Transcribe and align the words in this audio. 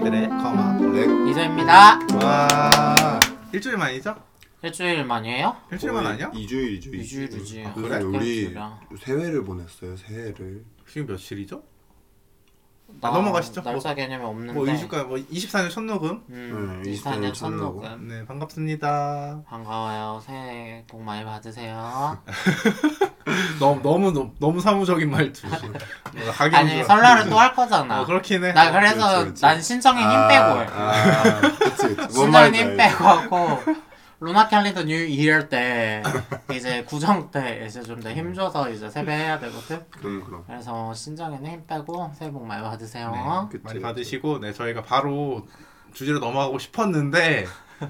저희들의 0.00 0.28
거마 0.30 0.78
렉 0.78 1.28
이소입니다. 1.28 1.98
와 2.22 3.20
일주일 3.52 3.76
만이죠? 3.76 4.14
일주일 4.62 5.04
만이에요? 5.04 5.56
일주일만 5.72 6.06
아니야? 6.06 6.30
2주일이죠. 6.30 6.92
2주일이지. 6.92 7.66
아, 7.66 7.74
그래? 7.74 7.88
그래? 7.88 8.02
우리. 8.02 8.54
새해를 8.98 9.44
보냈어요. 9.44 9.96
새해를. 9.96 10.64
지금 10.88 11.06
며칠이죠? 11.06 11.62
나 13.00 13.08
아, 13.08 13.12
넘어가시죠. 13.12 13.62
날짜 13.62 13.94
개념이 13.94 14.24
없는데. 14.24 14.52
뭐 14.52 14.64
2주가 14.64 15.04
뭐 15.06 15.16
24년 15.16 15.70
첫 15.70 15.80
녹음 15.82 16.22
음, 16.28 16.82
네, 16.84 16.90
24년 16.92 17.30
24년 17.30 17.34
첫 17.34 17.50
녹음. 17.50 18.08
네 18.08 18.24
반갑습니다 18.26 19.40
반가워요. 19.48 20.20
새해 20.24 20.84
복 20.86 21.02
많이 21.02 21.24
받으세요. 21.24 22.18
너무 23.58 23.80
너무 23.82 24.12
너무, 24.12 24.30
너무 24.38 24.60
사무적인 24.60 25.10
말투 25.10 25.46
뭔가 25.46 26.58
아니 26.58 26.82
설날은 26.84 27.30
또 27.30 27.38
할 27.38 27.54
거잖아. 27.54 28.00
어 28.02 28.04
그렇긴 28.06 28.44
해 28.44 28.52
나 28.52 28.70
그래서 28.72 28.96
그렇지, 29.08 29.24
그렇지. 29.24 29.42
난 29.42 29.62
신정에 29.62 30.00
힘 30.02 30.28
빼고 30.28 30.60
해. 30.60 30.66
아, 30.72 31.40
그치, 31.40 31.94
그치. 31.94 31.96
뭔 31.96 32.08
신정에 32.10 32.30
말인지 32.30 32.58
힘 32.60 32.66
알지. 32.68 32.76
빼고 32.76 33.04
하고 33.04 33.62
lunar 34.20 34.48
calendar 34.48 34.82
new 34.84 34.96
year 35.06 35.48
때 35.48 36.02
이제 36.52 36.84
구정 36.84 37.30
때 37.30 37.64
이제 37.66 37.80
좀 37.82 38.00
더 38.00 38.10
힘줘서 38.10 38.68
이제 38.70 38.88
세배해야 38.90 39.38
되거든. 39.40 39.80
그럼 39.90 40.24
그럼. 40.24 40.44
그래서 40.46 40.92
신정에는 40.94 41.50
힘 41.50 41.66
빼고 41.66 42.12
새해 42.18 42.30
복 42.30 42.46
많이 42.46 42.62
받으세요. 42.62 43.10
네, 43.12 43.18
그치, 43.50 43.62
많이 43.64 43.74
그치. 43.74 43.80
받으시고 43.80 44.40
네 44.40 44.52
저희가 44.52 44.82
바로 44.82 45.46
주제로 45.94 46.18
넘어가고 46.18 46.58
싶었는데 46.58 47.46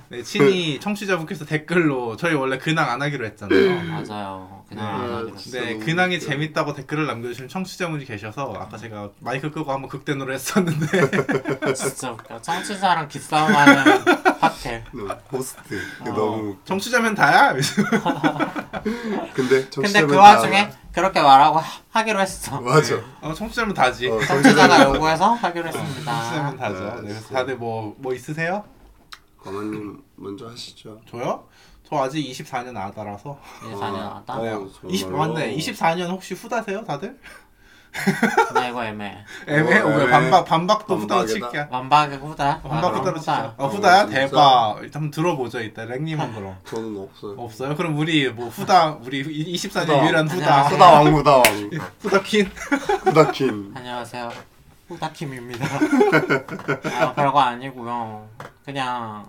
네, 0.09 0.23
친히 0.23 0.79
청취자분께서 0.81 1.45
댓글로 1.47 2.17
저희 2.17 2.35
원래 2.35 2.59
근황 2.59 2.89
안 2.91 3.03
하기로 3.03 3.27
했잖아요 3.27 3.83
맞아요. 3.91 4.65
그냥 4.69 4.85
네. 4.87 5.05
안 5.05 5.13
하기로 5.17 5.37
했어. 5.37 5.51
네, 5.61 5.73
너무 5.73 5.85
근황이 5.85 6.17
웃겨. 6.17 6.27
재밌다고 6.27 6.75
댓글을 6.75 7.07
남겨주신 7.09 7.49
청취자분이 7.49 8.05
계셔서 8.05 8.55
아까 8.57 8.77
제가 8.77 9.11
마이크 9.19 9.51
끄고 9.51 9.73
한번 9.73 9.89
극대노를 9.91 10.35
했었는데 10.35 10.87
진짜 11.75 12.13
웃겨. 12.13 12.41
청취자랑 12.41 13.09
기싸움하는 13.09 13.85
팟캐. 14.41 14.85
너, 14.93 15.19
호스트. 15.33 15.81
그 16.03 16.11
어. 16.11 16.15
너무. 16.15 16.57
청취자면 16.65 17.15
다야? 17.15 17.53
근데 19.35 19.69
근데 19.69 20.03
그다 20.07 20.19
와중에 20.21 20.71
그렇게 20.93 21.21
말하고 21.21 21.59
하- 21.59 21.81
하기로 21.91 22.21
했어. 22.21 22.61
맞아. 22.61 22.97
어, 23.21 23.35
청취자면 23.35 23.75
다지 23.75 24.09
어, 24.09 24.19
청취자가 24.19 24.85
요구해서 24.95 25.35
하기로 25.35 25.71
청취자면 25.71 25.87
했습니다. 25.91 26.57
다죠 26.57 27.03
네, 27.03 27.13
네. 27.13 27.21
다들 27.33 27.57
뭐, 27.57 27.95
뭐 27.99 28.15
있으세요? 28.15 28.65
거만님 29.39 30.03
먼저 30.17 30.49
하시죠. 30.49 31.01
저요? 31.11 31.45
저 31.89 31.97
아직 31.97 32.21
24년 32.31 32.77
아다라서 32.77 33.39
이제 33.67 33.75
4년 33.75 33.95
왔다. 33.95 34.35
어, 34.35 34.43
네, 34.43 34.51
정말로? 34.51 34.71
20, 34.89 35.11
맞네 35.13 35.57
24년 35.57 36.09
혹시 36.11 36.35
후다세요 36.35 36.85
다들? 36.85 37.19
나 38.55 38.69
이거 38.69 38.85
애매해. 38.85 39.13
어, 39.13 39.25
왜 39.49 39.57
애매해. 39.59 40.11
반박, 40.11 40.45
반박도 40.45 40.97
후다로 40.97 41.21
반박이다. 41.27 41.51
칠게 41.51 41.67
완박의 41.71 42.19
후다. 42.19 42.61
반박 42.63 42.95
아, 42.95 42.99
후다로 42.99 43.19
치자 43.19 43.55
어 43.59 43.65
어, 43.65 43.69
후다야? 43.69 44.07
진짜? 44.07 44.21
대박 44.21 44.77
한번 44.95 45.11
들어보죠 45.11 45.61
이따 45.61 45.85
랭님은 45.85 46.35
그럼 46.35 46.57
저는 46.65 46.97
없어요. 47.03 47.35
없어요? 47.37 47.77
그럼 47.77 47.99
우리 47.99 48.29
뭐 48.31 48.49
후다 48.49 48.99
우리 49.03 49.23
24년 49.55 49.83
후다. 49.83 50.03
유일한 50.05 50.29
후다. 50.29 50.63
후다 50.69 50.93
왕, 50.93 51.07
후다 51.15 51.37
왕. 51.39 51.45
후다 52.01 52.23
퀸 52.23 52.47
후다킨. 53.05 53.73
안녕하세요. 53.77 54.31
후다킴입니다. 54.89 55.65
아, 57.01 57.13
별거 57.15 57.39
아니고요. 57.41 58.29
그냥 58.65 59.25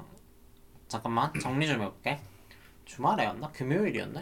잠깐만 0.88 1.31
정리 1.42 1.68
좀 1.68 1.81
해볼게. 1.81 2.20
주말에였나? 2.86 3.50
금요일이었나? 3.53 4.22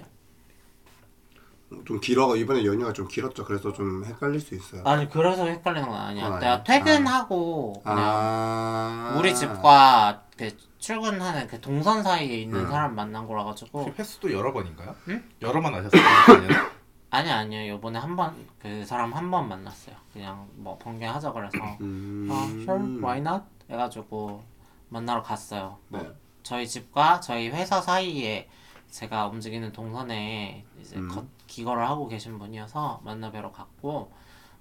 좀 1.86 2.00
길어. 2.00 2.36
이번에 2.36 2.66
연휴가 2.66 2.94
좀 2.94 3.08
길었죠. 3.08 3.46
그래서 3.46 3.72
좀 3.74 4.04
헷갈릴 4.04 4.40
수 4.40 4.56
있어요. 4.56 4.82
아니 4.86 5.08
그래서 5.10 5.46
헷갈리는 5.46 5.88
건 5.88 5.98
아니야. 6.00 6.26
어, 6.26 6.40
내가 6.40 6.54
아니야? 6.54 6.64
퇴근하고 6.64 7.74
그냥 7.84 7.98
아. 8.00 9.16
우리 9.18 9.36
집과 9.36 10.24
그 10.38 10.56
출근하는 10.80 11.48
그 11.48 11.60
동선 11.62 12.02
사이에 12.04 12.42
있는 12.42 12.62
음. 12.62 12.68
사람 12.70 12.96
만난 12.96 13.28
거라 13.28 13.44
가지고 13.44 13.82
혹시 13.84 13.94
횟수도 14.00 14.32
여러 14.34 14.52
번인가요? 14.54 14.96
응? 15.10 15.24
여러 15.42 15.62
번 15.62 15.76
하셨어요? 15.76 16.02
24년에? 16.02 16.70
아니 17.12 17.32
아니요 17.32 17.74
요번에 17.74 17.98
한 18.00 18.16
번 18.16 18.48
그 18.60 18.86
사람 18.86 19.14
한 19.14 19.30
번 19.32 19.48
만났어요. 19.50 19.96
그냥 20.14 20.48
뭐 20.56 20.78
번개하자 20.78 21.32
그래서 21.34 21.58
음. 21.82 22.28
아 22.32 22.44
sure 22.64 22.98
why 23.04 23.18
not 23.20 23.44
해가지고 23.70 24.44
만나러 24.90 25.22
갔어요. 25.22 25.78
뭐 25.90 26.02
네. 26.02 26.10
저희 26.44 26.68
집과 26.68 27.20
저희 27.20 27.50
회사 27.50 27.80
사이에 27.82 28.48
제가 28.90 29.28
움직이는 29.28 29.72
동선에 29.72 30.66
이제 30.82 30.96
음. 30.98 31.08
거- 31.08 31.26
기거를 31.50 31.88
하고 31.90 32.08
계신 32.08 32.38
분이어서 32.40 33.02
만나 33.04 33.32
뵈러 33.32 33.52
갔고 33.52 34.12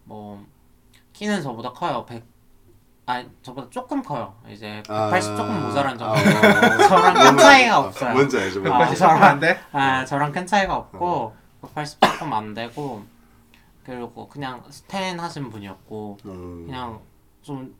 뭐 0.04 0.44
키는 1.12 1.42
저보다 1.42 1.72
커요. 1.72 2.04
100 2.06 2.24
아니 3.06 3.28
저보다 3.42 3.68
조금 3.70 4.02
커요. 4.02 4.34
이제 4.48 4.82
180 4.86 5.36
조금 5.36 5.62
모자란 5.62 5.96
정도. 5.96 6.14
아, 6.14 6.18
어. 6.18 6.88
저랑 6.88 7.14
큰 7.14 7.38
차이가 7.38 7.78
없어요. 7.78 8.12
뭔지 8.14 8.38
알죠. 8.38 8.60
뭔지 8.60 8.74
아, 8.74 8.78
알죠. 8.78 8.94
180 8.94 8.98
저랑 8.98 9.22
안 9.22 9.40
돼? 9.40 9.60
아 9.72 10.04
저랑 10.04 10.32
큰 10.32 10.46
차이가 10.46 10.76
없고 10.76 11.34
180 11.62 12.00
조금 12.00 12.32
안 12.32 12.54
되고 12.54 13.02
그리고 13.84 14.28
그냥 14.28 14.62
스탠 14.70 15.20
하신 15.20 15.50
분이었고 15.50 16.18
음. 16.26 16.66
그냥 16.66 17.00
좀 17.42 17.74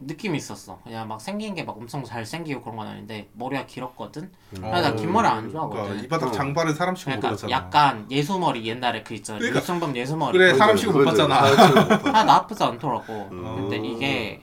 느낌이 0.00 0.38
있었어. 0.38 0.80
그냥 0.82 1.06
막 1.08 1.20
생긴 1.20 1.54
게 1.54 1.62
막 1.62 1.76
엄청 1.76 2.02
잘 2.04 2.24
생기고 2.24 2.62
그런 2.62 2.76
건 2.76 2.86
아닌데 2.88 3.28
머리가 3.34 3.66
길었거든. 3.66 4.32
아니, 4.62 4.82
나긴 4.82 5.12
머리 5.12 5.26
안 5.28 5.50
좋아하거든. 5.50 5.82
그러니까 5.82 6.04
이 6.04 6.08
바닥 6.08 6.26
어. 6.28 6.32
장발은 6.32 6.74
사람 6.74 6.94
치고 6.94 7.10
못 7.10 7.20
그러니까 7.20 7.30
봤잖아 7.30 7.50
약간 7.52 8.10
예수머리 8.10 8.66
옛날에 8.66 9.02
그 9.02 9.14
있잖아. 9.14 9.38
그러니까- 9.38 9.60
유승범 9.60 9.94
예수머리. 9.96 10.38
그래 10.38 10.54
사람 10.54 10.76
치고 10.76 10.92
못. 10.92 11.04
봤잖아 11.04 11.40
못 11.42 12.02
봤- 12.02 12.14
아 12.14 12.24
나쁘지 12.24 12.62
않더라고. 12.64 13.28
음. 13.32 13.68
근데 13.68 13.76
이게 13.86 14.42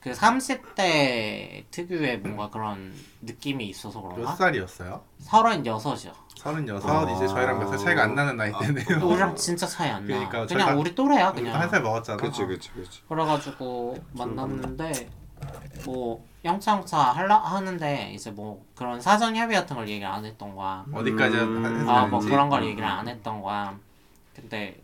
그 0.00 0.12
30대 0.12 1.64
특유의 1.70 2.20
뭔가 2.20 2.48
그런 2.48 2.94
느낌이 3.20 3.66
있어서 3.68 4.00
몇 4.00 4.08
그런가? 4.14 4.36
살이었어요? 4.36 5.02
36이요. 5.26 6.12
36 6.40 6.88
아. 6.88 7.10
이제 7.10 7.26
저희랑 7.28 7.58
몇 7.58 7.68
살 7.68 7.78
차이가 7.78 8.02
안 8.04 8.14
나는 8.14 8.36
나이대네요 8.36 9.06
우리랑 9.06 9.36
진짜 9.36 9.66
차이 9.66 9.90
안 9.90 10.02
나. 10.02 10.06
그러니까 10.06 10.46
그냥 10.46 10.68
저희가- 10.68 10.78
우리 10.80 10.94
또래야 10.94 11.32
그냥. 11.32 11.54
한 11.60 11.68
살 11.68 11.82
먹었잖아 11.82 12.16
그치 12.16 12.44
그치 12.46 12.70
그치. 12.72 13.02
그래가지고 13.08 13.96
만났는데 14.12 15.08
뭐 15.86 16.24
영차영차 16.44 16.98
할라 16.98 17.36
하는데 17.38 18.12
이제 18.14 18.30
뭐 18.30 18.64
그런 18.74 19.00
사전 19.00 19.36
협의 19.36 19.56
같은 19.56 19.76
걸 19.76 19.88
얘기를 19.88 20.06
안 20.08 20.24
했던 20.24 20.54
거야. 20.54 20.84
어디까지 20.92 21.36
음. 21.36 21.64
했는지 21.64 21.90
아뭐 21.90 22.20
그런 22.20 22.48
걸 22.48 22.64
얘기를 22.64 22.84
안 22.86 23.06
했던 23.08 23.40
거야. 23.42 23.74
근데 24.34 24.80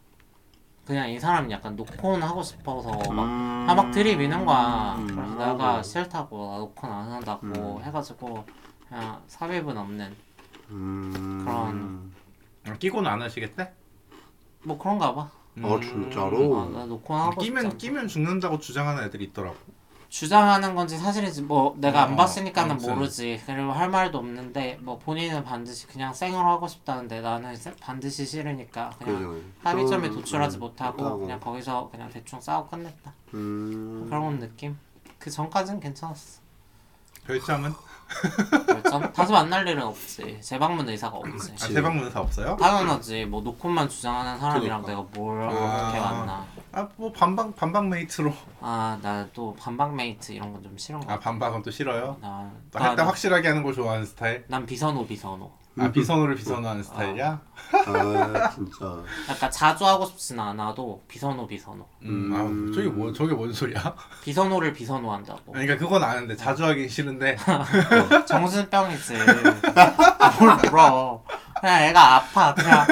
그냥 0.87 1.11
이 1.11 1.19
사람이 1.19 1.50
약간 1.53 1.75
노콘 1.77 2.23
하고 2.23 2.43
싶어서 2.43 2.91
막 3.11 3.25
음. 3.25 3.67
아, 3.69 3.75
막 3.75 3.91
들이미는 3.91 4.44
거야. 4.47 4.94
음. 4.99 5.06
그래서 5.06 5.53
내가 5.53 5.83
싫다고 5.83 6.50
나 6.53 6.59
노콘 6.59 6.91
안 6.93 7.11
한다고 7.12 7.47
음. 7.47 7.83
해가지고 7.83 8.44
그냥 8.88 9.21
삽입은 9.27 9.77
없는 9.77 10.15
음. 10.71 11.43
그런- 11.44 12.12
아, 12.66 12.77
끼고는 12.78 13.10
안 13.10 13.22
하시겠대? 13.22 13.72
뭐 14.65 14.77
그런가 14.78 15.15
봐. 15.15 15.31
어 15.62 15.81
진짜로? 15.81 16.60
아, 16.60 16.69
나 16.69 16.84
노콘 16.84 17.16
하고 17.19 17.32
싶지 17.41 17.47
끼면. 17.47 17.78
끼면 17.78 18.09
죽는다고 18.09 18.59
주장하는 18.59 19.05
애들이 19.05 19.25
있더라고 19.25 19.56
주장하는 20.10 20.75
건지 20.75 20.99
사실인지 20.99 21.43
뭐 21.43 21.75
내가 21.78 22.03
안 22.03 22.12
어, 22.12 22.16
봤으니까는 22.16 22.72
아무튼. 22.72 22.94
모르지 22.94 23.43
그리고 23.47 23.72
할 23.72 23.88
말도 23.88 24.19
없는데 24.19 24.78
뭐 24.82 24.99
본인은 24.99 25.44
반드시 25.44 25.87
그냥 25.87 26.12
생으로 26.12 26.47
하고 26.47 26.69
싶다는데 26.69 27.22
나는 27.22 27.56
세- 27.56 27.75
반드시 27.76 28.26
싫으니까 28.26 28.91
그냥 28.99 29.16
그죠. 29.19 29.41
합의점에 29.65 30.09
좀, 30.09 30.16
도출하지 30.19 30.59
음, 30.59 30.60
못하고 30.60 31.03
못하고. 31.03 31.19
그냥 31.21 31.41
거기서 31.41 31.88
그냥 31.91 32.10
대충 32.10 32.38
싸우고 32.41 32.69
끝냈다 32.69 33.15
음. 33.34 34.06
그런 34.10 34.38
느낌 34.38 34.76
그 35.19 35.31
전까진 35.31 35.81
괜찮았어 35.81 36.41
별점은? 37.25 37.72
다시 39.15 39.33
만날 39.33 39.67
일은 39.67 39.82
없지 39.82 40.38
재방문 40.41 40.88
의사가 40.88 41.17
없지 41.17 41.53
아, 41.61 41.69
대방문 41.69 42.11
사 42.11 42.20
없어요? 42.20 42.56
당연하지 42.56 43.25
뭐 43.26 43.41
노콘만 43.43 43.88
주장하는 43.88 44.38
사람이랑 44.38 44.82
그러니까. 44.82 45.03
내가 45.05 45.20
뭘 45.20 45.43
아. 45.43 45.49
어떻게 45.87 46.00
만나 46.00 46.47
아 46.73 46.88
뭐 46.97 47.11
반박 47.12 47.56
반박 47.56 47.88
메이트로 47.88 48.32
아 48.61 48.99
나 49.03 49.26
또 49.35 49.55
반박 49.58 49.94
메이트 49.94 50.32
이런 50.32 50.53
건 50.53 50.62
좀 50.62 50.76
싫은 50.79 51.00
거 51.00 51.06
아 51.06 51.08
같아 51.17 51.20
반박은 51.31 51.62
또 51.62 51.70
싫어요? 51.70 52.17
나, 52.20 52.50
또 52.70 52.79
나, 52.79 52.91
할때 52.91 53.03
확실하게 53.03 53.49
하는 53.49 53.62
걸 53.62 53.73
좋아하는 53.75 54.05
스타일? 54.06 54.44
난 54.49 54.64
비선호 54.67 55.06
비선호 55.06 55.50
아 55.78 55.90
비선호를 55.93 56.34
비선호하는 56.37 56.82
스타일이야? 56.82 57.40
아 57.87 58.50
진짜. 58.50 59.02
약간 59.28 59.50
자주 59.50 59.87
하고 59.87 60.06
싶진 60.06 60.40
않아도 60.40 61.02
비선호 61.06 61.46
비선호. 61.46 61.87
음, 62.02 62.32
아 62.34 62.75
저게 62.75 62.88
뭐 62.88 63.12
저게 63.12 63.34
뭔 63.34 63.52
소리야? 63.52 63.94
비선호를 64.25 64.73
비선호 64.73 65.12
한다고. 65.12 65.52
그러니까 65.52 65.76
그건 65.76 66.02
아는데 66.02 66.34
자주 66.34 66.64
하긴 66.64 66.88
싫은데. 66.88 67.37
정신병이지. 68.26 69.14
뭘 70.40 70.56
물어. 70.64 71.23
그냥 71.61 71.82
애가 71.84 72.14
아파 72.17 72.55
그냥 72.55 72.87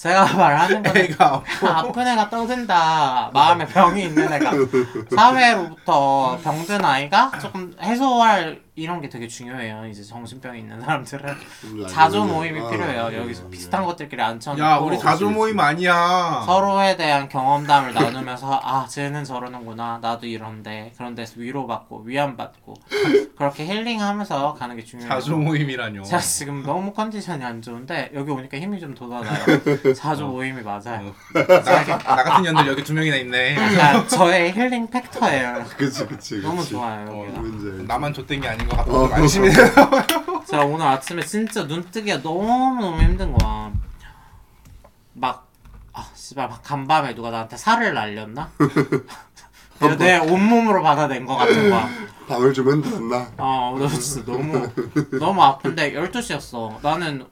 제가 0.00 0.32
말하는 0.34 0.82
건 0.82 0.96
애가 0.96 1.42
아픈 1.76 2.08
애가 2.08 2.30
떠든다 2.30 3.30
마음에 3.34 3.66
병이 3.66 4.04
있는 4.04 4.32
애가 4.32 4.50
사회로부터 5.14 6.38
병든 6.42 6.82
아이가 6.82 7.30
조금 7.38 7.76
해소할 7.78 8.62
이런 8.80 9.00
게 9.00 9.08
되게 9.08 9.28
중요해요. 9.28 9.86
이제 9.88 10.02
정신병이 10.02 10.60
있는 10.60 10.80
사람들은 10.80 11.34
음, 11.64 11.86
자조. 11.86 12.24
모임이 12.24 12.60
아, 12.60 12.70
필요해요. 12.70 13.08
네, 13.10 13.18
여기서 13.18 13.44
네. 13.44 13.50
비슷한 13.50 13.84
것들끼리 13.84 14.22
앉혀놓고 14.22 14.62
야 14.62 14.76
우리 14.78 14.96
그치, 14.96 15.24
모임 15.24 15.58
아니야. 15.60 16.42
서로에 16.46 16.96
대한 16.96 17.28
경험담을 17.28 17.92
나누면서 17.92 18.60
아 18.62 18.86
쟤는 18.88 19.24
저러는구나 19.24 19.98
나도 20.00 20.26
이런데 20.26 20.92
그런 20.96 21.14
데서 21.14 21.34
위로받고 21.36 22.02
위안받고 22.06 22.74
그렇게 23.36 23.66
힐링하면서 23.66 24.54
가는 24.54 24.76
게 24.76 24.84
중요해요. 24.84 25.10
자주 25.10 25.36
모임이라뇨. 25.36 26.02
제가 26.04 26.22
지금 26.22 26.62
너무 26.62 26.92
컨디션이 26.92 27.44
안 27.44 27.60
좋은데 27.60 28.12
여기 28.14 28.30
오니까 28.30 28.58
힘이 28.58 28.80
좀 28.80 28.94
돋아나요. 28.94 29.44
자주 29.94 30.24
모임이 30.24 30.62
맞아요. 30.62 31.08
어. 31.08 31.14
나, 31.34 31.44
같은- 31.84 31.98
나 31.98 32.22
같은 32.24 32.42
년들 32.44 32.66
여기 32.68 32.82
두 32.84 32.92
명이나 32.94 33.16
있네. 33.16 33.54
약간 33.56 34.08
저의 34.08 34.52
힐링 34.52 34.88
팩터예요. 34.88 35.64
그치 35.76 36.06
그치 36.06 36.34
그치. 36.36 36.40
너무 36.42 36.64
좋아요 36.64 37.06
어, 37.08 37.26
여기가. 37.26 37.82
나만 37.84 38.12
좆된 38.14 38.40
게 38.40 38.48
아닌 38.48 38.68
것 38.68 38.76
같고 38.78 38.92
어. 38.96 39.08
좀 39.08 39.14
안심이 39.14 39.48
돼. 39.50 39.54
제가 40.48 40.64
오늘 40.64 40.86
아침에 40.86 41.22
진짜 41.22 41.66
눈 41.66 41.88
뜨기가 41.90 42.22
너무 42.22 42.46
너무 42.80 43.00
힘든 43.00 43.32
거야. 43.32 43.70
막 45.12 45.46
아, 45.92 46.06
씨발 46.14 46.48
막 46.48 46.62
간밤에 46.62 47.14
누가 47.14 47.30
나한테 47.30 47.56
살을 47.56 47.94
날렸나? 47.94 48.50
내가 49.80 49.96
내 49.96 50.18
온몸으로 50.18 50.82
받아낸 50.82 51.24
것 51.26 51.36
같은 51.36 51.70
거야. 51.70 51.88
밤을 52.28 52.52
좀 52.54 52.68
흔들었나? 52.68 53.26
아, 53.38 53.74
나 53.78 53.88
진짜 53.88 54.24
너무 54.30 54.68
너무 55.18 55.42
아픈데 55.42 55.92
12시였어. 55.94 56.80
나는 56.82 57.26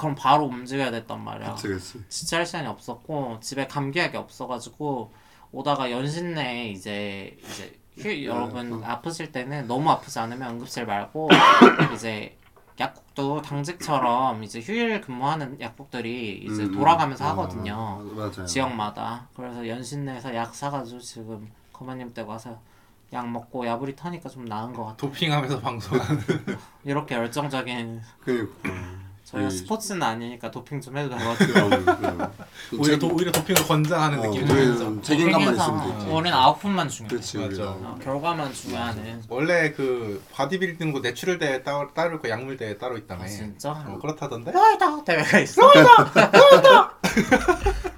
그럼 0.00 0.14
바로 0.14 0.46
움직여야 0.46 0.90
됐단 0.90 1.22
말이야. 1.22 1.54
그치 1.56 1.68
그치. 1.68 2.02
진짜 2.08 2.38
할 2.38 2.46
시간이 2.46 2.66
없었고 2.66 3.38
집에 3.42 3.66
감기약이 3.66 4.16
없어가지고 4.16 5.12
오다가 5.52 5.90
연신내 5.90 6.68
이제 6.70 7.36
이제 7.46 7.78
휴, 7.98 8.24
여러분 8.24 8.82
아프실 8.82 9.30
때는 9.30 9.66
너무 9.66 9.90
아프지 9.90 10.18
않으면 10.18 10.52
응급실 10.52 10.86
말고 10.86 11.28
이제 11.94 12.34
약국도 12.78 13.42
당직처럼 13.42 14.42
이제 14.42 14.60
휴일 14.60 15.02
근무하는 15.02 15.60
약국들이 15.60 16.46
이제 16.50 16.62
음, 16.62 16.72
돌아가면서 16.72 17.26
아, 17.26 17.28
하거든요 17.30 18.02
맞아요. 18.16 18.46
지역마다 18.46 19.28
그래서 19.36 19.68
연신내에서 19.68 20.34
약 20.34 20.54
사가지고 20.54 20.98
지금 21.00 21.50
거마님 21.74 22.14
댁 22.14 22.26
와서 22.26 22.58
약 23.12 23.28
먹고 23.28 23.66
야부리 23.66 23.96
타니까 23.96 24.30
좀 24.30 24.46
나은 24.46 24.72
것 24.72 24.84
같아 24.84 24.96
도핑하면서 24.96 25.60
방송하는. 25.60 26.22
이렇게 26.84 27.16
열정적인 27.16 28.00
그니까. 28.24 29.09
저희가 29.30 29.46
음. 29.46 29.50
스포츠는 29.50 30.02
아니니까 30.02 30.50
도핑 30.50 30.80
좀 30.80 30.96
해도 30.96 31.10
되거든요 31.10 31.84
그럼 31.84 32.32
오히려 32.78 32.98
도, 32.98 33.08
오히려 33.14 33.30
도핑을 33.30 33.62
권장하는 33.64 34.18
어, 34.18 34.22
느낌이 34.26 34.50
우리는 34.50 34.76
들죠. 34.76 35.02
책임감만 35.02 35.54
있으면 35.54 35.98
되지. 35.98 36.10
우리는 36.10 36.36
output만 36.36 36.88
중요해 36.88 37.08
그렇지 37.10 37.38
맞아. 37.38 37.70
어, 37.70 37.98
결과만 38.02 38.52
중요하는 38.52 39.22
원래 39.28 39.70
그 39.72 40.20
바디빌딩도 40.32 40.98
natural 40.98 41.38
대회 41.38 41.62
따로 41.62 41.92
따로 41.94 42.16
있고 42.16 42.28
약물 42.28 42.56
대회 42.56 42.76
따로 42.76 42.98
있다며. 42.98 43.22
아 43.22 43.26
진짜? 43.28 43.70
어, 43.70 43.98
그렇다던데? 44.02 44.52
여기다 44.52 45.04
대회가 45.04 45.38
있어 45.38 45.62
여기다 45.62 46.30
여기다 46.34 46.94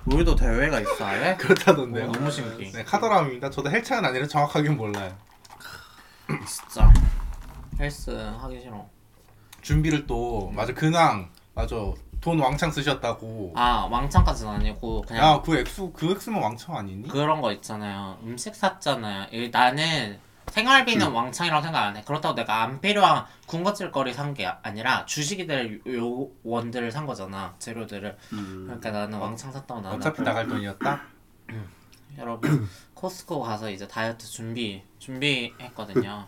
우리도 0.05 0.35
대회가 0.37 0.81
있어 0.81 1.05
아예? 1.06 1.37
그렇다던데요. 1.38 2.08
어, 2.11 2.12
너무 2.12 2.31
신기해 2.31 2.73
네, 2.73 2.85
카더라입니다. 2.85 3.49
저도 3.50 3.70
헬창은 3.70 4.05
아니라 4.05 4.26
정확하게 4.26 4.69
몰라요. 4.70 5.17
진짜 6.46 6.93
헬스 7.81 8.11
하기 8.11 8.61
싫어 8.61 8.87
준비를 9.62 10.06
또 10.06 10.50
맞아 10.55 10.73
근황 10.75 11.31
맞아 11.55 11.76
돈 12.20 12.38
왕창 12.38 12.70
쓰셨다고. 12.70 13.53
아 13.56 13.88
왕창까지는 13.91 14.53
아니고 14.53 15.03
그냥 15.03 15.25
야 15.25 15.43
그 15.43 15.59
액수 15.59 15.91
그 15.93 16.11
액수면 16.12 16.41
왕창 16.43 16.76
아니니? 16.76 17.09
그런 17.09 17.41
거 17.41 17.50
있잖아요 17.53 18.17
음식 18.23 18.55
샀잖아요 18.55 19.26
이- 19.32 19.50
나는 19.50 20.19
생활비는 20.50 21.06
음. 21.06 21.14
왕창이라고 21.14 21.62
생각 21.62 21.82
안 21.87 21.97
해. 21.97 22.03
그렇다고 22.03 22.35
내가 22.35 22.62
안 22.62 22.81
필요한 22.81 23.25
군것질거리 23.47 24.12
산 24.12 24.35
게 24.35 24.47
아니라 24.47 25.06
주식이 25.06 25.47
될 25.47 25.81
요원들을 25.87 26.93
산 26.93 27.06
거잖아. 27.06 27.55
재료들을. 27.59 28.17
음. 28.35 28.64
그러니까 28.67 28.91
나는 28.91 29.19
왕창 29.19 29.50
샀다고 29.50 29.81
나는 29.81 29.97
어차피 29.97 30.20
나갈 30.23 30.47
돈이었다. 30.47 31.00
여러분 32.19 32.69
코스코 32.94 33.41
가서 33.41 33.70
이제 33.70 33.88
다이어트 33.88 34.26
준비 34.26 34.82
준비했거든요. 34.99 36.26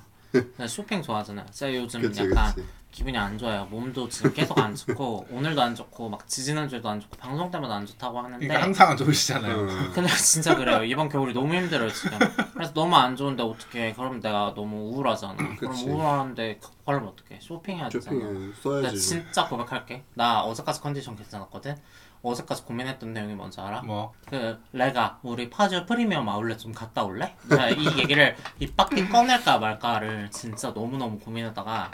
나 0.56 0.66
쇼핑 0.68 1.02
좋아하잖아요. 1.02 1.46
제가 1.50 1.74
요즘 1.76 2.00
그치 2.00 2.22
약간 2.22 2.54
그치. 2.54 2.66
기분이 2.90 3.18
안 3.18 3.36
좋아요. 3.36 3.64
몸도 3.66 4.08
지금 4.08 4.32
계속 4.32 4.56
안 4.58 4.74
좋고 4.74 5.26
오늘도 5.32 5.60
안 5.60 5.74
좋고 5.74 6.08
막 6.08 6.28
지지난주에도 6.28 6.88
안 6.88 7.00
좋고 7.00 7.16
방송 7.16 7.50
때마다 7.50 7.74
안 7.74 7.84
좋다고 7.86 8.18
하는데 8.18 8.38
그러니까 8.38 8.62
항상 8.64 8.90
안 8.90 8.96
좋으시잖아요. 8.96 9.54
음. 9.56 9.90
근데 9.94 10.08
진짜 10.14 10.54
그래요. 10.54 10.84
이번 10.84 11.08
겨울이 11.08 11.34
너무 11.34 11.54
힘들어요 11.54 11.90
지금. 11.92 12.18
그래서 12.52 12.72
너무 12.72 12.94
안 12.96 13.16
좋은데 13.16 13.42
어떻게? 13.42 13.92
그럼 13.94 14.20
내가 14.20 14.52
너무 14.54 14.90
우울하잖아. 14.92 15.34
그럼 15.56 15.56
그치. 15.72 15.86
우울한데 15.86 16.60
그러면 16.86 17.08
어떡해? 17.08 17.40
쇼핑해야 17.40 17.88
되잖아. 17.88 18.16
쇼핑에 18.16 18.32
나 18.48 18.52
써야지. 18.62 19.00
진짜 19.00 19.48
고백할게. 19.48 20.04
나 20.14 20.42
어제까지 20.42 20.80
컨디션 20.80 21.16
괜찮았거든. 21.16 21.76
어제까지 22.24 22.62
고민했던 22.64 23.12
내용이 23.12 23.34
뭔지 23.34 23.60
알아? 23.60 23.82
뭐 23.82 24.12
그 24.28 24.58
레가 24.72 25.18
우리 25.22 25.48
파주 25.50 25.84
프리미엄 25.86 26.28
아울렛 26.28 26.58
좀 26.58 26.72
갔다 26.72 27.04
올래? 27.04 27.36
제가 27.48 27.68
이 27.70 27.98
얘기를 27.98 28.34
입 28.58 28.74
밖에 28.76 29.06
꺼낼까 29.06 29.58
말까를 29.58 30.30
진짜 30.30 30.72
너무 30.72 30.96
너무 30.96 31.18
고민하다가 31.18 31.90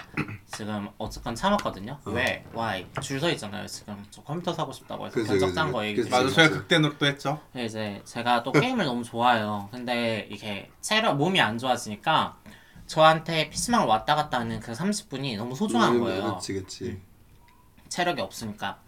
지금 0.46 0.88
어쨌건 0.96 1.34
참았거든요. 1.34 1.98
왜? 2.06 2.44
Why? 2.54 2.86
줄 3.02 3.20
서 3.20 3.28
있잖아요. 3.30 3.66
지금 3.66 4.02
저 4.10 4.22
컴퓨터 4.22 4.52
사고 4.54 4.72
싶다고 4.72 5.06
해서 5.06 5.14
그치, 5.14 5.28
견적. 5.28 5.52
짠거 5.52 5.84
얘기. 5.84 6.00
맞아 6.08 6.28
저희가 6.28 6.42
그치. 6.44 6.50
극대노력도 6.50 7.06
했죠. 7.06 7.40
이제 7.56 8.00
제가 8.04 8.42
또 8.42 8.52
게임을 8.52 8.84
너무 8.84 9.02
좋아해요. 9.02 9.68
근데 9.72 10.26
이게 10.30 10.70
체력 10.80 11.16
몸이 11.16 11.40
안 11.40 11.58
좋아지니까 11.58 12.36
저한테 12.86 13.50
PC방을 13.50 13.86
왔다 13.86 14.14
갔다 14.14 14.38
하는 14.40 14.60
그 14.60 14.72
30분이 14.72 15.36
너무 15.36 15.54
소중한 15.54 15.96
음, 15.96 16.00
거예요. 16.00 16.34
그치 16.36 16.54
그치. 16.54 17.00
체력이 17.88 18.20
없으니까. 18.22 18.78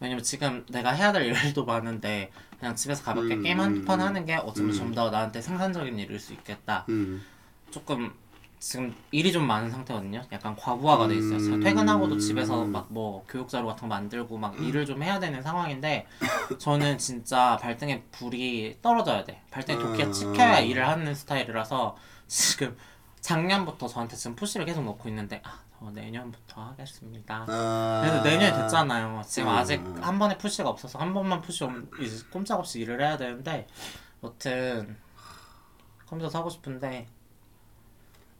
왜냐면 0.00 0.22
지금 0.24 0.64
내가 0.70 0.90
해야 0.90 1.12
될 1.12 1.24
일도 1.24 1.64
많은데 1.64 2.30
그냥 2.58 2.74
집에서 2.74 3.02
가볍게 3.04 3.34
음, 3.34 3.42
게임 3.42 3.60
한 3.60 3.76
음, 3.76 3.84
판 3.84 4.00
음. 4.00 4.06
하는 4.06 4.24
게 4.26 4.36
어쩌면 4.36 4.70
음. 4.70 4.76
좀더 4.76 5.10
나한테 5.10 5.40
생산적인 5.42 5.98
일일 5.98 6.18
수 6.18 6.32
있겠다. 6.32 6.84
음. 6.88 7.22
조금 7.70 8.12
지금 8.58 8.94
일이 9.10 9.32
좀 9.32 9.46
많은 9.46 9.70
상태거든요. 9.70 10.22
약간 10.32 10.54
과부하가 10.54 11.08
돼 11.08 11.16
있어요. 11.16 11.38
제가 11.38 11.56
음. 11.56 11.60
퇴근하고도 11.60 12.18
집에서 12.18 12.64
막 12.64 12.88
뭐 12.90 13.24
교육 13.28 13.48
자료 13.48 13.66
같은 13.66 13.82
거 13.82 13.94
만들고 13.94 14.36
막 14.36 14.60
일을 14.60 14.84
좀 14.84 15.02
해야 15.02 15.18
되는 15.20 15.40
상황인데 15.42 16.06
저는 16.58 16.98
진짜 16.98 17.56
발등에 17.60 18.02
불이 18.10 18.78
떨어져야 18.82 19.24
돼. 19.24 19.40
발등에 19.50 19.78
도끼가 19.78 20.08
음. 20.08 20.12
찍혀야 20.12 20.60
일을 20.60 20.86
하는 20.86 21.14
스타일이라서 21.14 21.96
지금 22.26 22.76
작년부터 23.20 23.86
저한테 23.86 24.16
지금 24.16 24.34
push를 24.34 24.66
계속 24.66 24.84
넣고 24.84 25.08
있는데 25.08 25.40
아, 25.44 25.60
저 25.80 25.90
내년부터 25.90 26.62
하겠습니다. 26.62 27.46
아. 27.48 28.02
그래도 28.04 28.22
내년이 28.22 28.54
됐잖아요. 28.54 29.22
지금 29.26 29.48
음. 29.48 29.54
아직 29.54 29.82
한 30.02 30.18
번에 30.18 30.36
push가 30.36 30.68
없어서 30.68 30.98
한 30.98 31.14
번만 31.14 31.40
push 31.40 31.64
오면 31.64 31.90
이제 32.00 32.22
꼼짝없이 32.30 32.80
일을 32.80 33.00
해야 33.00 33.16
되는데 33.16 33.66
여튼 34.22 34.98
컴퓨터 36.06 36.28
사고 36.28 36.50
싶은데 36.50 37.06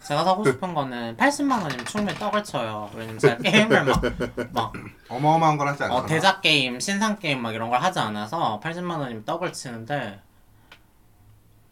제가 0.03 0.25
사고 0.25 0.45
싶은 0.45 0.75
거는 0.75 1.17
80만 1.17 1.63
원이면 1.63 1.85
충분히 1.87 2.19
떡을 2.19 2.45
쳐요. 2.45 2.91
왜냐면 2.95 3.19
제가 3.19 3.37
게임을 3.39 3.85
막, 3.85 4.03
막 4.53 4.73
어마어마한 5.09 5.57
걸 5.57 5.69
하지 5.69 5.85
않아. 5.85 5.95
어, 5.95 6.07
대작 6.07 6.43
게임, 6.43 6.79
신상 6.79 7.19
게임 7.19 7.41
막 7.41 7.55
이런 7.55 7.71
걸 7.71 7.81
하지 7.81 7.99
않아서 8.01 8.61
80만 8.63 8.99
원이면 8.99 9.25
떡을 9.25 9.53
치는데 9.55 10.21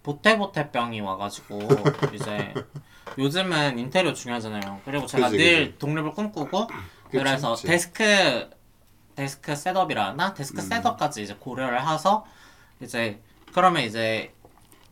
보태보태병이 0.02 1.02
와가지고 1.02 1.58
이제 2.14 2.54
요즘은 3.16 3.78
인테리어 3.78 4.12
중요하잖아요. 4.12 4.80
그리고 4.84 5.06
제가 5.06 5.30
그치, 5.30 5.38
늘 5.38 5.78
독립을 5.78 6.12
꿈꾸고 6.12 6.68
그래서 7.10 7.52
그치. 7.54 7.66
desk 7.66 8.50
desk 9.14 9.56
setup이라나 9.56 10.34
desk 10.34 10.60
음. 10.60 10.68
setup까지 10.68 11.22
이제 11.22 11.34
고려를 11.38 11.80
해서 11.88 12.24
이제 12.80 13.20
그러면 13.52 13.82
이제 13.82 14.32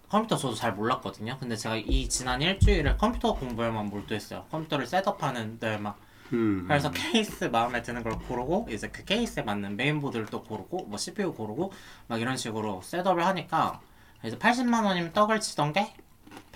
컴퓨터 0.09 0.37
저도 0.37 0.55
잘 0.55 0.73
몰랐거든요. 0.73 1.37
근데 1.39 1.57
제가 1.57 1.77
이 1.77 2.09
지난 2.09 2.41
일주일을 2.43 2.97
컴퓨터 2.97 3.35
공부에만 3.35 3.87
몰두했어요. 3.87 4.45
컴퓨터를 4.51 4.87
setup하는 4.87 5.59
데 5.59 5.77
막 5.79 5.99
음. 6.33 6.65
그래서 6.67 6.91
케이스 6.91 7.45
마음에 7.45 7.83
드는 7.83 8.03
걸 8.03 8.19
고르고 8.19 8.67
이제 8.71 8.89
그 8.89 9.05
케이스에 9.05 9.45
맞는 9.45 9.77
메인보드를 9.77 10.27
또 10.27 10.43
고르고 10.43 10.87
뭐 10.87 10.99
CPU 10.99 11.33
고르고 11.35 11.73
막 12.09 12.21
이런 12.21 12.37
식으로 12.37 12.83
setup을 12.83 13.25
하니까 13.25 13.81
이제 14.25 14.37
80만 14.37 14.85
원이면 14.85 15.13
떡을 15.13 15.39
치던 15.41 15.73
게 15.73 15.93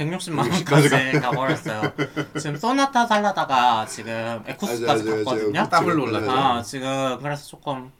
160만 0.04 0.38
원까지 0.50 1.20
가버렸어요. 1.20 1.92
지금 2.38 2.56
소나타 2.56 3.06
살라다가 3.06 3.84
지금 3.86 4.42
에쿠스까지 4.46 4.82
맞아, 4.86 5.04
맞아, 5.04 5.16
갔거든요. 5.24 5.52
맞아. 5.60 5.78
더블로 5.78 6.02
올랐죠. 6.04 6.30
아 6.30 6.62
지금 6.62 7.18
그래서 7.20 7.46
조금 7.46 7.92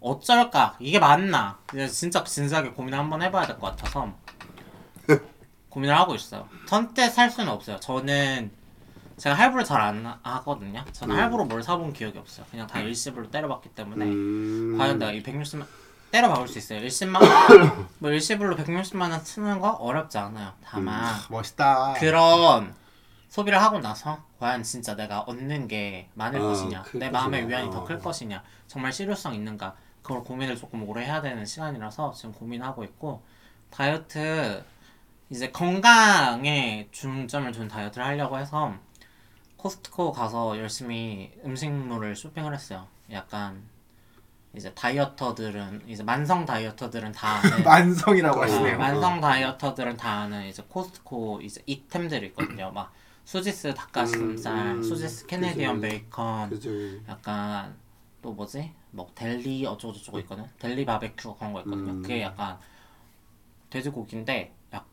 어쩔까 0.00 0.76
이게 0.78 0.98
맞나 0.98 1.58
진짜 1.90 2.22
진지하게 2.24 2.70
고민을 2.70 2.98
한번 2.98 3.22
해봐야 3.22 3.46
될 3.46 3.58
것 3.58 3.68
같아서 3.76 4.12
고민을 5.68 5.96
하고 5.96 6.14
있어요. 6.14 6.48
선때 6.66 7.08
살 7.08 7.30
수는 7.30 7.50
없어요. 7.52 7.78
저는 7.80 8.50
제가 9.16 9.34
할부를 9.36 9.64
잘 9.64 9.80
안 9.80 10.06
하거든요. 10.22 10.84
저는 10.92 11.14
음. 11.14 11.20
할부로 11.20 11.44
뭘 11.44 11.62
사본 11.62 11.92
기억이 11.92 12.18
없어요. 12.18 12.46
그냥 12.50 12.66
다 12.66 12.80
일시불로 12.80 13.30
때려봤기 13.30 13.70
때문에 13.70 14.04
음. 14.06 14.76
과연 14.78 14.98
내가 14.98 15.12
이 15.12 15.22
160만 15.22 15.66
때려 16.10 16.28
박을 16.28 16.48
수 16.48 16.58
있어요. 16.58 16.80
일시만 16.80 17.22
원? 17.22 17.88
뭐 17.98 18.10
일시불로 18.10 18.56
160만 18.56 19.10
원 19.10 19.20
쓰는 19.24 19.60
거 19.60 19.70
어렵지 19.70 20.18
않아요. 20.18 20.52
다만 20.64 21.14
멋있다. 21.30 21.94
그런 21.94 22.74
소비를 23.28 23.62
하고 23.62 23.78
나서 23.78 24.18
과연 24.40 24.62
진짜 24.64 24.96
내가 24.96 25.20
얻는 25.20 25.68
게 25.68 26.08
많을 26.14 26.40
아, 26.40 26.42
것이냐 26.42 26.82
클 26.82 26.98
내 26.98 27.10
마음의 27.10 27.42
것이냐. 27.42 27.56
위안이 27.58 27.70
더 27.70 27.80
어. 27.80 27.84
클 27.84 27.98
것이냐 28.00 28.42
정말 28.66 28.92
실효성 28.92 29.34
있는가 29.34 29.76
그걸 30.02 30.24
고민을 30.24 30.56
조금 30.56 30.88
오래 30.88 31.04
해야 31.04 31.20
되는 31.20 31.44
시간이라서 31.44 32.12
지금 32.14 32.32
고민하고 32.32 32.82
있고 32.84 33.22
다이어트 33.70 34.64
이제 35.28 35.50
건강에 35.52 36.88
중점을 36.90 37.52
둔 37.52 37.68
다이어트를 37.68 38.04
하려고 38.04 38.36
해서 38.38 38.74
코스트코 39.58 40.10
가서 40.10 40.58
열심히 40.58 41.30
음식물을 41.44 42.16
쇼핑을 42.16 42.52
했어요. 42.52 42.88
약간 43.12 43.62
이제 44.56 44.72
다이어터들은 44.74 45.82
이제 45.88 46.02
만성 46.02 46.44
다이어터들은 46.44 47.12
다 47.12 47.36
아는 47.44 47.62
만성이라고 47.64 48.40
어, 48.40 48.42
하시네요. 48.42 48.78
만성 48.78 49.20
다이어터들은 49.20 49.96
다 49.96 50.22
아는 50.22 50.46
이제 50.46 50.64
코스트코 50.68 51.40
이제 51.42 51.62
이템들이 51.66 52.26
있거든요. 52.28 52.70
막 52.72 52.92
수지스 53.24 53.74
닭가슴살, 53.74 54.56
음, 54.56 54.76
음, 54.78 54.82
수지스 54.82 55.26
Canadian 55.26 55.80
그치. 55.80 55.88
베이컨, 55.88 56.50
그지. 56.50 57.02
약간 57.08 57.76
또 58.22 58.32
뭐지? 58.32 58.72
뭐 58.90 59.08
델리 59.14 59.64
어쩌고 59.66 59.94
저쩌고 59.94 60.18
있거든. 60.20 60.44
델리 60.58 60.84
바베큐 60.84 61.36
그런 61.36 61.52
거 61.52 61.60
있거든요. 61.60 61.92
음. 61.92 62.02
그게 62.02 62.22
약간 62.22 62.58
돼지고기인데 63.70 64.52
약 64.72 64.86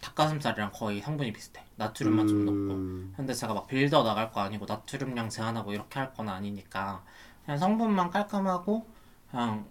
닭가슴살이랑 0.00 0.72
거의 0.72 1.00
성분이 1.00 1.32
비슷해. 1.32 1.62
나트륨만 1.76 2.26
좀 2.26 2.44
높고. 2.44 2.74
음, 2.74 3.14
근데 3.16 3.32
제가 3.32 3.54
막 3.54 3.68
builder 3.68 4.02
나갈 4.02 4.32
거 4.32 4.40
아니고 4.40 4.66
나트륨량 4.66 5.28
제한하고 5.28 5.72
이렇게 5.72 6.00
할 6.00 6.12
건 6.14 6.28
아니니까 6.28 7.04
그냥 7.48 7.58
성분만 7.60 8.10
깔끔하고 8.10 8.84
그냥 9.30 9.64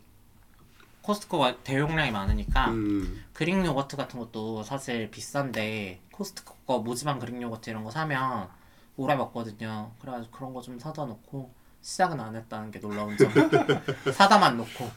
코스트코가 1.04 1.58
대용량이 1.64 2.10
많으니까 2.10 2.70
음, 2.72 3.24
그릭 3.34 3.64
요거트 3.64 3.96
같은 3.96 4.20
것도 4.20 4.64
사실 4.64 5.12
비싼데 5.12 6.02
코스트코 6.12 6.56
거 6.66 6.80
무지방 6.80 7.20
그릭 7.20 7.40
요거트 7.40 7.70
이런 7.70 7.84
거 7.84 7.92
사면 7.92 8.50
오래 8.98 9.16
먹거든요. 9.16 9.92
그래가지고 10.02 10.36
그런 10.36 10.54
거 10.56 10.62
좀 10.64 10.80
사다 10.80 11.06
놓고 11.06 11.52
시작은 11.84 12.20
안 12.20 12.36
했다는 12.36 12.72
게 12.72 12.80
놀라운 12.80 13.16
점. 13.16 13.32
사다만 14.12 14.58
놓고 14.58 14.90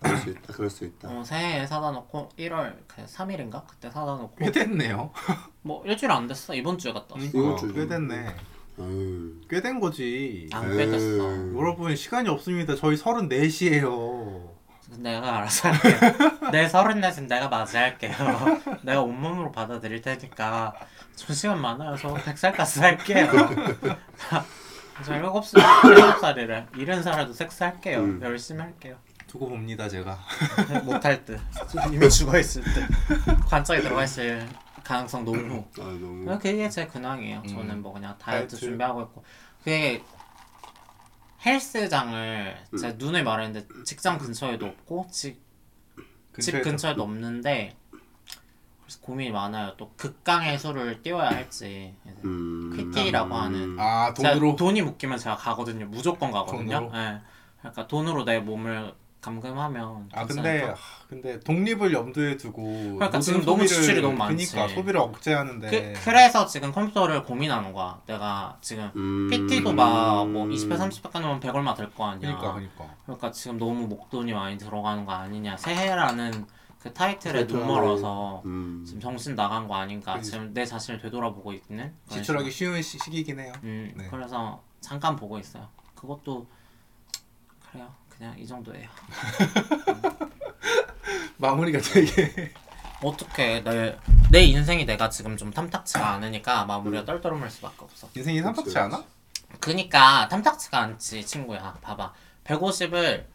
그럴 0.00 0.16
수 0.18 0.30
있다. 0.30 0.52
그럴 0.52 0.70
수 0.70 0.84
있다. 0.84 1.08
어, 1.10 1.24
새해에 1.24 1.66
사다 1.66 1.90
놓고 1.90 2.28
1월 2.38 2.76
그 2.86 3.04
3일인가 3.04 3.66
그때 3.66 3.90
사다 3.90 4.12
놓고 4.14 4.36
꽤 4.36 4.52
됐네요. 4.52 5.10
뭐 5.62 5.84
일주일 5.84 6.12
안 6.12 6.28
됐어 6.28 6.54
이번 6.54 6.78
주에 6.78 6.92
갔다 6.92 7.16
왔어. 7.16 7.26
이번 7.26 7.40
그러니까 7.56 7.60
주죠. 7.60 7.74
꽤 7.74 7.86
됐네. 7.88 8.36
음. 8.78 9.42
꽤된 9.48 9.80
거지. 9.80 10.48
안 10.52 10.76
뺏겼어. 10.76 11.04
에이. 11.04 11.52
여러분 11.56 11.94
시간이 11.94 12.28
없습니다. 12.28 12.74
저희 12.76 12.96
34시예요. 12.96 14.50
내가 14.98 15.38
알아서 15.38 15.70
할게요. 15.70 15.96
내 16.50 16.68
서른넷은 16.68 17.26
내가 17.26 17.48
맞이할게요. 17.48 18.12
내가 18.82 19.00
온몸으로 19.02 19.50
받아들일 19.52 20.02
테니까 20.02 20.74
저 21.14 21.32
시간 21.32 21.60
많아요. 21.60 21.96
저 21.96 22.12
100살까지 22.14 22.64
살게요. 22.66 23.30
저 25.04 25.12
7살, 25.14 25.62
7살이래. 26.20 26.70
70살에도 26.72 27.32
섹스할게요. 27.34 27.98
음. 28.00 28.20
열심히 28.22 28.60
할게요. 28.60 28.96
두고 29.26 29.48
봅니다 29.48 29.88
제가. 29.88 30.18
못할 30.84 31.24
듯. 31.24 31.40
이미 31.90 32.08
죽어있을 32.10 32.62
듯. 32.62 32.86
관짝에 33.48 33.80
들어가 33.80 34.04
있을 34.04 34.46
가능성 34.82 35.24
너무. 35.24 35.64
아 35.78 35.82
너무. 35.84 36.38
그게 36.38 36.68
제 36.68 36.86
근황이에요. 36.86 37.42
저는 37.48 37.70
음. 37.76 37.82
뭐 37.82 37.92
그냥 37.92 38.16
다이어트 38.18 38.48
다이어트. 38.48 38.56
준비하고 38.56 39.02
있고 39.02 39.24
그게 39.58 40.02
헬스장을 41.44 42.64
음. 42.72 42.76
제가 42.76 42.94
눈을 42.96 43.24
말했는데 43.24 43.66
직장 43.84 44.18
근처에도 44.18 44.66
없고 44.66 45.06
집, 45.10 45.40
집 46.38 46.52
근처에도 46.52 46.62
근처에도 46.70 47.02
없는데 47.02 47.76
그래서 48.82 49.00
고민이 49.00 49.30
많아요. 49.30 49.74
또 49.76 49.92
극강의 49.96 50.58
수를 50.58 51.02
띄워야 51.02 51.30
할지 51.30 51.94
음. 52.24 52.72
PT라고 52.76 53.34
하는 53.34 53.76
아 53.78 54.12
제가 54.14 54.34
돈으로 54.34 54.56
돈이 54.56 54.82
묶이면 54.82 55.18
제가 55.18 55.36
가거든요. 55.36 55.86
무조건 55.86 56.30
가거든요. 56.30 56.80
돈으로? 56.80 56.96
예. 56.98 57.20
그러니까 57.60 57.86
돈으로 57.86 58.24
내 58.24 58.40
몸을 58.40 58.94
감금하면 59.22 60.10
아 60.12 60.26
근데? 60.26 60.62
하, 60.62 60.74
근데 61.08 61.38
독립을 61.40 61.92
염두에 61.92 62.36
두고 62.36 62.96
그러니까 62.96 63.20
지금 63.20 63.44
너무 63.44 63.66
지출이 63.66 64.02
너무 64.02 64.16
많지. 64.16 64.50
그러니까 64.50 64.74
소비를 64.74 65.00
억제하는데 65.00 65.70
그, 65.70 66.00
그래서 66.04 66.44
지금 66.44 66.72
컴퓨터를 66.72 67.22
고민하는 67.22 67.72
거야. 67.72 68.02
내가 68.06 68.58
지금 68.60 68.90
음. 68.96 69.28
PT도 69.30 69.72
막뭐 69.72 70.46
20회 70.46 70.76
30회 70.76 71.12
끊으면 71.12 71.38
100 71.40 71.54
얼마 71.54 71.72
될 71.72 71.88
거 71.92 72.06
아니야. 72.06 72.20
그러니까 72.36 72.52
그러니까 72.52 72.96
그러니까 73.04 73.30
지금 73.30 73.58
너무 73.58 73.86
목돈이 73.86 74.32
많이 74.32 74.58
들어가는 74.58 75.04
거 75.04 75.12
아니냐. 75.12 75.56
새해라는 75.56 76.44
그 76.80 76.92
타이틀에 76.92 77.32
타이틀 77.46 77.56
눈멀어서 77.58 78.42
음. 78.44 78.82
지금 78.84 79.00
정신 79.00 79.36
나간 79.36 79.68
거 79.68 79.76
아닌가. 79.76 80.14
그치. 80.14 80.32
지금 80.32 80.52
내 80.52 80.64
자신을 80.66 81.00
되돌아보고 81.00 81.52
있는. 81.52 81.94
지출하기 82.08 82.50
쉬운 82.50 82.82
시, 82.82 82.98
시기긴 82.98 83.38
해요. 83.38 83.52
음, 83.62 83.92
네. 83.96 84.08
그래서 84.10 84.60
잠깐 84.80 85.14
보고 85.14 85.38
있어요. 85.38 85.68
그것도 85.94 86.44
그래요. 87.70 87.88
그냥 88.22 88.38
이 88.38 88.46
정도예요. 88.46 88.88
마무리가 91.38 91.80
되게 91.80 92.52
어떻게 93.02 93.64
내, 93.64 93.98
내 94.30 94.44
인생이 94.44 94.86
내가 94.86 95.10
지금 95.10 95.36
좀 95.36 95.52
탐탁치가 95.52 96.08
않으니까 96.10 96.64
마무리가 96.66 97.04
떨떠름할 97.04 97.50
수밖에 97.50 97.78
없어. 97.80 98.08
인생이 98.14 98.40
삼박지 98.40 98.78
않아? 98.78 99.04
그니까 99.58 100.28
탐탁치가 100.28 100.78
않지 100.78 101.26
친구야. 101.26 101.76
봐봐. 101.82 102.12
150을 102.44 103.24
막 103.24 103.26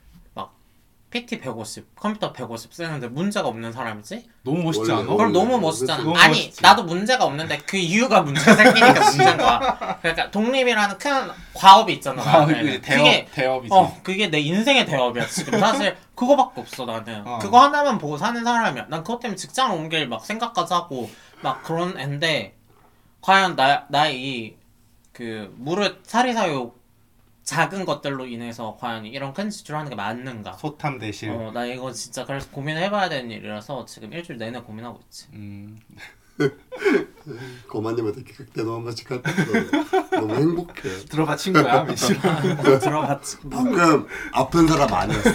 PT 1.09 1.39
150, 1.39 1.95
컴퓨터 1.95 2.33
150 2.33 2.73
쓰는데 2.73 3.07
문제가 3.07 3.47
없는 3.47 3.71
사람이지? 3.71 4.29
너무 4.43 4.61
멋있지 4.63 4.91
원래- 4.91 5.03
않아? 5.05 5.15
그럼 5.15 5.31
너무 5.31 5.57
멋있잖아. 5.57 6.03
너무 6.03 6.17
아니 6.17 6.37
멋있지. 6.37 6.61
나도 6.61 6.83
문제가 6.83 7.23
없는데 7.23 7.59
그 7.65 7.77
이유가 7.77 8.21
문제가 8.21 8.53
생기니까 8.55 8.93
문제인 9.09 9.37
거야. 9.37 9.97
그러니까 10.01 10.31
독립이라는 10.31 10.97
큰 10.97 11.29
과업이 11.53 11.93
있잖아. 11.93 12.21
아. 12.21 12.45
그게 12.45 12.81
대업 12.81 12.97
그게 13.03 13.25
대업이지. 13.31 13.73
어 13.73 13.97
그게 14.03 14.27
내 14.29 14.39
인생의 14.39 14.85
대업이야 14.85 15.27
지금 15.27 15.57
사실 15.59 15.95
그거밖에 16.13 16.59
없어 16.59 16.85
나는 16.85 17.25
어. 17.25 17.39
그거 17.39 17.61
하나만 17.61 17.97
보고 17.99 18.17
사는 18.17 18.43
사람이야 18.43 18.87
난 18.89 19.01
그것 19.03 19.19
때문에 19.21 19.37
직장을 19.37 19.75
옮길 19.77 20.07
막 20.09 20.25
생각까지 20.25 20.73
하고 20.73 21.09
막 21.41 21.63
그런 21.63 21.97
앤데 21.97 22.53
과연 23.21 23.55
나 23.55 23.85
나의 23.89 24.21
이 24.21 24.57
그 25.13 25.51
무릇 25.57 26.01
사리사욕 26.05 26.76
작은 27.47 27.85
것들로 27.85 28.27
인해서 28.27 28.75
과연 28.77 29.05
이런 29.05 29.33
큰 29.33 29.49
지출하는 29.49 29.89
게 29.89 29.95
맞는가 29.95 30.53
소탐 30.57 30.99
대실. 30.99 31.31
어나 31.31 31.65
이거 31.65 31.93
진짜 31.93 32.25
그래서 32.25 32.49
고민해봐야 32.51 33.07
되는 33.07 33.31
일이라서 33.31 33.85
지금 33.85 34.11
일주일 34.11 34.37
내내 34.37 34.59
고민하고 34.59 34.99
있지 35.05 35.27
음. 35.31 35.79
거마님한테 37.67 38.23
극대노 38.23 38.75
한 38.75 38.83
번씩 38.83 39.11
할때 39.11 39.31
너무 40.11 40.33
행복해. 40.35 40.89
들어봐 41.09 41.35
친구야 41.35 41.83
미실. 41.83 42.17
들어봤지 42.79 43.37
방금 43.51 44.07
아픈 44.31 44.67
사람 44.67 44.93
아니었어. 44.93 45.29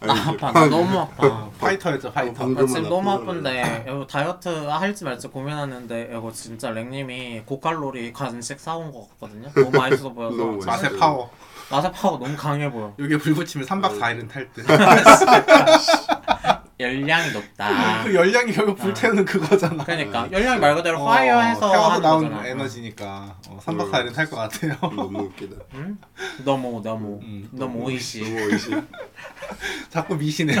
나 0.00 0.12
아파 0.28 0.52
나 0.52 0.66
너무 0.66 0.98
아파 1.00 1.50
파이터였죠 1.58 2.12
파이터. 2.12 2.46
나 2.46 2.64
지금 2.66 2.88
너무 2.88 3.10
아픈 3.10 3.28
아픈데 3.30 3.84
이거 3.88 4.06
다이어트 4.06 4.48
할지 4.48 5.04
말지 5.04 5.26
고민하는데 5.28 6.10
이거 6.12 6.30
진짜 6.32 6.70
랭님이 6.70 7.42
고칼로리 7.44 8.12
간식 8.12 8.60
사온 8.60 8.92
거 8.92 9.08
같거든요 9.08 9.50
너무 9.54 9.70
맛있어 9.76 10.12
보여서 10.12 10.36
너무 10.36 10.64
맛의 10.64 10.96
파워. 10.96 11.30
맛의 11.70 11.90
파워 11.92 12.18
너무 12.18 12.36
강해 12.36 12.70
보여 12.70 12.94
여기에 12.98 13.18
불 13.18 13.34
붙이면 13.34 13.66
3박 13.66 13.98
4일은 13.98 14.28
탈 14.30 14.48
듯. 14.52 14.64
열량이 16.80 17.32
높다 17.32 18.04
그 18.04 18.14
열량이 18.14 18.52
결국 18.52 18.76
불태우는 18.76 19.24
그거잖아. 19.24 19.82
그러니까 19.84 20.28
열량이 20.30 20.60
말 20.60 20.74
그대로 20.76 21.00
어, 21.02 21.06
파이어해서 21.06 21.70
태워서 21.72 22.00
나온 22.00 22.22
거잖아 22.24 22.46
에너지니까 22.46 23.36
어, 23.48 23.60
3박 23.64 23.90
4일은 23.90 24.14
탈 24.14 24.30
것 24.30 24.36
같아요. 24.36 24.76
너무 24.94 25.18
웃기다. 25.24 25.56
응? 25.74 25.98
너무 26.44 26.80
너무 26.82 27.18
음. 27.22 27.48
너무 27.52 27.84
오이시 27.84 28.22
너무 28.22 28.44
오이시. 28.46 28.70
자꾸 29.90 30.14
미시네요. 30.16 30.60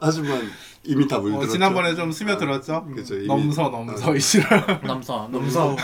하지만 0.00 0.50
이미 0.84 1.06
다 1.08 1.18
물들었죠. 1.18 1.48
어, 1.48 1.52
지난번에 1.52 1.94
좀 1.94 2.10
스며들었죠? 2.12 2.86
그죠, 2.94 3.14
이미- 3.16 3.26
넘서 3.26 3.68
넘서 3.68 4.14
이시라. 4.14 4.80
넘서 4.84 5.28
넘서 5.30 5.76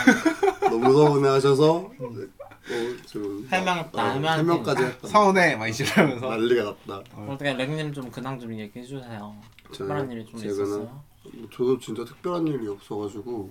너무 0.62 0.92
서운해 0.92 1.28
하셔서 1.28 1.72
어, 1.76 1.90
좀 1.98 2.32
해명했다, 2.68 4.02
어, 4.02 4.10
해명했다. 4.12 4.36
해명까지 4.36 4.82
했다. 4.84 5.08
서운해 5.08 5.56
막 5.56 5.68
이시라면서. 5.68 6.28
난리가 6.28 6.62
났다. 6.86 7.02
어떻게 7.28 7.52
랭님 7.52 7.92
좀 7.92 8.10
근황 8.10 8.38
좀 8.40 8.58
얘기해 8.58 8.84
주세요 8.84 9.34
특별한 9.72 10.10
일이 10.10 10.24
좀 10.26 10.38
있었어요? 10.44 10.78
뭐 10.78 11.48
저도 11.52 11.78
진짜 11.78 12.04
특별한 12.04 12.46
일이 12.46 12.66
없어가지고 12.68 13.50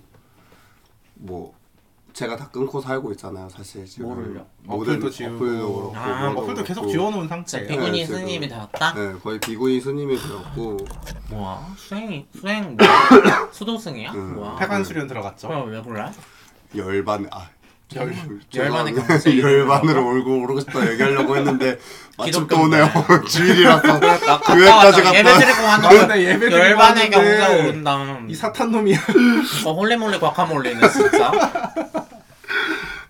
뭐 1.15 1.53
제가 2.13 2.35
다 2.35 2.47
끊고 2.49 2.79
살고 2.79 3.11
있잖아요 3.13 3.49
사실 3.49 3.85
지금 3.85 4.07
뭐를요? 4.07 4.45
모든 4.63 4.93
어플도 4.93 5.09
지우고. 5.09 5.35
어플도 5.35 5.57
그렇고 5.91 5.97
아, 5.97 6.29
뭐도 6.29 6.41
어플도 6.43 6.63
계속 6.63 6.81
그렇고. 6.81 6.91
지워놓은 6.91 7.21
진짜 7.27 7.35
상태예요. 7.57 7.67
비구니 7.67 7.99
네, 7.99 8.05
지금. 8.05 8.19
스님이 8.19 8.47
되었다? 8.47 8.93
네 8.93 9.13
거의 9.19 9.39
비구니 9.39 9.81
스님이 9.81 10.17
되었고 10.17 10.77
뭐야? 11.31 11.73
수행이 11.77 12.27
수행 12.39 12.77
뭐야? 12.77 13.49
수도승이야? 13.51 14.11
음. 14.11 14.35
뭐야? 14.35 14.55
폐관 14.57 14.83
수련 14.83 15.07
들어갔죠. 15.07 15.47
그럼 15.47 15.69
왜 15.71 15.81
그래? 15.81 16.11
열반 16.75 17.27
아 17.31 17.49
열- 17.95 18.13
열반의 18.55 18.93
죄송합니다. 18.93 19.07
경지 19.07 19.41
열반으로 19.41 20.01
울고 20.01 20.43
오르고 20.43 20.59
싶다 20.61 20.91
얘기하려고 20.91 21.35
했는데 21.37 21.77
마침 22.17 22.47
또. 22.47 22.61
오네요 22.61 22.89
주일이라서 23.27 23.99
나 23.99 24.17
교회까지 24.39 25.01
갔다. 25.01 25.17
예배 25.19 25.33
드리고 25.33 25.61
아, 25.61 25.63
왔는데 25.63 25.97
근데 25.99 26.21
예배 26.29 26.39
드리고 26.39 26.57
열반의 26.57 27.09
경지 27.09 27.59
오른다. 27.63 28.17
이 28.27 28.35
사탄 28.35 28.71
놈이야. 28.71 28.99
어 29.65 29.73
holy 29.73 29.96
moly 29.96 30.19
guacamole네 30.19 30.89
진짜. 30.89 31.31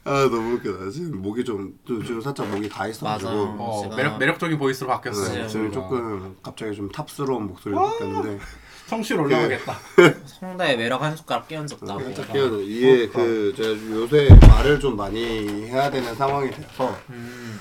아 0.06 0.28
너무 0.30 0.56
웃기다. 0.56 0.90
지금 0.90 1.22
목이 1.22 1.46
좀 1.46 1.78
좀, 1.86 2.04
좀 2.04 2.20
살짝 2.22 2.48
목이 2.50 2.68
가 2.68 2.88
있어가지고. 2.88 3.32
어, 3.32 3.84
제가- 3.90 3.96
매력 3.96 4.18
매력적인 4.18 4.58
보이스로 4.58 4.90
바뀌었어요. 4.90 5.44
네, 5.44 5.48
지금 5.48 5.72
조금 5.72 6.36
갑자기 6.44 6.76
좀 6.76 6.90
탑스러운 6.90 7.48
목소리로 7.48 7.82
바뀌었는데 7.82 8.40
청취율 8.88 9.22
올라가겠다. 9.22 9.78
성대에 10.26 10.76
매력 10.76 11.02
한 11.02 11.16
숟가락 11.16 11.48
끼얹었다고. 11.48 12.02
살짝 12.04 12.34
끼어는 12.34 12.60
이게 12.66 13.08
그러니까. 13.08 13.20
그 13.20 13.54
제가 13.56 13.70
요새 13.96 14.30
말을 14.48 14.80
좀 14.82 14.98
많이 14.98 15.68
해야 15.68 15.90
되는 15.90 16.14
상황이 16.16 16.52
돼서 16.52 16.94
음. 17.10 17.60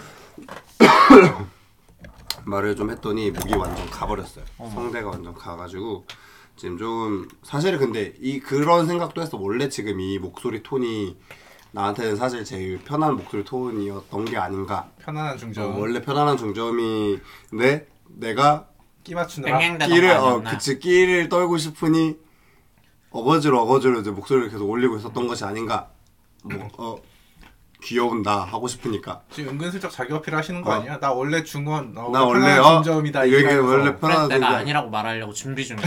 말을 2.45 2.75
좀 2.75 2.91
했더니 2.91 3.31
목이 3.31 3.55
완전 3.55 3.89
가버렸어요. 3.89 4.45
성대가 4.75 5.11
완전 5.11 5.33
가가지고 5.33 6.05
지금 6.57 6.77
좀 6.77 7.29
사실 7.45 7.79
근데 7.79 8.15
이 8.21 8.41
그런 8.41 8.87
생각도 8.89 9.23
했어. 9.23 9.39
원래 9.39 9.69
지금 9.69 10.01
이 10.01 10.19
목소리 10.19 10.65
톤이 10.65 11.17
나한테는 11.73 12.17
사실 12.17 12.45
제일 12.45 12.79
편한 12.85 13.17
목소리 13.17 13.45
톤이었던 13.45 14.25
게 14.27 14.37
아닌가. 14.37 14.89
편안한 15.03 15.35
어, 15.35 15.37
중점. 15.37 15.79
원래 15.81 16.01
편안한 16.03 16.37
중점인데 16.37 17.87
내가 18.09 18.67
끼 19.03 19.15
맞추느라. 19.15 19.59
끼를 19.87 20.17
거 20.19 20.35
어? 20.35 20.43
그치 20.43 20.79
끼를 20.79 21.29
떨고 21.29 21.57
싶으니 21.57 22.17
어거지로 23.11 23.61
어거지로 23.63 24.01
이제 24.01 24.11
목소리를 24.11 24.51
계속 24.51 24.69
올리고 24.69 24.97
있었던 24.99 25.27
것이 25.27 25.45
아닌가. 25.45 25.89
뭐 26.45 26.69
어 26.77 26.97
귀여운다 27.83 28.45
하고 28.45 28.69
싶으니까. 28.69 29.23
지금 29.33 29.55
은근슬쩍 29.55 29.91
자기 29.91 30.13
어필 30.13 30.37
하시는 30.37 30.63
거 30.63 30.71
어. 30.71 30.75
아니야? 30.75 31.01
나 31.01 31.11
원래 31.13 31.43
중원. 31.43 31.93
어, 31.97 32.11
나 32.13 32.23
원래 32.25 32.41
편안한 32.55 32.65
어 32.65 32.83
중점이다. 32.83 33.25
이게. 33.25 33.55
원래 33.57 33.81
그래서 33.83 33.97
편안한 33.99 34.29
내가. 34.29 34.49
아니라고 34.59 34.91
말하려고 34.91 35.33
준비 35.33 35.67
중이야. 35.67 35.83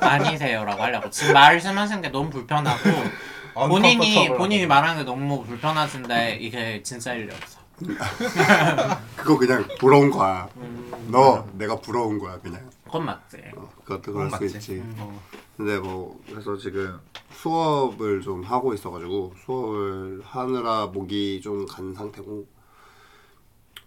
아니세요라고 0.00 0.82
하려고. 0.82 1.10
지금 1.10 1.34
말씀하시는 1.34 2.00
게 2.02 2.08
너무 2.08 2.30
불편하고 2.30 2.78
본인이. 3.66 4.28
본인이 4.28 4.66
말하는 4.66 5.02
게 5.04 5.10
너무 5.10 5.42
불편하신데 5.44 6.36
이게 6.40 6.82
진짜 6.82 7.14
일이 7.14 7.32
없어. 7.32 7.58
그거 9.16 9.38
그냥 9.38 9.66
부러운 9.78 10.10
거야. 10.10 10.48
음, 10.56 11.08
너 11.10 11.46
내가 11.54 11.76
부러운 11.80 12.18
거야 12.18 12.38
그냥. 12.40 12.68
그건 12.84 13.04
맞지. 13.06 13.36
어, 13.56 13.68
그것도 13.84 14.12
그럴 14.12 14.26
수 14.30 14.32
맞지. 14.32 14.46
있지. 14.46 14.82
어. 14.98 15.20
근데 15.56 15.78
뭐 15.78 16.20
그래서 16.28 16.56
지금 16.56 16.98
수업을 17.32 18.20
좀 18.20 18.42
하고 18.42 18.74
있어가지고 18.74 19.34
수업을 19.44 20.22
하느라 20.24 20.86
목이 20.86 21.40
좀 21.40 21.66
간 21.66 21.94
상태고 21.94 22.46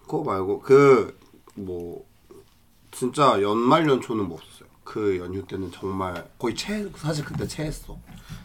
그거 0.03 0.23
말고 0.23 0.59
그 0.61 1.17
뭐 1.55 2.05
진짜 2.91 3.41
연말 3.41 3.87
연초는 3.87 4.25
뭐 4.25 4.37
없었어요. 4.37 4.69
그 4.85 5.17
연휴 5.17 5.45
때는 5.45 5.69
정말 5.71 6.25
거의 6.39 6.55
채 6.55 6.87
사실 6.95 7.25
그때 7.25 7.45
체했어. 7.45 7.97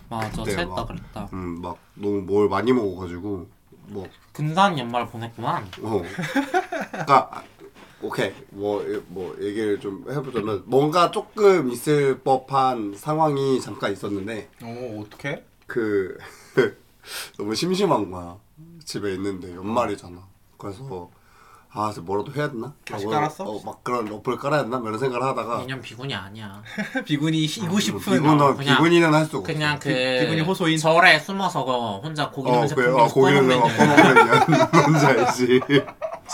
맞아, 0.09 0.43
그때 0.45 0.65
막- 0.65 0.87
그랬다. 0.87 1.29
음 1.33 1.61
막 1.61 1.79
너무 1.95 2.21
뭘 2.23 2.49
많이 2.49 2.73
먹어가지고 2.73 3.47
뭐 3.89 4.09
근사한 4.33 4.79
연말 4.79 5.07
보냈구만. 5.09 5.65
어. 5.83 6.03
그러니까 6.91 7.29
아, 7.33 7.43
오케이 8.03 8.33
뭐뭐 8.51 9.37
얘기를 9.41 9.81
좀 9.81 10.05
해보자면 10.09 10.63
뭔가 10.67 11.11
조금 11.11 11.71
있을 11.71 12.19
법한 12.21 12.95
상황이 12.97 13.61
잠깐 13.61 13.93
있었는데 13.93 14.49
어, 14.63 15.03
어떡해? 15.05 15.43
그 15.67 16.19
너무 17.39 17.55
심심한 17.55 18.11
거야 18.11 18.37
집에 18.85 19.15
있는데 19.15 19.55
연말이잖아 19.55 20.19
그래서 20.59 21.11
아 21.79 21.91
이제 21.93 22.01
뭐라도 22.01 22.33
해야 22.35 22.51
되나? 22.51 22.73
다시 22.91 23.05
하고, 23.05 23.15
깔았어? 23.15 23.45
어, 23.45 23.61
막 23.63 23.85
그런 23.85 24.11
어플 24.11 24.39
깔아야 24.39 24.63
되나? 24.65 24.79
뭐 24.79 24.89
이런 24.89 24.99
생각을 24.99 25.27
하다가 25.27 25.63
2년 25.67 25.83
비군이 25.83 26.15
아니야. 26.15 26.63
비군이 27.05 27.45
이고 27.45 27.79
싶은 27.79 28.01
비군 28.01 28.41
어, 28.41 28.47
어, 28.47 28.55
그냥- 28.57 28.77
비군이는 28.79 29.13
할 29.13 29.27
수가 29.27 29.39
없어 29.39 29.47
그냥 29.53 29.79
그 29.79 29.91
비- 29.91 30.21
비군이 30.21 30.41
호소인. 30.41 30.79
절에 30.79 31.19
숨어서 31.19 32.01
혼자 32.03 32.31
고기 32.31 32.51
어, 32.51 32.61
냄새 32.61 32.75
그래, 32.75 32.89
어, 32.91 33.07
고기는 33.07 33.47
내가 33.47 33.63
꺼먹으면 33.63 34.71
뭔지 34.89 35.07
알지 35.07 35.61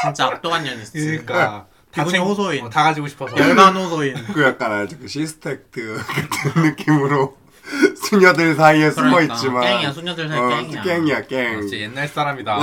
진짜 0.00 0.26
악동한 0.26 0.62
년이지. 0.62 0.92
그러니까 0.92 1.66
비군이 1.90 2.12
다 2.12 2.18
챙- 2.18 2.22
호소인. 2.22 2.64
어, 2.64 2.70
다 2.70 2.84
가지고 2.84 3.08
싶어서. 3.08 3.36
열반 3.36 3.76
호소인. 3.76 4.14
그 4.32 4.44
약간 4.44 4.70
알지 4.72 4.98
그 4.98 5.08
시스텍트 5.08 6.00
같은 6.06 6.62
느낌으로 6.62 7.36
수녀들 7.96 8.54
사이에 8.54 8.90
숨어 8.90 9.10
그러니까 9.10 9.34
있지만 9.34 9.62
깽이야, 9.62 9.92
수녀들 9.92 10.28
사이 10.28 10.38
어, 10.38 10.48
깽이야. 10.48 10.82
갱이야 10.82 11.20
갱 11.26 11.60
진짜 11.62 11.76
옛날 11.78 12.08
사람이다. 12.08 12.58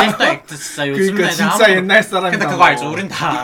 캐릭터 0.00 0.24
액트 0.24 0.56
진짜 0.56 0.88
요즘 0.88 1.14
그러니까 1.14 1.28
애들 1.28 1.36
진짜 1.50 1.70
옛날 1.76 2.02
사람이다. 2.02 2.38
근데 2.38 2.52
그거 2.52 2.64
알죠? 2.64 2.90
우린 2.90 3.08
다. 3.08 3.42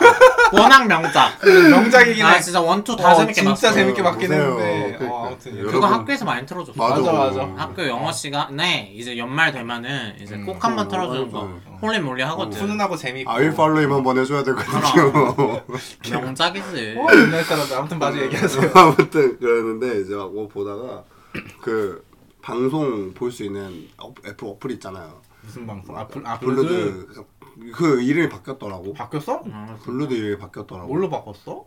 워낙 0.51 0.87
명작. 0.87 1.37
명작이긴 1.43 2.23
나 2.23 2.31
해. 2.33 2.41
진짜 2.41 2.61
one 2.61 2.78
two 2.78 2.95
다 2.95 3.11
어, 3.11 3.15
재밌게 3.15 3.33
진짜 3.41 3.49
봤어. 3.67 3.73
재밌게 3.73 4.03
봤긴. 4.03 4.31
했는데. 4.31 4.95
그러니까. 4.97 5.05
어, 5.15 5.27
아무튼 5.27 5.51
여러분. 5.57 5.73
그거 5.73 5.87
학교에서 5.87 6.25
많이 6.25 6.45
틀어줬어. 6.45 6.73
맞아 6.77 6.95
맞아, 7.01 7.11
맞아. 7.11 7.53
학교 7.57 7.87
영어 7.87 8.11
시간에 8.11 8.91
이제 8.95 9.17
연말 9.17 9.51
되면은 9.51 10.15
이제 10.21 10.35
음. 10.35 10.45
꼭 10.45 10.63
한번 10.63 10.85
어, 10.85 10.89
틀어주는 10.89 11.25
맞아. 11.31 11.37
거 11.45 11.49
holy 11.81 11.99
moly 11.99 12.23
하거든. 12.23 12.59
훈훈하고 12.59 12.95
재밌고. 12.97 13.29
I 13.31 13.35
will 13.35 13.53
follow 13.53 13.78
him 13.78 13.91
한번 13.91 14.17
해줘야 14.17 14.43
되거든요 14.43 15.61
명작이지. 16.11 16.95
어, 16.97 17.07
옛날 17.13 17.43
사람들 17.43 17.77
아무튼 17.77 17.99
맞아 17.99 18.17
얘기하세요. 18.19 18.71
아무튼 18.73 19.37
그랬는데 19.39 20.01
이제 20.01 20.15
막뭐 20.15 20.47
보다가 20.47 20.96
그 21.61 22.05
방송 22.41 23.13
볼 23.13 23.31
수 23.31 23.43
있는 23.43 23.87
어- 23.97 24.13
애플 24.25 24.47
어플 24.47 24.71
있잖아요 24.71 25.21
무슨 25.43 25.65
방송? 25.67 25.97
아, 25.97 26.07
블, 26.07 26.25
아 26.25 26.39
블루드. 26.39 26.67
블루드 26.67 27.71
그 27.73 28.01
이름이 28.01 28.29
바뀌었더라고 28.29 28.93
바뀌었어? 28.93 29.43
아, 29.51 29.77
블루드 29.83 30.13
이름이 30.13 30.37
바뀌었더라고 30.37 30.87
뭘로 30.87 31.09
바꿨어? 31.09 31.65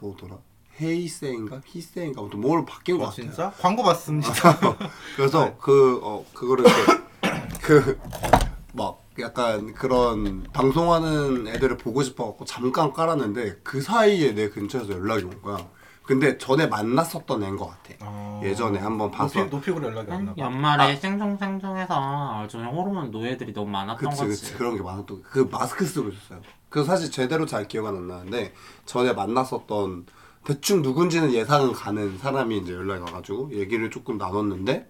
뭐더라 0.00 0.38
헤이세인가 0.80 1.62
히세인가 1.64 2.20
아무튼 2.20 2.40
뭘로 2.40 2.64
바뀐 2.64 2.98
것 2.98 3.04
어, 3.04 3.06
같아요 3.08 3.26
진짜? 3.26 3.50
광고 3.58 3.82
봤습니다. 3.82 4.30
그래서 5.16 5.56
그어 5.56 6.24
그거를 6.34 6.64
그막 7.62 9.02
약간 9.18 9.72
그런 9.72 10.44
방송하는 10.52 11.48
애들을 11.48 11.78
보고 11.78 12.02
싶어갖고 12.02 12.44
잠깐 12.44 12.92
깔았는데 12.92 13.60
그 13.62 13.80
사이에 13.80 14.32
내 14.34 14.50
근처에서 14.50 14.92
연락이 14.92 15.24
온 15.24 15.40
거야. 15.40 15.66
근데 16.06 16.38
전에 16.38 16.68
만났었던 16.68 17.42
애인 17.42 17.56
것 17.56 17.66
같아. 17.66 17.94
어. 18.00 18.40
예전에 18.44 18.78
한번 18.78 19.10
봐서. 19.10 19.40
노피, 19.40 19.50
노피으로 19.50 19.88
연락이 19.88 20.10
왔나 20.10 20.34
봐. 20.34 20.38
연말에 20.38 20.94
생성생성해서 20.96 22.46
저는 22.48 22.66
호르몬 22.68 23.10
노예들이 23.10 23.52
너무 23.52 23.70
많았던 23.70 24.10
그치 24.10 24.22
거지. 24.22 24.40
그치 24.40 24.54
그런 24.54 24.76
게 24.76 24.82
많았던 24.82 25.22
거. 25.22 25.28
그 25.28 25.48
마스크 25.50 25.84
쓰고 25.84 26.10
있었어요. 26.10 26.40
그래서 26.68 26.88
사실 26.88 27.10
제대로 27.10 27.44
잘 27.44 27.66
기억은 27.66 27.96
안 27.96 28.06
나는데 28.06 28.54
전에 28.84 29.12
만났었던 29.14 30.06
대충 30.44 30.82
누군지는 30.82 31.32
예상은 31.32 31.72
가는 31.72 32.16
사람이 32.18 32.58
이제 32.58 32.72
연락이 32.72 33.00
와가지고 33.00 33.50
얘기를 33.54 33.90
조금 33.90 34.16
나눴는데 34.16 34.88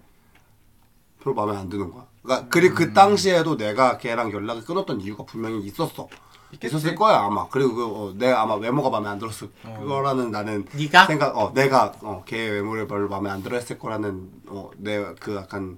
별로 1.23 1.35
마음에 1.35 1.57
안 1.57 1.71
드는 1.71 1.91
거야. 1.91 2.05
그러니까 2.23 2.49
그리고 2.51 2.75
그 2.75 2.93
당시에도 2.93 3.57
내가 3.57 3.97
걔랑 3.97 4.33
연락을 4.33 4.65
끊었던 4.65 5.01
이유가 5.01 5.25
분명히 5.25 5.61
있었어. 5.65 6.09
있겠지. 6.57 6.75
있었을 6.77 6.95
거야 6.95 7.19
아마. 7.21 7.47
그리고 7.49 7.75
그, 7.75 7.85
어, 7.87 8.13
내가 8.17 8.43
아마 8.43 8.55
외모가 8.57 8.91
마음에 8.91 9.09
안 9.09 9.19
들었을 9.19 9.49
거라는 9.63 10.31
나는 10.31 10.65
네가? 10.73 11.07
생각. 11.07 11.37
어 11.37 11.53
내가 11.55 11.93
어 12.03 12.23
걔 12.27 12.37
외모를 12.49 12.87
별로 12.89 13.09
마음에 13.09 13.31
안 13.31 13.43
들었을 13.43 13.79
거라는 13.79 14.29
어 14.49 14.71
내 14.79 15.15
그 15.21 15.37
약간 15.37 15.77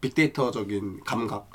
빅데이터적인 0.00 1.00
감각. 1.04 1.48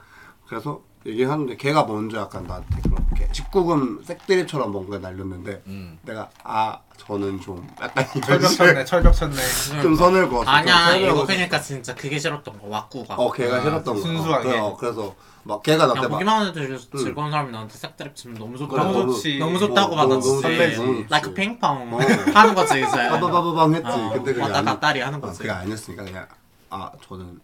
그래서 0.47 0.81
얘기하는데 1.05 1.55
걔가 1.57 1.85
먼저 1.85 2.17
약간 2.17 2.45
나한테 2.45 2.81
그렇게 2.81 3.27
19금 3.31 4.03
색드립처럼 4.05 4.71
뭔가 4.71 4.97
날렸는데 4.97 5.61
음. 5.67 5.97
내가 6.03 6.29
아 6.43 6.79
저는 6.97 7.39
좀 7.39 7.65
약간 7.81 8.05
철벽 8.21 8.49
쳤네, 8.49 8.85
철벽 8.85 9.13
쳤네. 9.13 9.35
좀 9.81 9.95
선을 9.95 10.27
그었어. 10.29 10.49
아니야 10.49 10.93
좀 10.93 11.01
이거 11.03 11.25
그러니까 11.25 11.61
진짜 11.61 11.93
그게 11.95 12.17
싫었던 12.19 12.59
거 12.59 12.67
왁구가. 12.67 13.15
어 13.15 13.31
걔가 13.31 13.57
아, 13.57 13.61
싫었던 13.61 13.95
거. 13.95 14.01
순수하게. 14.01 14.47
어, 14.47 14.51
그래, 14.51 14.59
어, 14.59 14.77
그래서 14.77 15.15
막 15.47 15.63
걔가 15.63 15.85
나한테 15.85 15.99
야막 16.05 16.11
보기만 16.11 16.47
해도 16.47 16.77
즐거운 16.97 17.31
사람이 17.31 17.51
나한테 17.51 17.73
색드립 17.77 18.15
치면 18.15 18.37
너무 18.37 18.57
좋다고 18.57 18.91
너무 18.91 19.13
좋지. 19.13 19.39
너무 19.39 19.57
좋다고 19.57 19.95
너무, 19.95 20.09
받았지. 20.09 20.27
너무 20.29 20.41
설레지. 20.41 21.05
라이크 21.09 21.33
핑퐁 21.33 21.93
어. 21.93 21.99
하는 22.35 22.53
거지 22.53 22.79
이제. 22.81 23.09
빠바바바방 23.09 23.73
했지. 23.75 23.87
어, 23.87 24.09
근데 24.13 24.33
그게 24.33 24.41
왔다 24.41 24.57
아니- 24.59 24.65
갔다 24.65 24.91
리 24.93 24.99
하는 24.99 25.17
어, 25.19 25.21
거지. 25.21 25.37
그게 25.39 25.49
아니었으니까 25.51 26.03
그냥 26.03 26.27
아 26.69 26.91
저는 27.07 27.39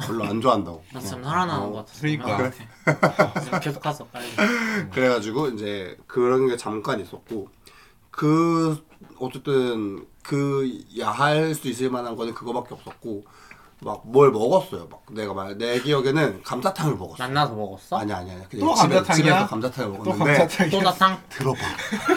별로 0.00 0.24
안 0.24 0.40
좋아한다고. 0.40 0.82
나 0.94 1.00
지금 1.00 1.20
어, 1.20 1.24
살아나는 1.28 1.62
어, 1.62 1.70
것 1.70 1.76
같아. 1.86 1.92
그러니까. 2.00 3.60
계속 3.60 3.80
가서 3.80 4.06
빨리. 4.06 4.26
그래가지고 4.90 5.48
이제 5.48 5.96
그런 6.06 6.48
게 6.48 6.56
잠깐 6.56 7.00
있었고 7.00 7.48
그 8.10 8.82
어쨌든 9.18 10.06
그 10.22 10.80
야할 10.98 11.54
수 11.54 11.68
있을 11.68 11.90
만한 11.90 12.16
거는 12.16 12.32
그거밖에 12.34 12.74
없었고 12.74 13.24
막 13.84 14.02
뭘 14.04 14.30
먹었어요. 14.30 14.86
막 14.90 15.02
내가 15.10 15.32
말내 15.34 15.80
기억에는 15.80 16.42
감자탕을 16.42 16.96
먹었어. 16.96 17.16
만나서 17.22 17.54
먹었어? 17.54 17.98
아니 17.98 18.12
아니 18.12 18.30
아니. 18.30 18.40
또 18.60 18.74
집에, 18.74 18.94
감자탕이야? 18.96 19.14
집에서 19.14 19.46
감자탕을 19.46 19.92
또 19.98 20.04
먹었는데 20.12 20.38
감자탕이. 20.38 20.70
또자탕? 20.70 21.18
들어봐. 21.28 21.58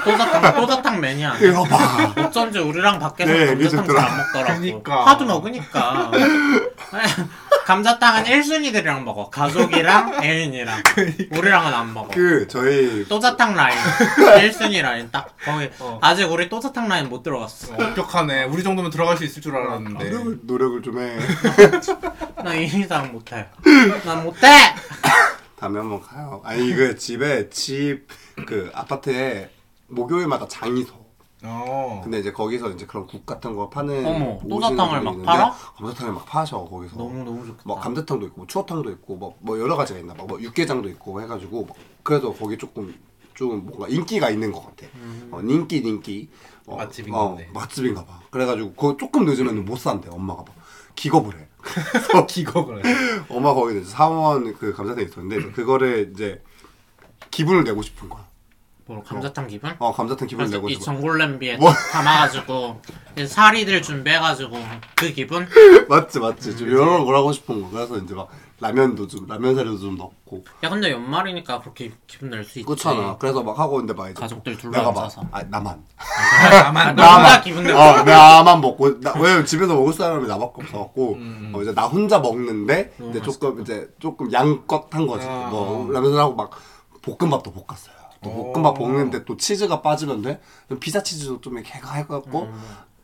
또자탕 0.03 0.55
또자탕 0.61 0.99
매니아. 1.01 1.33
들어봐. 1.37 2.13
어쩐지 2.27 2.59
우리랑 2.59 2.99
밖에서 2.99 3.31
네, 3.31 3.45
감자탕 3.47 3.85
들어. 3.87 3.99
잘안 3.99 4.17
먹더라고. 4.17 4.59
그니까. 4.61 5.05
하도 5.05 5.25
먹으니까. 5.25 6.11
감자탕은 7.65 8.25
1순위들이랑 8.25 9.01
먹어. 9.03 9.29
가족이랑 9.31 10.21
애인이랑. 10.23 10.83
우리랑은 11.31 11.73
안 11.73 11.93
먹어. 11.95 12.09
그 12.13 12.47
저희 12.47 13.03
또자탕 13.07 13.55
라인 13.55 13.75
1순위 14.51 14.83
라인 14.83 15.09
딱 15.11 15.35
거기 15.43 15.69
어. 15.79 15.97
아직 16.01 16.25
우리 16.31 16.47
또자탕 16.47 16.87
라인 16.87 17.09
못 17.09 17.23
들어갔어. 17.23 17.73
엄격하네. 17.73 18.43
우리 18.43 18.61
정도면 18.61 18.91
들어갈 18.91 19.17
수 19.17 19.23
있을 19.23 19.41
줄 19.41 19.55
알았는데. 19.55 20.03
노력을, 20.09 20.39
노력을 20.43 20.81
좀 20.83 20.99
해. 21.01 21.17
나이 22.43 22.65
이상 22.65 23.11
못해. 23.11 23.47
난 24.05 24.23
못해. 24.23 24.47
다음에 25.57 25.79
한번 25.79 25.99
가요. 26.01 26.41
아니 26.45 26.71
그 26.73 26.95
집에 26.95 27.49
집 27.49 28.07
그 28.45 28.69
아파트에 28.73 29.49
목요일마다 29.87 30.45
장이 30.49 30.83
서. 30.83 31.04
어. 31.47 32.01
근데 32.03 32.19
이제 32.19 32.31
거기서 32.31 32.71
이제 32.71 32.85
그런 32.85 33.05
국 33.07 33.25
같은 33.25 33.55
거 33.55 33.69
파는 33.69 34.05
어머, 34.05 34.37
분들이 34.37 34.75
막 34.75 34.97
있는데 34.97 35.25
팔아? 35.25 35.51
감자탕을 35.77 36.13
막 36.13 36.25
파셔 36.25 36.63
거기서. 36.65 36.95
너무 36.97 37.23
너무 37.23 37.45
좋겠다. 37.45 37.63
뭐 37.65 37.79
감자탕도 37.79 38.25
있고 38.27 38.37
뭐 38.37 38.47
추어탕도 38.47 38.91
있고 38.91 39.15
뭐, 39.15 39.35
뭐 39.39 39.59
여러 39.59 39.75
가지가 39.75 39.99
있나 39.99 40.13
봐. 40.13 40.23
뭐 40.25 40.41
육개장도 40.41 40.89
있고 40.89 41.21
해가지고 41.21 41.65
막 41.65 41.75
그래서 42.03 42.33
거기 42.33 42.57
조금 42.57 42.93
좀 43.33 43.65
뭔가 43.65 43.87
인기가 43.87 44.29
있는 44.29 44.51
것 44.51 44.65
같아. 44.65 44.87
어, 45.31 45.41
인기 45.41 45.77
인기. 45.77 46.29
어, 46.65 46.77
맛집인가 46.77 47.21
어, 47.21 47.29
보네. 47.31 47.49
맛집인가 47.53 48.05
봐. 48.05 48.19
그래가지고 48.31 48.73
그거 48.73 48.97
조금 48.97 49.25
늦으면 49.25 49.65
못 49.65 49.77
산대 49.77 50.09
엄마가 50.09 50.43
막 50.43 50.55
기겁을 50.95 51.37
해. 51.39 51.47
기겁을 52.27 52.85
해. 52.85 52.93
엄마 53.29 53.53
거기 53.53 53.83
사원 53.83 54.53
그 54.55 54.73
감자탕 54.73 55.03
있었는데 55.03 55.51
그거를 55.51 56.11
이제 56.13 56.41
기분을 57.31 57.63
내고 57.65 57.81
싶은 57.81 58.07
거야. 58.09 58.25
뭐 58.87 59.01
감자탕 59.03 59.47
기분? 59.47 59.75
어 59.79 59.91
감자탕 59.91 60.27
그래서 60.27 60.53
내고 60.57 60.69
이 60.69 60.73
싶어. 60.73 60.85
전골 60.85 61.17
냄비에 61.17 61.57
뭐? 61.57 61.71
담아가지고 61.91 62.81
이제 63.15 63.25
사리들 63.25 63.81
준비해가지고 63.81 64.57
그 64.95 65.11
기분? 65.11 65.47
맞지 65.89 66.19
맞지. 66.19 66.55
좀 66.55 66.67
이런 66.69 67.03
걸 67.03 67.15
하고 67.15 67.31
싶은 67.31 67.63
거. 67.63 67.69
그래서 67.71 67.97
이제 67.97 68.13
막 68.13 68.29
라면도 68.59 69.07
좀 69.07 69.25
라면 69.27 69.55
사료도 69.55 69.79
좀 69.79 69.97
넣고 69.97 70.45
야 70.63 70.69
근데 70.69 70.91
연말이니까 70.91 71.59
그렇게 71.61 71.91
기분 72.05 72.29
낼 72.29 72.43
수 72.45 72.59
있지. 72.59 72.65
그렇잖아. 72.65 73.17
그래서 73.17 73.41
막 73.41 73.57
하고 73.57 73.79
있는데 73.79 73.93
막 73.99 74.05
이제 74.09 74.13
가족들 74.19 74.55
둘러 74.55 74.77
내가 74.77 74.91
막 74.91 74.97
앉아서. 75.03 75.23
아 75.31 75.41
나만 75.43 75.83
나만 76.63 76.95
나 76.95 77.15
혼자 77.15 77.41
기분 77.41 77.63
내고. 77.63 77.79
어, 77.79 78.03
나만 78.03 78.61
먹고 78.61 78.99
나, 79.01 79.13
왜 79.19 79.43
집에서 79.43 79.73
먹을 79.73 79.93
사람이 79.93 80.27
나밖에 80.27 80.61
없어갖고 80.61 81.13
음, 81.15 81.51
어, 81.55 81.61
이제 81.63 81.73
나 81.73 81.87
혼자 81.87 82.19
먹는데 82.19 82.93
이제 83.09 83.19
조금 83.23 83.61
이제 83.61 83.89
조금 83.99 84.31
양껏 84.31 84.93
한 84.93 85.07
거지. 85.07 85.25
아, 85.27 85.47
뭐 85.49 85.87
어. 85.87 85.91
라면을 85.91 86.19
하고 86.19 86.35
막 86.35 86.51
볶음밥도 87.01 87.51
볶았어요. 87.51 87.94
또 88.23 88.29
오. 88.29 88.53
볶음밥 88.53 88.75
볶는데 88.75 89.25
또 89.25 89.37
치즈가 89.37 89.81
빠지면 89.81 90.21
돼. 90.21 90.39
피자 90.79 91.01
치즈도 91.03 91.41
좀 91.41 91.55
이렇게 91.57 91.73
해갖고 91.73 92.41
음. 92.43 92.61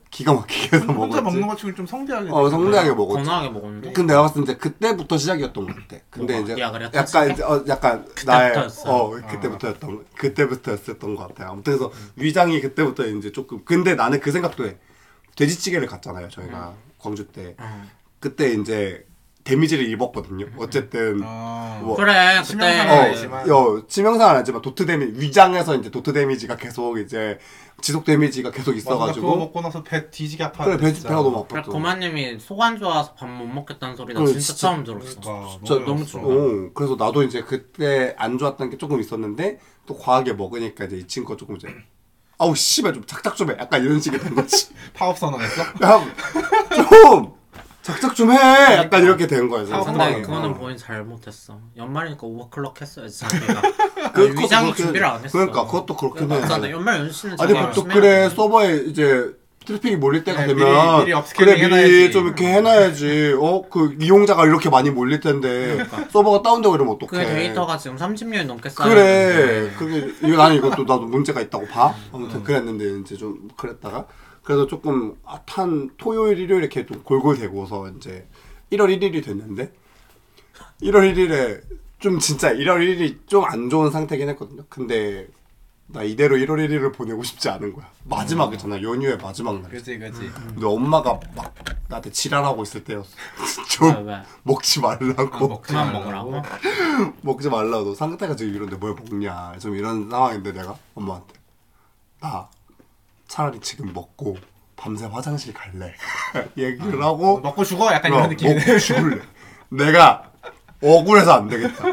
기가 0.09 0.33
막히게 0.33 0.75
해서 0.75 0.85
혼자 0.87 1.21
먹었지. 1.21 1.21
먹는 1.21 1.47
것 1.47 1.57
치고 1.57 1.73
좀 1.73 1.85
성대하게. 1.85 2.29
어 2.31 2.49
성대하게 2.49 2.89
먹었지. 2.93 3.15
건강하게 3.15 3.49
먹었는데. 3.49 3.93
근데 3.93 4.13
내가 4.13 4.23
봤을 4.23 4.43
때 4.43 4.57
그때부터 4.57 5.17
시작이었던 5.17 5.65
것 5.65 5.73
같아. 5.73 6.03
근데 6.09 6.33
뭐가? 6.37 6.51
이제 6.53 6.61
야, 6.61 6.71
그래, 6.71 6.89
약간? 6.93 7.31
이제 7.31 7.43
어 7.43 7.63
약간 7.67 8.05
나의 8.25 8.49
그때부터였어. 8.49 8.93
어 8.93 9.09
그때부터였던 9.11 10.05
그때부터였었던 10.17 11.15
것 11.15 11.27
같아요. 11.29 11.51
아무튼 11.51 11.77
그래서 11.77 11.93
위장이 12.17 12.59
그때부터 12.59 13.05
이제 13.07 13.31
조금 13.31 13.63
근데 13.63 13.95
나는 13.95 14.19
그 14.19 14.31
생각도 14.31 14.65
해. 14.67 14.77
돼지찌개를 15.37 15.87
갔잖아요 15.87 16.27
저희가 16.27 16.73
광주 16.99 17.25
때. 17.27 17.55
음. 17.59 17.89
그때 18.19 18.51
이제 18.53 19.05
데미지를 19.43 19.89
입었거든요. 19.89 20.45
어쨌든 20.57 21.21
어. 21.23 21.81
뭐- 21.83 21.95
그래 21.95 22.41
치명상은 22.43 22.85
그때 22.85 22.97
어, 22.97 23.01
알지만. 23.01 23.51
어, 23.51 23.87
치명상은 23.87 24.35
아니지만 24.35 24.61
도트 24.61 24.85
데미 24.85 25.05
위장에서 25.19 25.75
이제 25.75 25.89
도트 25.89 26.13
데미지가 26.13 26.57
계속 26.57 26.99
이제 26.99 27.39
지속 27.81 28.05
데미지가 28.05 28.51
계속 28.51 28.71
맞아, 28.75 28.83
나 28.83 28.83
그거 28.83 28.95
있어가지고 28.99 29.35
먹고 29.37 29.61
나서 29.61 29.81
배 29.83 30.09
뒤지게 30.11 30.43
아파. 30.43 30.65
그래 30.65 30.77
배 30.77 30.93
배가 30.93 31.15
너무 31.15 31.45
그래 31.47 31.61
아팠죠. 31.61 31.71
고마님이 31.71 32.37
속 32.39 32.61
안 32.61 32.77
좋아서 32.77 33.13
밥 33.15 33.27
못 33.27 33.45
먹겠다는 33.47 33.95
소리 33.95 34.13
나 34.13 34.19
그래, 34.19 34.31
진짜, 34.33 34.45
진짜. 34.53 34.59
처음 34.67 34.83
들었어. 34.83 35.19
그러니까 35.21 35.57
저 35.65 35.79
너무 35.79 36.05
좋아. 36.05 36.21
좋아. 36.21 36.33
어, 36.35 36.69
그래서 36.75 36.95
나도 36.99 37.23
이제 37.23 37.41
그때 37.41 38.13
안 38.19 38.37
좋았던 38.37 38.69
게 38.69 38.77
조금 38.77 38.99
있었는데 38.99 39.59
또 39.87 39.97
과하게 39.97 40.33
먹으니까 40.33 40.85
이제 40.85 40.97
이 40.97 41.07
친구가 41.07 41.37
조금 41.37 41.55
이제 41.55 41.67
아우 42.37 42.55
씨발 42.55 42.93
좀 42.93 43.03
작작 43.07 43.35
좀 43.35 43.49
해. 43.49 43.55
약간 43.59 43.83
이런 43.83 43.99
식이 43.99 44.17
된 44.19 44.35
거지. 44.35 44.69
파업 44.93 45.17
선언했어? 45.17 45.63
야 45.83 46.05
좀 46.75 47.33
작작 47.81 48.15
좀 48.15 48.31
해. 48.31 48.37
약간 48.77 49.03
이렇게 49.03 49.25
된 49.27 49.49
거야. 49.49 49.63
그래서 49.63 49.79
아, 49.79 49.83
상황이. 49.83 50.21
그거는 50.21 50.51
어. 50.51 50.53
본인 50.53 50.77
잘못했어. 50.77 51.57
연말이니까 51.75 52.27
오버클럭 52.27 52.79
했어야지 52.79 53.19
자기가. 53.19 53.61
그것도 54.13 54.41
위장이 54.41 54.65
그렇게- 54.71 54.83
준비를 54.83 55.07
안 55.07 55.23
했어. 55.23 55.31
그러니까 55.31 55.65
그것도 55.65 55.95
그렇긴 55.95 56.31
해. 56.31 56.39
맞잖아. 56.39 56.69
연말 56.69 56.99
연시는 56.99 57.37
아니 57.39 57.53
보통 57.53 57.87
그래. 57.87 58.29
서버에 58.29 58.83
이제 58.87 59.31
트래픽이 59.65 59.95
몰릴 59.95 60.23
때가 60.23 60.41
네, 60.41 60.47
되면 60.47 61.05
미리- 61.05 61.13
미리 61.13 61.21
그래 61.35 61.53
미리 61.55 61.63
해놔야지. 61.65 62.11
좀 62.11 62.25
이렇게 62.27 62.47
해놔야지. 62.47 63.35
어 63.39 63.61
그 63.69 63.95
이용자가 63.99 64.45
이렇게 64.45 64.69
많이 64.69 64.89
몰릴 64.91 65.19
텐데 65.19 65.83
서버가 66.11 66.41
다운되고 66.43 66.75
이러면 66.75 66.97
그 66.99 67.05
어떡해. 67.05 67.25
데이터가 67.33 67.77
지금 67.77 67.97
30년이 67.97 68.45
넘게 68.45 68.69
쌓여. 68.69 68.89
그래. 68.89 69.71
그게 69.77 70.11
이거 70.23 70.37
나는 70.37 70.57
이것도 70.57 70.83
나도 70.83 71.01
문제가 71.01 71.41
있다고 71.41 71.67
봐. 71.67 71.93
아무튼 72.13 72.43
그랬는데 72.43 72.99
이제 73.01 73.15
좀 73.17 73.47
그랬다가 73.57 74.05
그래서 74.43 74.67
조금 74.67 75.15
아, 75.25 75.39
탄 75.45 75.89
토요일 75.97 76.39
일요일 76.39 76.63
이렇게 76.63 76.85
좀 76.85 77.03
골골대고서 77.03 77.89
이제 77.97 78.27
1월 78.71 78.87
1일이 78.97 79.23
됐는데 79.23 79.71
1월 80.81 81.13
1일에 81.13 81.61
좀 81.99 82.17
진짜 82.19 82.51
1월 82.53 82.79
1일이 82.79 83.27
좀 83.27 83.43
안 83.45 83.69
좋은 83.69 83.91
상태긴 83.91 84.29
했거든요. 84.29 84.63
근데 84.69 85.27
나 85.87 86.03
이대로 86.03 86.37
1월 86.37 86.55
1일을 86.67 86.93
보내고 86.93 87.21
싶지 87.21 87.49
않은 87.49 87.73
거야. 87.73 87.85
마지막이잖아. 88.05 88.81
연휴의 88.81 89.17
마지막 89.17 89.61
날. 89.61 89.69
그지 89.69 89.99
그지. 89.99 90.31
근데 90.31 90.65
엄마가 90.65 91.19
막 91.35 91.53
나한테 91.89 92.09
지랄하고 92.11 92.63
있을 92.63 92.83
때였어. 92.85 93.09
왜, 93.37 93.65
좀 93.67 94.07
왜? 94.07 94.21
먹지 94.43 94.79
말라고. 94.79 95.47
먹지 95.49 95.73
그만 95.73 95.91
말라고. 95.93 96.31
먹으라고? 96.31 96.47
먹지 97.21 97.49
말라고 97.49 97.93
상태가 97.93 98.35
지금 98.37 98.55
이런데 98.55 98.77
뭘 98.77 98.95
먹냐 98.95 99.57
좀 99.59 99.75
이런 99.75 100.09
상황인데 100.09 100.53
내가 100.53 100.75
엄마한테 100.95 101.33
나 102.21 102.49
차라리 103.31 103.61
지금 103.61 103.93
먹고 103.93 104.35
밤새 104.75 105.05
화장실 105.05 105.53
갈래? 105.53 105.93
얘기를 106.57 107.01
하고 107.01 107.39
먹고 107.39 107.63
죽어? 107.63 107.93
약간 107.93 108.11
어, 108.11 108.17
이런 108.17 108.29
느낌이네. 108.31 108.59
먹고 108.65 108.77
죽을래. 108.79 109.21
내가 109.69 110.23
억울해서 110.83 111.31
안 111.35 111.47
되겠다. 111.47 111.85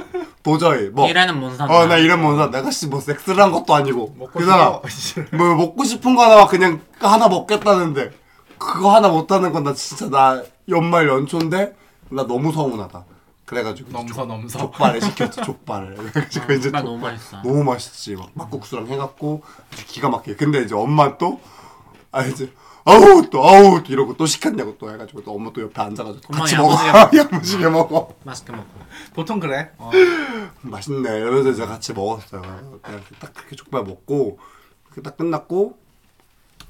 도저히 0.43 0.89
뭐 0.89 1.09
이래는 1.09 1.39
못 1.39 1.51
산다. 1.55 1.73
어나 1.73 1.97
이런 1.97 2.21
뭔사 2.23 2.51
내가 2.51 2.73
씨뭐 2.73 3.01
섹스를 3.01 3.41
한 3.41 3.53
것도 3.53 3.73
아니고. 3.73 4.17
먹고 4.19 4.33
그잖아 4.41 4.81
죽어. 4.89 5.37
뭐 5.37 5.55
먹고 5.55 5.85
싶은 5.85 6.17
거 6.17 6.25
하나 6.25 6.45
그냥 6.49 6.81
하나 6.99 7.29
먹겠다는데 7.29 8.11
그거 8.59 8.93
하나 8.93 9.07
못하는 9.09 9.53
건 9.53 9.63
나 9.63 9.73
진짜 9.75 10.09
나 10.11 10.43
연말 10.69 11.07
연초인데 11.07 11.77
나 12.09 12.27
너무 12.27 12.51
서운하다 12.51 13.05
그래가지고 13.53 13.91
넘서 13.93 14.27
넘서. 14.27 14.59
족발을 14.59 15.01
시켰지 15.01 15.41
족발을 15.43 15.95
그래가지고 16.13 16.53
이제 16.53 16.63
족발 16.65 16.85
너무 16.85 16.99
맛있어. 16.99 17.43
너무 17.43 17.65
맛있지 17.65 18.15
막 18.15 18.31
막국수랑 18.35 18.87
해갖고 18.89 19.43
기가 19.87 20.11
막히게 20.11 20.37
근데 20.37 20.61
이제 20.63 20.75
엄마 20.75 21.17
또아 21.17 22.27
이제 22.31 22.53
아우 22.85 23.29
또 23.31 23.49
아우 23.49 23.83
또 23.83 23.91
이러고 23.93 24.19
또 24.19 24.27
시켰냐고 24.27 24.77
또 24.77 24.93
해가지고 24.93 25.25
또 25.25 25.35
엄마 25.35 25.51
또 25.55 25.63
옆에 25.63 25.81
앉아가지고 25.81 26.31
같이 26.33 26.57
먹어 26.57 26.75
야무지게 26.75 27.19
야무지게 27.19 27.69
먹어 27.71 28.15
맛있게 28.25 28.53
먹고. 28.53 28.69
보통 29.15 29.41
그래. 29.41 29.71
어. 29.79 29.91
맛있네 30.61 31.09
이러면서 31.19 31.51
이제 31.51 31.65
같이 31.65 31.95
먹었어요 31.95 32.43
그냥 32.83 33.01
딱 33.19 33.33
그렇게 33.33 33.57
족발 33.57 33.83
먹고 33.85 34.39
그렇게 34.85 35.01
딱 35.01 35.17
끝났고 35.17 35.79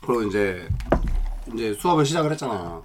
그리고 0.00 0.22
이제 0.22 0.68
이제 1.52 1.74
수업을 1.74 2.06
시작을 2.06 2.30
했잖아요 2.32 2.84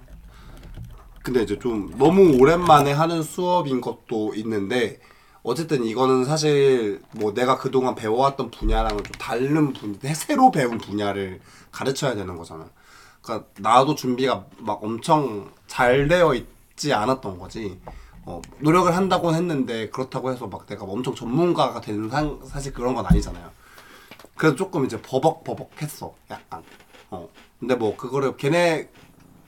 근데 1.24 1.42
이제 1.42 1.58
좀 1.58 1.90
너무 1.96 2.36
오랜만에 2.38 2.92
하는 2.92 3.22
수업인 3.22 3.80
것도 3.80 4.34
있는데 4.34 5.00
어쨌든 5.42 5.82
이거는 5.82 6.26
사실 6.26 7.00
뭐 7.12 7.32
내가 7.32 7.56
그동안 7.56 7.94
배워왔던 7.94 8.50
분야랑은 8.50 9.02
좀 9.02 9.12
다른 9.18 9.72
분 9.72 9.98
새로 10.14 10.50
배운 10.50 10.76
분야를 10.76 11.40
가르쳐야 11.72 12.14
되는 12.14 12.36
거잖아. 12.36 12.68
그러니까 13.22 13.48
나도 13.58 13.94
준비가 13.94 14.44
막 14.58 14.84
엄청 14.84 15.50
잘 15.66 16.08
되어 16.08 16.34
있지 16.34 16.92
않았던 16.92 17.38
거지. 17.38 17.80
어, 18.26 18.42
노력을 18.58 18.94
한다고 18.94 19.32
했는데 19.32 19.88
그렇다고 19.88 20.30
해서 20.30 20.46
막 20.46 20.66
내가 20.66 20.84
엄청 20.84 21.14
전문가가 21.14 21.80
되는 21.80 22.10
상, 22.10 22.38
사실 22.44 22.74
그런 22.74 22.94
건 22.94 23.06
아니잖아요. 23.06 23.50
그래서 24.36 24.56
조금 24.56 24.84
이제 24.84 25.00
버벅버벅했어 25.00 26.14
약간. 26.30 26.62
어 27.10 27.30
근데 27.58 27.76
뭐 27.76 27.96
그거를 27.96 28.36
걔네 28.36 28.90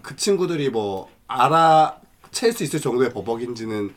그 0.01 0.17
친구들이 0.17 0.71
뭐 0.71 1.15
알아챌 1.27 2.53
수 2.53 2.63
있을 2.65 2.81
정도의 2.81 3.13
버벅인지는 3.13 3.95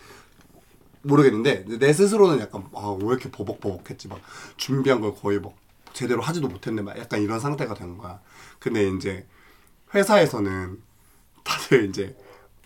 모르겠는데 1.02 1.66
내 1.80 1.94
스스로는 1.94 2.40
약간 2.40 2.66
아 2.74 2.92
왜 2.92 3.08
이렇게 3.08 3.32
버벅버벅했지? 3.32 4.08
막 4.08 4.20
준비한 4.58 5.00
걸 5.02 5.14
거의 5.16 5.40
막 5.40 5.54
제대로 5.94 6.22
하지도 6.22 6.48
못했네. 6.48 6.82
막 6.82 6.98
약간 6.98 7.22
이런 7.22 7.40
상태가 7.40 7.74
된 7.74 7.98
거야. 7.98 8.20
근데 8.60 8.90
이제 8.90 9.26
회사에서는 9.94 10.78
다들 11.44 11.90
이제 11.90 12.16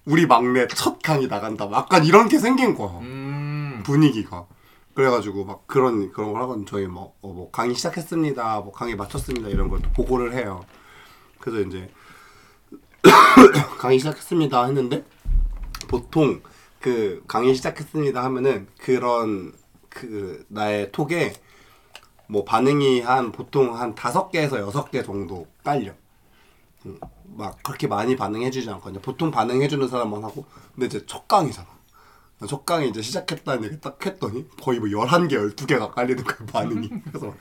우리 0.05 0.25
막내 0.25 0.67
첫 0.67 0.99
강의 1.01 1.27
나간다. 1.27 1.65
막 1.67 1.83
약간 1.83 2.05
이런 2.05 2.27
게 2.27 2.37
생긴 2.39 2.75
거야. 2.75 2.99
음. 2.99 3.81
분위기가. 3.85 4.45
그래가지고 4.93 5.45
막 5.45 5.65
그런 5.67 6.11
그런 6.11 6.33
걸 6.33 6.41
하거든 6.43 6.65
저희 6.65 6.85
뭐, 6.87 7.15
어, 7.21 7.27
뭐 7.29 7.49
강의 7.51 7.75
시작했습니다. 7.75 8.59
뭐 8.61 8.71
강의 8.71 8.95
마쳤습니다. 8.95 9.47
이런 9.49 9.69
걸또 9.69 9.89
보고를 9.91 10.33
해요. 10.33 10.63
그래서 11.39 11.67
이제 11.67 11.89
강의 13.79 13.99
시작했습니다 13.99 14.65
했는데 14.65 15.03
보통 15.87 16.41
그 16.79 17.23
강의 17.27 17.53
시작했습니다 17.55 18.23
하면은 18.23 18.67
그런 18.79 19.53
그 19.89 20.45
나의 20.47 20.91
톡에 20.91 21.33
뭐 22.27 22.43
반응이 22.45 23.01
한 23.01 23.31
보통 23.31 23.77
한 23.77 23.93
다섯 23.93 24.31
개에서 24.31 24.59
여섯 24.59 24.89
개 24.89 25.03
정도 25.03 25.47
깔려. 25.63 25.93
음, 26.85 26.99
막 27.25 27.61
그렇게 27.63 27.87
많이 27.87 28.15
반응해주지 28.15 28.69
않거든요. 28.71 29.01
보통 29.01 29.31
반응해주는 29.31 29.87
사람만 29.87 30.23
하고 30.23 30.45
근데 30.73 30.87
이제 30.87 31.05
첫 31.05 31.27
강의잖아. 31.27 31.67
첫 32.47 32.65
강의 32.65 32.89
이제 32.89 33.01
시작했다는 33.01 33.65
얘기 33.65 33.79
딱 33.79 34.03
했더니 34.05 34.47
거의 34.61 34.79
뭐 34.79 34.89
11개, 34.89 35.33
12개가 35.55 35.91
깔리는 35.91 36.23
거야 36.23 36.45
반응이. 36.51 36.89
그래서 37.05 37.33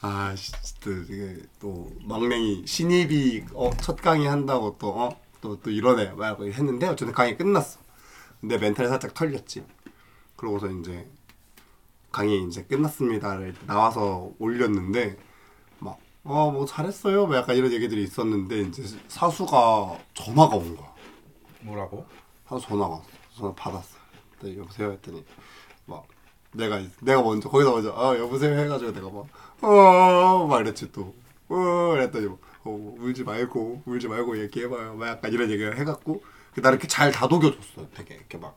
아 0.00 0.34
진짜 0.34 0.90
이게 1.12 1.42
또 1.60 1.90
막냉이 2.04 2.66
신입이 2.66 3.46
어, 3.54 3.70
첫 3.80 3.96
강의 3.96 4.26
한다고 4.28 4.76
또 4.78 4.90
어? 4.90 5.20
또, 5.40 5.60
또 5.60 5.70
이러네 5.70 6.12
막 6.12 6.40
했는데 6.40 6.86
어쨌든 6.88 7.14
강의 7.14 7.36
끝났어. 7.36 7.80
근데 8.40 8.58
멘탈이 8.58 8.88
살짝 8.88 9.14
털렸지. 9.14 9.64
그러고서 10.36 10.68
이제 10.70 11.08
강의 12.12 12.42
이제 12.44 12.62
끝났습니다를 12.64 13.54
나와서 13.66 14.30
올렸는데 14.38 15.16
막 15.78 15.98
어 16.24 16.50
뭐 16.50 16.66
잘했어요 16.66 17.26
뭐 17.26 17.36
약간 17.36 17.56
이런 17.56 17.72
얘기들이 17.72 18.02
있었는데 18.02 18.60
이제 18.62 18.82
사수가 19.08 19.98
전화가 20.14 20.56
온 20.56 20.76
거야. 20.76 20.92
뭐라고? 21.62 22.04
사수 22.48 22.66
전화가 22.66 22.94
왔어. 22.96 23.06
전화 23.36 23.54
받았어. 23.54 23.96
네, 24.42 24.56
여보세요 24.58 24.90
했더니 24.92 25.24
막 25.86 26.06
내가 26.52 26.80
내가 27.00 27.22
먼저 27.22 27.48
거기서 27.48 27.72
먼저 27.72 27.94
아 27.96 28.18
여보세요 28.18 28.58
해가지고 28.58 28.92
내가 28.92 29.08
막 29.10 29.26
어막 29.62 30.60
이랬지 30.62 30.92
또 30.92 31.14
어 31.48 31.90
그랬더니 31.92 32.26
뭐, 32.26 32.38
어, 32.64 32.94
울지 32.98 33.22
말고 33.24 33.82
울지 33.86 34.08
말고 34.08 34.40
얘기해봐요. 34.42 34.94
막 34.96 35.08
약간 35.08 35.32
이런 35.32 35.48
얘기를 35.50 35.78
해갖고 35.78 36.24
나 36.56 36.70
이렇게 36.70 36.88
잘 36.88 37.12
다독여줬어 37.12 37.88
되게. 37.94 38.14
이렇게 38.16 38.38
막 38.38 38.56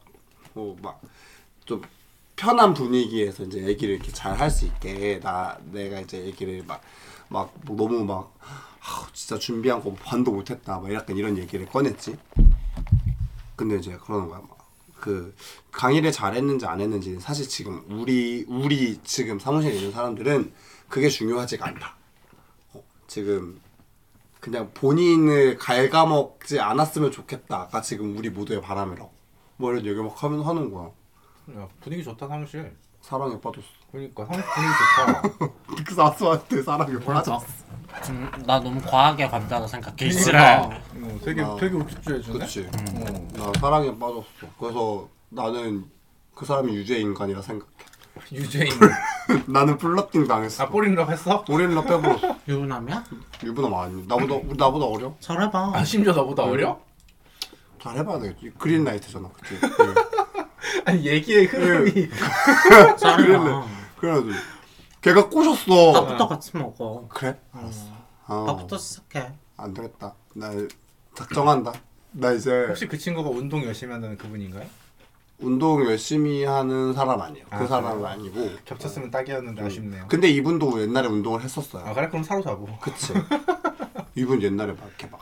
어 0.56 0.76
막 0.82 1.00
좀 1.66 1.82
편한 2.36 2.74
분위기에서 2.74 3.44
이제 3.44 3.60
얘기를 3.68 3.96
이렇게 3.96 4.12
잘 4.12 4.36
할 4.40 4.50
수 4.50 4.66
있게 4.66 5.20
나 5.22 5.58
내가 5.72 6.00
이제 6.00 6.26
얘기를 6.26 6.64
막막 7.30 7.54
너무 7.66 8.04
막 8.06 8.34
아, 8.82 9.08
진짜 9.14 9.38
준비한 9.38 9.84
거 9.84 9.94
반도 9.94 10.32
못했다. 10.32 10.80
막 10.80 10.92
약간 10.94 11.16
이런 11.18 11.38
얘기를 11.38 11.66
꺼냈지. 11.68 12.16
근데 13.56 13.76
이제 13.78 13.98
그러는 14.04 14.28
거야. 14.30 14.40
막 14.40 14.60
그 15.00 15.34
강의를 15.72 16.12
잘했는지 16.12 16.66
안 16.66 16.82
했는지 16.82 17.18
사실 17.22 17.48
지금 17.48 17.86
우리 17.90 18.44
우리 18.50 19.00
지금 19.06 19.40
사무실에 19.40 19.74
있는 19.76 19.94
사람들은 19.94 20.52
그게 20.90 21.08
중요하지가 21.10 21.68
않다 21.68 21.96
어, 22.74 22.84
지금 23.08 23.62
그냥 24.40 24.72
본인을 24.74 25.58
갉아먹지 25.58 26.60
않았으면 26.60 27.12
좋겠다가 27.12 27.82
지금 27.82 28.18
우리 28.18 28.30
모두의 28.30 28.62
바람이라고 28.62 29.12
뭐 29.58 29.72
이런 29.72 29.86
얘기 29.86 30.00
막 30.02 30.22
하면 30.24 30.42
하는 30.42 30.72
거야 30.72 30.90
야, 31.58 31.68
분위기 31.82 32.04
좋다 32.04 32.28
사무실. 32.28 32.76
사랑에 33.02 33.40
빠졌어 33.40 33.66
그러니까 33.92 34.26
사무실 34.26 34.46
분위기 34.54 34.74
좋다. 35.40 35.84
그 35.88 35.96
사수한테 35.96 36.62
사랑에 36.64 37.00
빠졌어 37.00 37.46
음, 38.10 38.30
나 38.46 38.60
너무 38.60 38.80
과하게 38.82 39.28
간다고 39.28 39.66
생각해 39.68 40.12
싫어 40.12 40.32
그러니까. 40.38 40.78
어, 40.96 41.20
되게 41.24 41.42
아, 41.42 41.56
되게 41.60 41.76
우쭈쭈해 41.76 42.22
주네. 42.22 42.40
그치 42.40 42.68
어. 42.68 43.28
나 43.34 43.52
사랑에 43.60 43.88
빠졌어 43.98 44.26
그래서 44.60 45.10
나는 45.30 45.86
그 46.36 46.46
사람이 46.46 46.74
유죄 46.76 47.00
인간이라 47.00 47.42
생각해 47.42 47.72
유재인. 48.32 48.72
나는 49.48 49.78
플러팅 49.78 50.28
당했어. 50.28 50.64
아 50.64 50.70
뽀링럽 50.70 51.10
했어? 51.10 51.44
우리는 51.50 51.76
빼버렸어 51.84 52.38
유부남이야? 52.48 53.04
유부남 53.44 53.74
아니 53.74 54.08
나보다 54.08 54.36
우리 54.36 54.58
나보다 54.58 54.86
어려? 54.86 55.16
잘해봐. 55.20 55.72
아 55.76 55.84
심지어 55.84 56.14
너보다 56.14 56.44
어려? 56.44 56.80
잘 57.82 57.98
해봐야 57.98 58.20
되겠지. 58.20 58.52
그린 58.58 58.84
라이트잖아 58.84 59.30
그치? 59.30 59.60
그, 59.60 59.96
아니 60.86 61.06
얘기의 61.06 61.46
흐름이. 61.46 62.10
잘해봐. 62.98 63.66
그래가지고. 63.98 64.34
걔가 65.02 65.30
꼬셨어. 65.30 65.94
밥부터 65.94 66.28
같이 66.28 66.58
먹어. 66.58 67.08
그래? 67.10 67.40
알았어. 67.54 67.86
어, 68.28 68.46
밥부터 68.46 68.78
시작해. 68.78 69.32
안 69.58 69.74
되겠다. 69.74 70.14
나 70.34 70.52
작정한다. 71.16 71.74
나 72.12 72.32
이제 72.34 72.66
혹시 72.68 72.88
그 72.88 72.98
친구가 72.98 73.30
운동 73.30 73.64
열심히 73.64 73.94
한다는 73.94 74.18
그분인가요? 74.18 74.66
운동 75.42 75.86
열심히 75.86 76.44
하는 76.44 76.94
사람 76.94 77.22
아니에요. 77.22 77.46
그 77.50 77.56
아, 77.64 77.68
사람은 77.68 78.06
아니고. 78.06 78.50
겹쳤으면 78.66 79.10
딱이었는데 79.10 79.64
아쉽네요. 79.64 80.06
근데 80.08 80.28
이분도 80.30 80.82
옛날에 80.82 81.08
운동을 81.08 81.42
했었어요. 81.42 81.86
아 81.86 81.94
그래? 81.94 82.08
그럼 82.10 82.24
사로잡어. 82.24 82.66
그치. 82.82 83.14
이분 84.16 84.42
옛날에 84.42 84.74
막 84.74 84.82
이렇게 84.88 85.08
막 85.08 85.22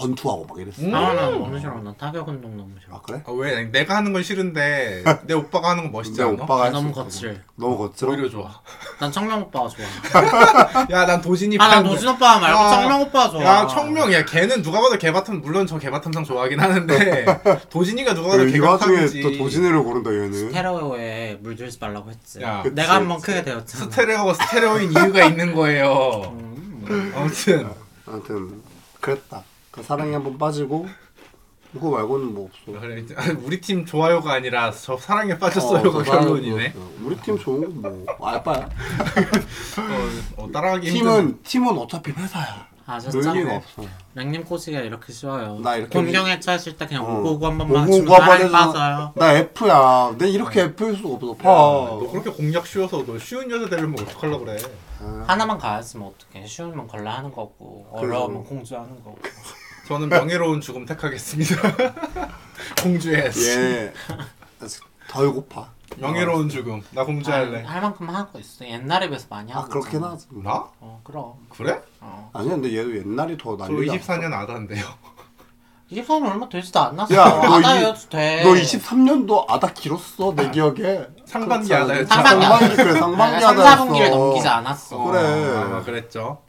권투하고 0.00 0.44
막 0.44 0.60
이랬어 0.60 0.82
음. 0.82 0.94
아, 0.94 1.14
나 1.14 1.30
너무 1.30 1.58
싫어. 1.58 1.74
나 1.82 1.90
타격 1.94 2.28
운동 2.28 2.54
너무 2.54 2.70
싫어. 2.84 2.96
아 2.96 3.00
그래? 3.00 3.22
아, 3.26 3.32
왜 3.32 3.64
내가 3.64 3.96
하는 3.96 4.12
건 4.12 4.22
싫은데 4.22 5.02
내 5.24 5.32
오빠가 5.32 5.70
하는 5.70 5.84
건 5.84 5.92
멋있지 5.92 6.18
내 6.18 6.24
않아? 6.24 6.34
오빠가 6.34 6.54
아, 6.54 6.64
할수 6.66 6.72
너무. 6.74 6.92
거칠해. 6.92 7.40
너무 7.56 7.78
거칠어? 7.78 8.10
오히려 8.10 8.28
좋아. 8.28 8.60
난 9.00 9.10
청명 9.10 9.40
오빠가 9.40 9.66
좋아. 9.68 9.86
야 10.92 11.06
난 11.06 11.22
도진이 11.22 11.56
아, 11.58 11.68
난. 11.68 11.82
도진 11.84 12.08
오빠 12.10 12.38
말고 12.38 12.58
아, 12.58 12.70
청명 12.82 13.00
오빠 13.00 13.30
좋아. 13.30 13.42
야 13.42 13.66
청명 13.66 14.12
야 14.12 14.22
걔는 14.26 14.60
누가 14.62 14.82
봐도 14.82 14.96
개바텀 14.98 15.40
물론 15.40 15.66
저 15.66 15.78
개바텀상 15.78 16.26
좋아하긴 16.26 16.60
하는데 16.60 17.24
도진이가 17.70 18.12
누가 18.12 18.28
봐도 18.28 18.46
이 18.46 18.58
와중에 18.60 18.98
개바텀이지. 19.06 19.22
또 19.22 19.38
도진이를 19.38 19.82
고른다 19.82 20.10
얘는 20.12 20.32
스테레오에 20.34 21.38
물 21.40 21.56
들지 21.56 21.78
말라고 21.80 22.10
했지. 22.10 22.42
야, 22.42 22.60
그치, 22.62 22.74
내가 22.74 22.96
한번 22.96 23.16
그치. 23.16 23.28
크게 23.32 23.44
되었잖아. 23.44 23.84
스테레오가 23.86 24.34
스테레오인 24.34 24.92
이유가 24.92 25.24
있는 25.24 25.54
거예요. 25.54 26.34
음. 26.38 27.12
아무튼 27.16 27.70
아무튼 28.06 28.60
그랬다 29.00 29.42
그 29.76 29.82
사랑에 29.82 30.14
한번 30.14 30.38
빠지고 30.38 30.86
그거 31.72 31.90
말고는 31.90 32.32
뭐 32.32 32.46
없어 32.46 32.80
그래 32.80 33.00
이제 33.00 33.14
우리 33.44 33.60
팀 33.60 33.84
좋아요가 33.84 34.32
아니라 34.32 34.70
저 34.72 34.96
사랑에 34.96 35.38
빠졌어요가 35.38 35.98
어, 35.98 36.02
저 36.02 36.04
사랑은 36.04 36.28
결론이네. 36.28 36.72
그렇죠. 36.72 36.90
우리 37.02 37.16
팀 37.16 37.38
좋은 37.38 37.82
거뭐 37.82 38.28
알바야 38.30 38.56
어, 38.56 40.42
어, 40.42 40.50
따라가기 40.50 40.88
힘든. 40.90 41.02
팀은 41.04 41.42
팀은 41.42 41.78
어차피 41.78 42.12
회사야 42.12 42.66
아. 42.86 42.96
없어 42.96 43.82
랭님 44.14 44.44
코치가 44.44 44.78
이렇게 44.80 45.12
쉬워요. 45.12 45.58
나 45.58 45.76
이렇게 45.76 45.98
공경에 45.98 46.38
처했을 46.40 46.76
때 46.78 46.86
그냥 46.86 47.04
어. 47.04 47.18
오고오고 47.18 47.46
한 47.46 47.58
번만 47.58 47.82
오고 47.82 47.92
주면 47.92 48.22
해서 48.32 48.50
빠져요. 48.50 49.12
나 49.16 49.32
F야 49.34 50.14
내 50.16 50.28
이렇게 50.30 50.60
F일 50.62 50.96
수가 50.96 51.08
없어 51.14 51.26
야, 51.26 51.30
너파 51.32 52.10
그렇게 52.10 52.30
공략 52.30 52.66
쉬워서 52.66 53.04
너 53.04 53.18
쉬운 53.18 53.50
여자 53.50 53.68
되려면 53.68 53.98
어떡하려고 54.00 54.44
그래. 54.46 54.56
하나만 55.26 55.58
가야지 55.58 55.98
뭐 55.98 56.14
어떡해. 56.16 56.46
쉬우면 56.46 56.86
걸라 56.86 57.18
하는 57.18 57.30
거고 57.32 57.86
어려우면 57.90 58.44
공주하는 58.44 58.94
거고. 59.04 59.18
저는 59.86 60.08
명예로운 60.08 60.60
죽음 60.60 60.84
택하겠습니다. 60.84 61.54
얘 63.38 63.92
아직 64.60 64.82
덜 65.08 65.32
고파 65.32 65.68
명예로운 65.96 66.48
죽음. 66.48 66.82
나 66.90 67.04
공주할래. 67.04 67.62
할 67.62 67.80
만큼 67.80 68.08
하고 68.10 68.38
있어. 68.38 68.66
옛날에 68.66 69.08
비해서 69.08 69.26
많이 69.30 69.52
하고 69.52 69.66
아 69.66 69.68
그렇긴 69.68 69.90
있잖아. 69.98 70.12
하지 70.12 70.26
나? 70.42 70.64
어, 70.80 71.00
그럼. 71.04 71.34
그래? 71.50 71.80
어. 72.00 72.30
아니야 72.32 72.52
근데 72.52 72.76
얘도 72.76 72.96
옛날이 72.96 73.36
더 73.38 73.56
저 73.56 73.64
난리야 73.68 73.94
24년 73.94 74.32
아다인데요. 74.32 74.84
24년 75.92 76.32
얼마 76.32 76.48
되지도 76.48 76.80
않았어. 76.80 77.14
야, 77.14 77.24
너 77.28 77.54
아다여도 77.58 78.08
돼. 78.08 78.42
너 78.42 78.50
23년도 78.54 79.44
아다 79.48 79.68
길었어 79.72 80.34
내 80.34 80.50
기억에 80.50 81.06
상반기 81.24 81.68
그렇지 81.68 81.74
아다였죠. 81.74 82.08
상반기 82.08 82.44
상반기 82.46 82.76
그래 82.76 82.92
상반기 82.98 83.36
내가 83.36 83.50
아다였어 83.50 83.76
3, 83.76 83.88
4분기를 83.88 84.10
넘기지 84.10 84.48
않았어. 84.48 84.98
그래. 85.04 85.18
아, 85.20 85.82
그랬죠. 85.84 86.42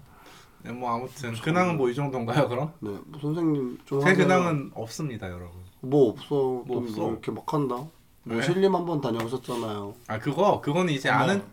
네, 0.63 0.71
뭐 0.71 0.91
아무튼 0.95 1.33
근황은 1.33 1.77
뭐 1.77 1.89
이 1.89 1.95
정도인가요, 1.95 2.47
그럼? 2.49 2.71
네, 2.79 2.89
뭐 3.05 3.19
선생님 3.21 3.77
좀 3.85 3.99
제 4.01 4.09
하세요. 4.09 4.25
근황은 4.27 4.71
없습니다, 4.73 5.27
여러분. 5.27 5.49
뭐 5.81 6.09
없어 6.09 6.63
뭐또 6.65 6.77
없어? 6.79 7.01
뭐 7.01 7.11
이렇게 7.11 7.31
막 7.31 7.53
한다 7.53 7.75
뭐 7.75 7.91
왜? 8.37 8.41
신림 8.41 8.73
한번 8.75 8.99
다녀오셨잖아요 8.99 9.93
아 10.07 10.17
그거 10.19 10.59
그거는 10.59 10.91
이제 10.91 11.07
어머. 11.09 11.19
아는 11.19 11.43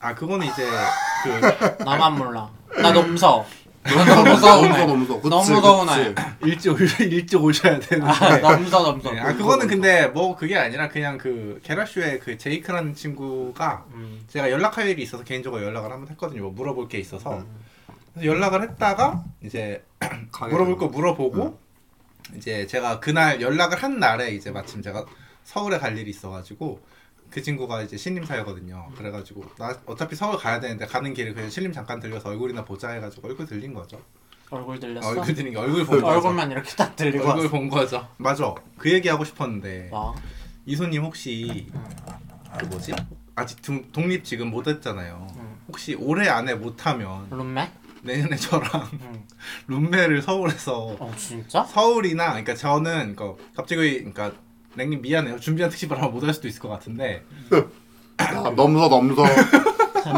아 0.00 0.14
그거는 0.14 0.46
이제 0.46 0.66
그 1.22 1.84
나만 1.84 2.16
몰라. 2.18 2.50
나 2.82 2.92
너무 2.92 3.08
무서워. 3.08 3.44
나 3.84 4.04
너무 4.04 4.36
서운해. 4.36 4.78
너무 4.78 4.96
무서워 4.96 5.20
그치, 5.20 5.30
너무 5.30 5.60
서운해. 5.60 6.14
그치. 6.14 6.26
일찍 6.42 6.70
오셔 6.72 7.04
일찍 7.04 7.42
오셔야 7.42 7.78
되는데. 7.78 8.10
아, 8.10 8.38
너무 8.40 8.62
무서워, 8.64 8.82
너무 8.84 8.96
무서워. 8.96 9.14
네, 9.14 9.20
아 9.20 9.34
그거는 9.34 9.66
근데 9.68 10.06
뭐 10.08 10.34
그게 10.34 10.56
아니라 10.56 10.88
그냥 10.88 11.18
그 11.18 11.60
게라쇼의 11.62 12.20
그 12.20 12.36
제이크라는 12.38 12.94
친구가 12.94 13.84
음. 13.92 14.24
제가 14.28 14.50
연락할 14.50 14.88
일이 14.88 15.02
있어서 15.02 15.22
개인적으로 15.22 15.62
연락을 15.62 15.92
한번 15.92 16.08
했거든요. 16.10 16.42
뭐 16.42 16.50
물어볼 16.52 16.88
게 16.88 16.98
있어서 16.98 17.36
음. 17.38 17.46
연락을 18.22 18.62
했다가 18.62 19.24
이제 19.42 19.84
물어볼 20.50 20.76
거 20.78 20.88
물어보고 20.88 21.58
이제 22.36 22.66
제가 22.66 23.00
그날 23.00 23.40
연락을 23.40 23.82
한 23.82 23.98
날에 23.98 24.30
이제 24.34 24.50
마침 24.50 24.82
제가 24.82 25.04
서울에 25.44 25.78
갈 25.78 25.96
일이 25.98 26.10
있어가지고 26.10 26.80
그 27.30 27.42
친구가 27.42 27.82
이제 27.82 27.96
신림사였거든요. 27.96 28.90
그래가지고 28.96 29.44
나 29.58 29.76
어차피 29.86 30.14
서울 30.14 30.36
가야 30.38 30.60
되는데 30.60 30.86
가는 30.86 31.12
길에 31.12 31.32
그냥 31.32 31.50
신림 31.50 31.72
잠깐 31.72 31.98
들려서 32.00 32.28
얼굴이나 32.30 32.64
보자 32.64 32.90
해가지고 32.90 33.28
얼굴 33.28 33.46
들린 33.46 33.74
거죠. 33.74 34.00
얼굴 34.50 34.78
들렸어? 34.78 35.08
얼굴 35.08 35.34
들린 35.34 35.52
게 35.52 35.58
얼굴 35.58 35.84
본 35.84 35.96
거죠. 36.00 36.06
얼굴만 36.06 36.50
이렇게 36.52 36.70
딱 36.76 36.94
들리고 36.94 37.24
얼굴 37.24 37.36
왔어. 37.44 37.48
본 37.50 37.68
거죠. 37.68 38.08
맞아. 38.18 38.54
그 38.78 38.92
얘기 38.92 39.08
하고 39.08 39.24
싶었는데 39.24 39.88
와. 39.92 40.14
이소님 40.64 41.02
혹시 41.02 41.66
그 42.58 42.64
뭐지? 42.66 42.94
아직 43.34 43.60
동- 43.62 43.90
독립 43.90 44.24
지금 44.24 44.50
못 44.50 44.68
했잖아요. 44.68 45.26
응. 45.36 45.56
혹시 45.66 45.94
올해 45.96 46.28
안에 46.28 46.54
못하면 46.54 47.28
룸메? 47.30 47.68
내년에 48.04 48.36
저랑 48.36 48.88
응. 49.02 49.24
룸메를 49.68 50.22
서울에서 50.22 50.96
어, 50.98 51.12
진짜? 51.16 51.64
서울이나 51.64 52.28
그러니까 52.30 52.54
저는 52.54 53.16
그러니까 53.16 53.42
갑자기 53.56 53.98
그러니까 53.98 54.32
랭님 54.76 55.02
미안해요. 55.02 55.38
준비한 55.40 55.70
특집을 55.70 55.96
아마 55.96 56.08
못할 56.08 56.32
수도 56.34 56.48
있을 56.48 56.60
것 56.60 56.68
같은데 56.68 57.22
아, 58.18 58.50
넘서 58.54 58.88
넘서 58.88 59.24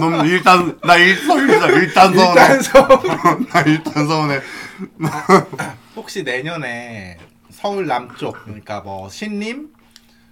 넘 0.01 0.27
일단 0.27 0.79
나 0.83 0.97
일서 0.97 1.39
일서 1.41 1.71
일단 1.71 2.13
서운해 2.15 2.43
일단 2.43 2.63
서 2.63 2.81
나 3.53 3.61
일단 3.63 4.07
서운해 4.09 4.41
혹시 5.95 6.23
내년에 6.23 7.19
서울 7.51 7.87
남쪽 7.87 8.43
그러니까 8.45 8.81
뭐 8.81 9.09
신림, 9.09 9.73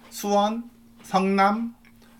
수원, 0.09 0.63
성남, 1.03 1.73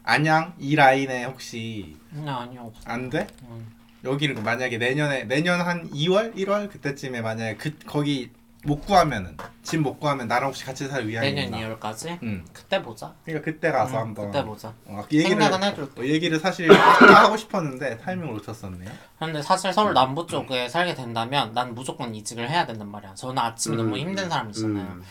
안양 0.04 0.54
이 0.60 0.76
라인에 0.76 1.26
혹시 1.26 1.96
아니 2.16 2.30
아니요 2.30 2.72
없어. 2.74 2.82
안 2.86 3.10
돼? 3.10 3.28
음. 3.44 3.68
여기를 4.06 4.36
만약에 4.36 4.78
내년에 4.78 5.24
내년 5.24 5.62
한 5.62 5.90
2월, 5.92 6.36
1월 6.36 6.72
그때쯤에 6.72 7.22
만약에 7.22 7.56
그 7.58 7.74
거기 7.86 8.32
못 8.64 8.82
구하면은 8.82 9.38
집 9.62 9.78
못 9.78 10.00
구하면 10.00 10.28
나랑 10.28 10.50
혹시 10.50 10.66
같이 10.66 10.88
살 10.88 11.04
의향이 11.04 11.34
내년 11.34 11.60
있나? 11.60 11.76
2월까지 11.76 12.18
응. 12.24 12.44
그때 12.52 12.82
보자. 12.82 13.14
그러니까 13.24 13.46
그때 13.46 13.72
가서 13.72 13.96
응, 13.96 14.00
한번 14.02 14.32
그때 14.32 14.44
보자. 14.44 14.74
어, 14.86 15.04
이 15.12 15.18
얘기를 15.20 15.40
생각은 15.40 15.68
해둘게. 15.68 16.02
어, 16.02 16.04
이 16.04 16.12
얘기를 16.12 16.40
사실 16.40 16.72
하고 16.74 17.38
싶었는데 17.38 17.98
타이밍을 18.00 18.34
놓쳤었네요. 18.36 18.90
근데 19.20 19.42
사실 19.44 19.72
서울 19.72 19.94
남부 19.94 20.26
쪽에 20.26 20.68
살게 20.68 20.96
된다면 20.96 21.52
난 21.54 21.76
무조건 21.76 22.16
이직을 22.16 22.50
해야 22.50 22.66
된단 22.66 22.90
말이야. 22.90 23.14
저는 23.14 23.38
아침이 23.38 23.78
너무 23.78 23.98
힘든 23.98 24.30
사람이잖아요. 24.30 24.84
음. 24.84 25.04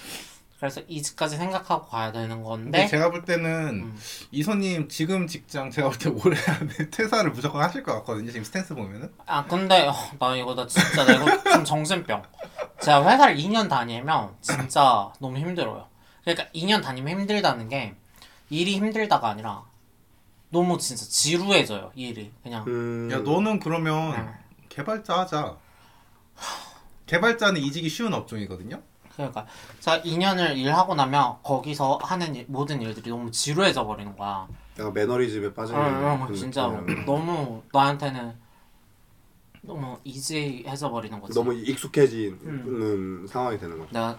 그래서 0.58 0.80
이직까지 0.88 1.36
생각하고 1.36 1.86
가야 1.86 2.10
되는 2.12 2.28
근데 2.42 2.44
건데 2.44 2.86
제가 2.86 3.10
볼 3.10 3.24
때는 3.24 3.82
음. 3.84 3.98
이소님 4.30 4.88
지금 4.88 5.26
직장 5.26 5.70
제가 5.70 5.88
볼 5.90 5.98
때 5.98 6.08
올해 6.10 6.40
안에 6.40 6.68
퇴사를 6.90 7.30
무조건 7.32 7.62
하실 7.62 7.82
것 7.82 7.92
같거든요. 7.96 8.30
지금 8.30 8.44
스탠스 8.44 8.74
보면은. 8.74 9.12
아 9.26 9.44
근데 9.44 9.86
어, 9.86 9.94
나 10.18 10.34
이거 10.36 10.54
나 10.54 10.66
진짜 10.66 11.04
나 11.04 11.12
이거 11.14 11.50
좀 11.52 11.64
정신병. 11.64 12.22
제가 12.80 13.04
회사를 13.10 13.36
2년 13.36 13.68
다니면 13.68 14.34
진짜 14.40 15.12
너무 15.20 15.36
힘들어요. 15.38 15.86
그러니까 16.22 16.46
2년 16.54 16.82
다니면 16.82 17.20
힘들다는 17.20 17.68
게 17.68 17.94
일이 18.48 18.76
힘들다가 18.76 19.28
아니라 19.30 19.64
너무 20.50 20.78
진짜 20.78 21.04
지루해져요 21.04 21.90
일이 21.94 22.32
그냥. 22.42 22.64
음. 22.68 23.10
야 23.12 23.18
너는 23.18 23.58
그러면 23.58 24.14
응. 24.14 24.34
개발자 24.70 25.20
하자. 25.20 25.56
개발자는 27.06 27.60
이직이 27.60 27.88
쉬운 27.88 28.14
업종이거든요. 28.14 28.80
그러니까 29.16 29.46
제가 29.80 30.00
2년을 30.02 30.56
일하고 30.56 30.94
나면 30.94 31.36
거기서 31.42 31.98
하는 32.02 32.34
일- 32.34 32.46
모든 32.48 32.80
일들이 32.82 33.10
너무 33.10 33.30
지루해져 33.30 33.84
버리는 33.86 34.14
거야. 34.16 34.46
내가 34.76 34.90
매너리즘에 34.90 35.54
빠져 35.54 35.74
응, 35.74 35.80
있는 35.86 36.20
응, 36.20 36.26
그 36.26 36.34
진짜로 36.34 36.80
느낌이야. 36.80 37.04
너무 37.06 37.62
나한테는 37.72 38.34
너무 39.62 39.98
이지해져 40.04 40.90
버리는 40.90 41.18
거지. 41.20 41.32
너무 41.34 41.54
익숙해지는 41.54 43.26
상황이 43.28 43.58
되는 43.58 43.78
거죠. 43.78 43.90
내가 43.92 44.18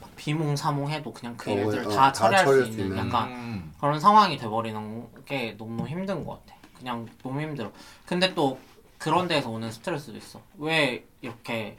막 0.00 0.10
비몽사몽해도 0.16 1.12
그냥 1.12 1.36
그 1.36 1.50
어, 1.50 1.54
일들 1.54 1.86
어, 1.86 1.88
다 1.90 1.94
다 1.94 2.12
처리할 2.12 2.46
수 2.46 2.52
처리할 2.52 2.72
수 2.72 2.80
있는 2.80 2.84
있는. 2.86 2.98
약간 2.98 3.28
음. 3.30 3.72
그런 3.80 3.98
상황이 4.00 4.36
돼 4.36 4.48
버리는 4.48 5.24
게 5.24 5.54
너무 5.56 5.86
힘든 5.88 6.24
것 6.24 6.44
같아. 6.44 6.58
그냥 6.76 7.08
너무 7.22 7.40
힘들어. 7.40 7.70
근데 8.04 8.34
또 8.34 8.58
그런 8.98 9.28
데에서 9.28 9.48
오는 9.50 9.70
스트레스도 9.70 10.16
있어. 10.18 10.40
왜 10.58 11.06
이렇게 11.22 11.76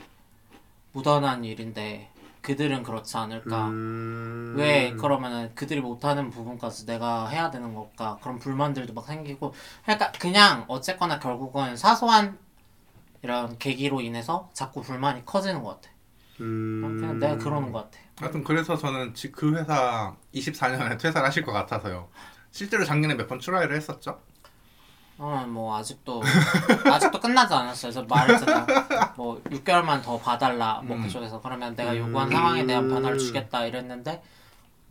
무던한 0.94 1.44
일인데 1.44 2.10
그들은 2.44 2.84
그렇지 2.84 3.18
않을까? 3.18 3.70
음. 3.70 4.54
왜 4.58 4.94
그러면은 4.94 5.50
그들이 5.56 5.82
못하는 5.82 6.30
부분까지 6.30 6.86
내가 6.86 7.28
해야 7.30 7.50
되는 7.50 7.74
걸까? 7.74 8.20
그런 8.22 8.38
불만들도 8.38 8.94
막 8.94 9.06
생기고. 9.08 9.54
그러니까 9.84 10.12
그냥 10.12 10.66
어쨌거나 10.68 11.20
결국은 11.20 11.76
사소한 11.76 12.38
이런 13.24 13.58
계기로 13.58 14.02
인해서 14.02 14.50
자꾸 14.54 14.82
불만이 14.82 15.26
커지는 15.26 15.64
것 15.64 15.70
같아. 15.82 15.90
음. 16.42 16.98
그냥 17.00 17.20
내가 17.20 17.38
그러는 17.38 17.72
것 17.72 17.84
같아. 17.90 17.98
하여튼 18.20 18.44
그래서 18.44 18.76
저는 18.78 19.14
지- 19.14 19.32
그 19.32 19.56
회사 19.58 20.16
24년에 20.36 21.00
퇴사를 21.00 21.26
하실 21.26 21.44
것 21.44 21.52
같아서요. 21.54 22.10
실제로 22.52 22.84
작년에 22.86 23.16
몇번 23.16 23.40
try를 23.40 23.76
했었죠. 23.76 24.22
어, 25.20 25.46
뭐 25.48 25.78
아직도 25.78 26.22
아직도 26.92 27.20
끝나지 27.20 27.54
않았어요. 27.54 27.92
그래서 27.92 28.08
말했잖아. 28.08 29.14
뭐 29.16 29.42
6개월만 29.46 30.02
더 30.02 30.18
봐달라. 30.18 30.82
뭐 30.84 30.98
음. 30.98 31.04
그쪽에서 31.04 31.40
그러면 31.42 31.76
내가 31.76 31.96
요구한 31.96 32.30
상황에 32.30 32.66
대한 32.66 32.86
음. 32.86 32.90
변화를 32.90 33.18
주겠다 33.20 33.66
이랬는데 33.66 34.22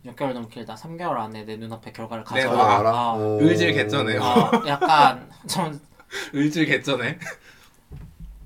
6개월 0.05 0.33
너무 0.33 0.47
길다. 0.49 0.75
3개월 0.75 1.17
안에 1.17 1.43
내 1.45 1.57
눈앞에 1.57 1.91
결과를 1.91 2.23
네, 2.23 2.41
가져와. 2.43 2.55
너 2.55 2.63
알아? 2.63 2.91
어, 3.11 3.15
어. 3.17 3.37
의질 3.41 3.73
개쩌네요. 3.73 4.21
어, 4.21 4.51
약간 4.67 5.29
좀 5.47 5.79
의질 6.31 6.65
개쩌네. 6.65 7.19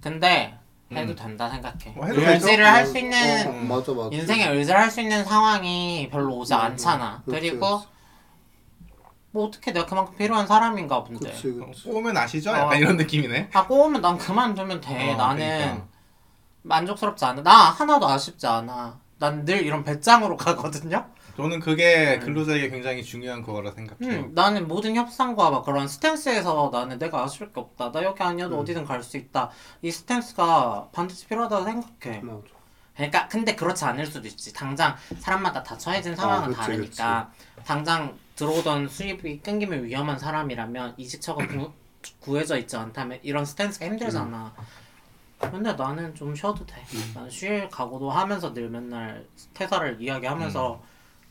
근데 0.01 0.57
해도 0.91 1.11
음. 1.11 1.15
된다 1.15 1.49
생각해. 1.49 1.91
뭐 1.95 2.05
해도 2.05 2.21
의지를. 2.21 2.65
할 2.65 2.85
수 2.85 2.97
있는 2.97 3.47
어, 3.47 3.51
맞아 3.75 3.91
맞아. 3.91 4.09
인생에 4.15 4.47
의지를 4.49 4.79
할 4.79 4.89
수 4.89 5.01
있는 5.01 5.23
상황이 5.25 6.07
별로 6.11 6.37
오지 6.37 6.53
음, 6.53 6.59
않잖아. 6.59 7.21
그렇지, 7.25 7.49
그리고 7.49 7.81
뭐 9.38 9.45
어떻게 9.47 9.71
내가 9.71 9.86
그만큼 9.86 10.15
필요한 10.15 10.47
사람인가 10.47 11.04
본데. 11.04 11.30
그치 11.32 11.56
어, 11.62 11.67
그치. 11.67 11.84
꼬우면 11.84 12.17
아시죠? 12.17 12.50
약간 12.50 12.69
어. 12.69 12.76
이런 12.76 12.97
느낌이네. 12.97 13.52
아 13.54 13.67
꼬우면 13.67 14.02
난 14.02 14.17
그만두면 14.17 14.82
돼. 14.82 15.13
어, 15.13 15.15
나는 15.15 15.45
그러니까. 15.60 15.88
만족스럽지 16.63 17.23
않아. 17.26 17.43
나 17.43 17.52
하나도 17.69 18.08
아쉽지 18.08 18.47
않아. 18.47 19.00
난 19.19 19.45
늘 19.45 19.63
이런 19.63 19.84
배짱으로 19.84 20.38
가거든요. 20.38 21.06
저는 21.38 21.60
그게 21.60 22.17
근로자에게 22.17 22.69
굉장히 22.71 23.04
중요한 23.04 23.43
그거라 23.43 23.69
생각해요. 23.71 24.21
음, 24.26 24.32
나는 24.34 24.67
모든 24.67 24.95
협상과 24.95 25.52
막 25.52 25.63
그런 25.65 25.88
스탠스에서 25.88 26.71
나는 26.73 26.97
내가 26.97 27.23
아쉬울 27.23 27.54
게 27.54 27.60
없다. 27.60 27.91
나 27.91 28.04
여기 28.04 28.23
아니어도 28.23 28.56
음. 28.56 28.62
어디든 28.62 28.86
갈 28.86 29.04
수 29.04 29.17
있다. 29.17 29.52
이 29.84 29.91
스탠스가 29.91 30.89
반드시 30.91 31.28
필요하다고 31.28 31.63
생각해. 31.63 32.21
맞아. 32.21 32.41
그러니까 32.97 33.27
근데 33.27 33.55
그렇지 33.55 33.86
않을 33.86 34.07
수도 34.07 34.27
있지. 34.27 34.51
당장 34.51 34.95
사람마다 35.19 35.62
다 35.62 35.77
처해진 35.77 36.15
상황은 36.15 36.49
그치, 36.49 36.60
다르니까 36.60 37.31
당장 37.63 38.17
들어오던 38.36 38.89
수입이 38.89 39.39
끊기면 39.39 39.83
위험한 39.86 40.17
사람이라면 40.17 40.95
이직처가 40.97 41.47
구, 41.47 41.71
구해져 42.19 42.57
있지 42.57 42.75
않다면 42.75 43.19
이런 43.21 43.45
스탠스가 43.45 43.86
힘들잖아. 43.86 44.51
근데 45.39 45.73
나는 45.73 46.15
좀 46.15 46.33
쉬어도 46.36 46.65
돼. 46.65 46.83
나는 47.13 47.29
쉴 47.29 47.69
각오도 47.69 48.10
하면서 48.10 48.51
늘 48.51 48.67
맨날 48.69 49.23
퇴사를 49.53 50.01
이야기하면서 50.01 50.81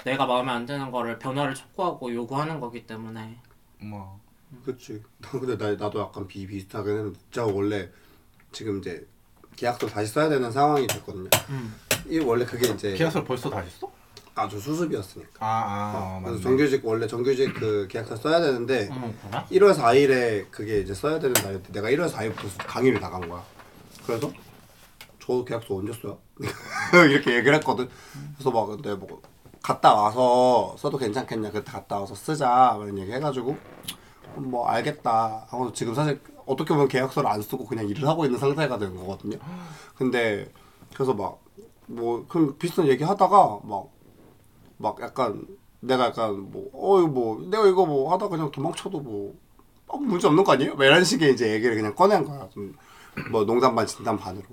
내가 0.05 0.27
마음에 0.27 0.53
안 0.53 0.67
드는 0.67 0.93
거를 0.93 1.19
변화를 1.19 1.55
촉구하고 1.55 2.15
요구하는 2.15 2.61
거기 2.61 2.87
때문에 2.87 3.41
뭐 3.81 4.21
그치. 4.65 5.03
근데 5.21 5.59
나 5.59 5.73
나도 5.75 5.99
약간 6.01 6.29
비 6.29 6.47
비슷하긴 6.47 6.93
했는데 6.93 7.19
제가 7.33 7.49
원래 7.49 7.91
지금 8.53 8.79
이제 8.79 9.05
계약서 9.57 9.87
다시 9.87 10.13
써야 10.13 10.29
되는 10.29 10.51
상황이 10.53 10.87
됐거든요. 10.87 11.29
음. 11.49 11.75
이 12.09 12.19
원래 12.21 12.45
그게 12.45 12.69
이제 12.69 12.95
계약서를 12.95 13.27
벌써 13.27 13.51
다 13.51 13.59
했어? 13.61 13.91
아저 14.35 14.59
수습이었으니까. 14.59 15.31
아, 15.41 15.47
아, 15.49 15.93
어. 15.97 16.23
그래서 16.23 16.43
정규직 16.43 16.85
원래 16.87 17.07
정규직 17.07 17.55
그 17.55 17.89
계약서 17.91 18.17
써야 18.17 18.39
되는데 18.39 18.89
음 18.93 19.19
그래? 19.31 19.45
1월 19.59 19.75
4일에 19.75 20.51
그게 20.51 20.81
이제 20.81 20.93
써야 20.93 21.19
되는 21.19 21.33
날이었대. 21.33 21.73
내가 21.73 21.89
1월 21.89 22.11
4일부터 22.13 22.51
강의를 22.59 23.01
나간 23.01 23.27
거야. 23.29 23.43
그래서 24.07 24.31
저 25.19 25.43
계약서 25.43 25.75
언제 25.75 25.93
써요? 25.95 26.19
이렇게 27.11 27.35
얘기를 27.37 27.55
했거든. 27.55 27.89
그래서 28.35 28.51
막 28.51 28.67
근데 28.67 28.95
뭐 28.95 29.23
갔다 29.63 29.95
와서 29.95 30.77
써도 30.79 30.99
괜찮겠냐. 30.99 31.51
그때 31.51 31.73
갔다 31.73 31.99
와서 31.99 32.15
쓰자. 32.15 32.77
이런 32.83 32.99
얘기 32.99 33.11
해가지고 33.13 33.57
뭐 34.35 34.69
알겠다 34.69 35.47
하고 35.49 35.73
지금 35.73 35.95
사실 35.95 36.21
어떻게 36.47 36.73
보면 36.75 36.89
계약서를 36.89 37.29
안 37.29 37.43
쓰고 37.43 37.67
그냥 37.67 37.89
일을 37.89 38.07
하고 38.09 38.25
있는 38.25 38.39
상태가 38.39 38.79
된 38.79 38.97
거거든요. 38.97 39.39
근데 39.97 40.51
그래서 40.95 41.15
막 41.15 41.47
뭐 41.89 42.27
그럼 42.27 42.57
비슷한 42.59 42.89
얘기 42.89 43.05
하다가 43.05 43.61
막 43.63 43.97
막 44.79 45.01
약간 45.01 45.47
내가 45.81 46.07
약간 46.07 46.51
뭐 46.51 46.71
어이 46.73 47.07
뭐 47.07 47.41
내가 47.49 47.67
이거 47.67 47.87
뭐 47.87 48.13
하다 48.13 48.29
그냥 48.29 48.51
도망쳐도 48.51 49.01
뭐 49.01 49.35
아무 49.89 50.05
문제 50.05 50.27
없는 50.27 50.45
거 50.45 50.53
아니에요? 50.53 50.75
뭐 50.75 50.85
이런 50.85 51.05
식의 51.05 51.33
이제 51.33 51.53
얘기를 51.53 51.77
그냥 51.77 51.95
꺼낸 51.95 52.25
거야. 52.25 52.49
좀뭐 52.51 53.45
농담 53.45 53.75
반 53.75 53.87
진담 53.87 54.19
반으로. 54.19 54.45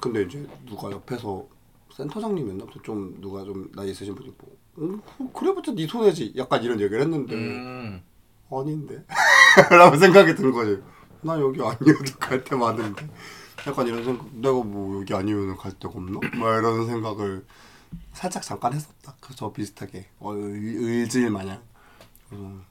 근데 0.00 0.22
이제 0.22 0.46
누가 0.66 0.90
옆에서 0.90 1.46
센터장님이었나? 1.92 2.66
좀 2.82 3.16
누가 3.20 3.42
좀 3.44 3.70
나이 3.74 3.90
있으신 3.90 4.14
분이 4.14 4.32
뭐 4.38 4.56
음, 4.78 5.00
그래봤자 5.32 5.74
네 5.74 5.86
손해지. 5.86 6.32
약간 6.36 6.62
이런 6.62 6.80
얘기를 6.80 7.00
했는데 7.00 7.34
음. 7.34 8.02
아닌데 8.50 9.04
라고 9.70 9.96
생각이 9.96 10.34
든 10.36 10.52
거지. 10.52 10.80
나 11.20 11.38
여기 11.40 11.60
아니어도 11.60 12.18
갈데 12.18 12.54
많은데. 12.56 13.08
약간 13.66 13.86
이런 13.86 14.04
생각. 14.04 14.26
내가 14.34 14.54
뭐 14.62 15.00
여기 15.00 15.14
아니면 15.14 15.56
갈 15.56 15.72
데가 15.72 15.94
없나? 15.94 16.20
뭐 16.36 16.52
이런 16.58 16.86
생각을 16.86 17.44
살짝 18.12 18.42
잠깐 18.42 18.72
했었다. 18.72 19.14
그저 19.20 19.52
비슷하게 19.52 20.06
어, 20.20 20.32
의- 20.34 20.76
의질 20.76 21.30
마냥. 21.30 21.60
음, 22.32 22.62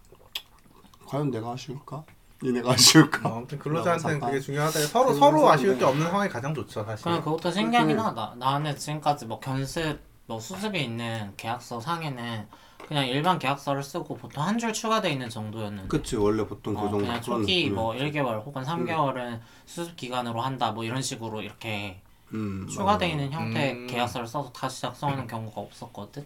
과연 1.05 1.31
내가 1.31 1.51
아쉬울까? 1.51 2.03
니네가 2.43 2.71
아쉬울까? 2.73 3.27
뭐 3.27 3.37
아무튼 3.39 3.57
근로자한테는. 3.59 4.19
그게 4.19 4.39
중요하다. 4.39 4.79
서로 4.81 5.05
그런 5.07 5.19
서로 5.19 5.49
아쉬울 5.49 5.73
게 5.73 5.79
드네. 5.79 5.89
없는 5.91 6.05
상황이 6.07 6.29
가장 6.29 6.53
좋죠, 6.53 6.85
사실. 6.85 7.03
그냥 7.03 7.23
그것도 7.23 7.51
신기하긴 7.51 7.95
그렇게- 7.97 8.07
하다. 8.09 8.35
나는 8.37 8.77
지금까지 8.77 9.25
뭐 9.25 9.39
견습, 9.39 9.99
뭐 10.27 10.39
수습이 10.39 10.83
있는 10.83 11.33
계약서 11.37 11.79
상에는 11.79 12.47
그냥 12.87 13.07
일반 13.07 13.39
계약서를 13.39 13.81
쓰고 13.83 14.15
보통 14.17 14.43
한 14.43 14.57
줄 14.59 14.71
추가돼 14.73 15.11
있는 15.11 15.29
정도였는데. 15.29 15.87
그치 15.87 16.15
원래 16.15 16.45
보통 16.45 16.73
그 16.75 16.79
어, 16.81 16.83
정도. 16.83 16.97
그냥 16.99 17.21
초기. 17.21 17.69
뭐 17.69 17.93
1개월 17.93 18.43
혹은 18.45 18.63
3개월은 18.63 19.39
수습 19.65 19.95
기간으로 19.95 20.41
한다 20.41 20.71
뭐 20.71 20.83
이런 20.83 21.01
식으로 21.01 21.41
이렇게 21.41 22.01
음, 22.33 22.67
추가돼 22.67 23.09
있는 23.09 23.31
형태의 23.31 23.73
음. 23.73 23.87
계약서를 23.87 24.27
써서 24.27 24.51
다시 24.51 24.81
작성하는 24.81 25.27
경우가 25.27 25.61
없었거든. 25.61 26.25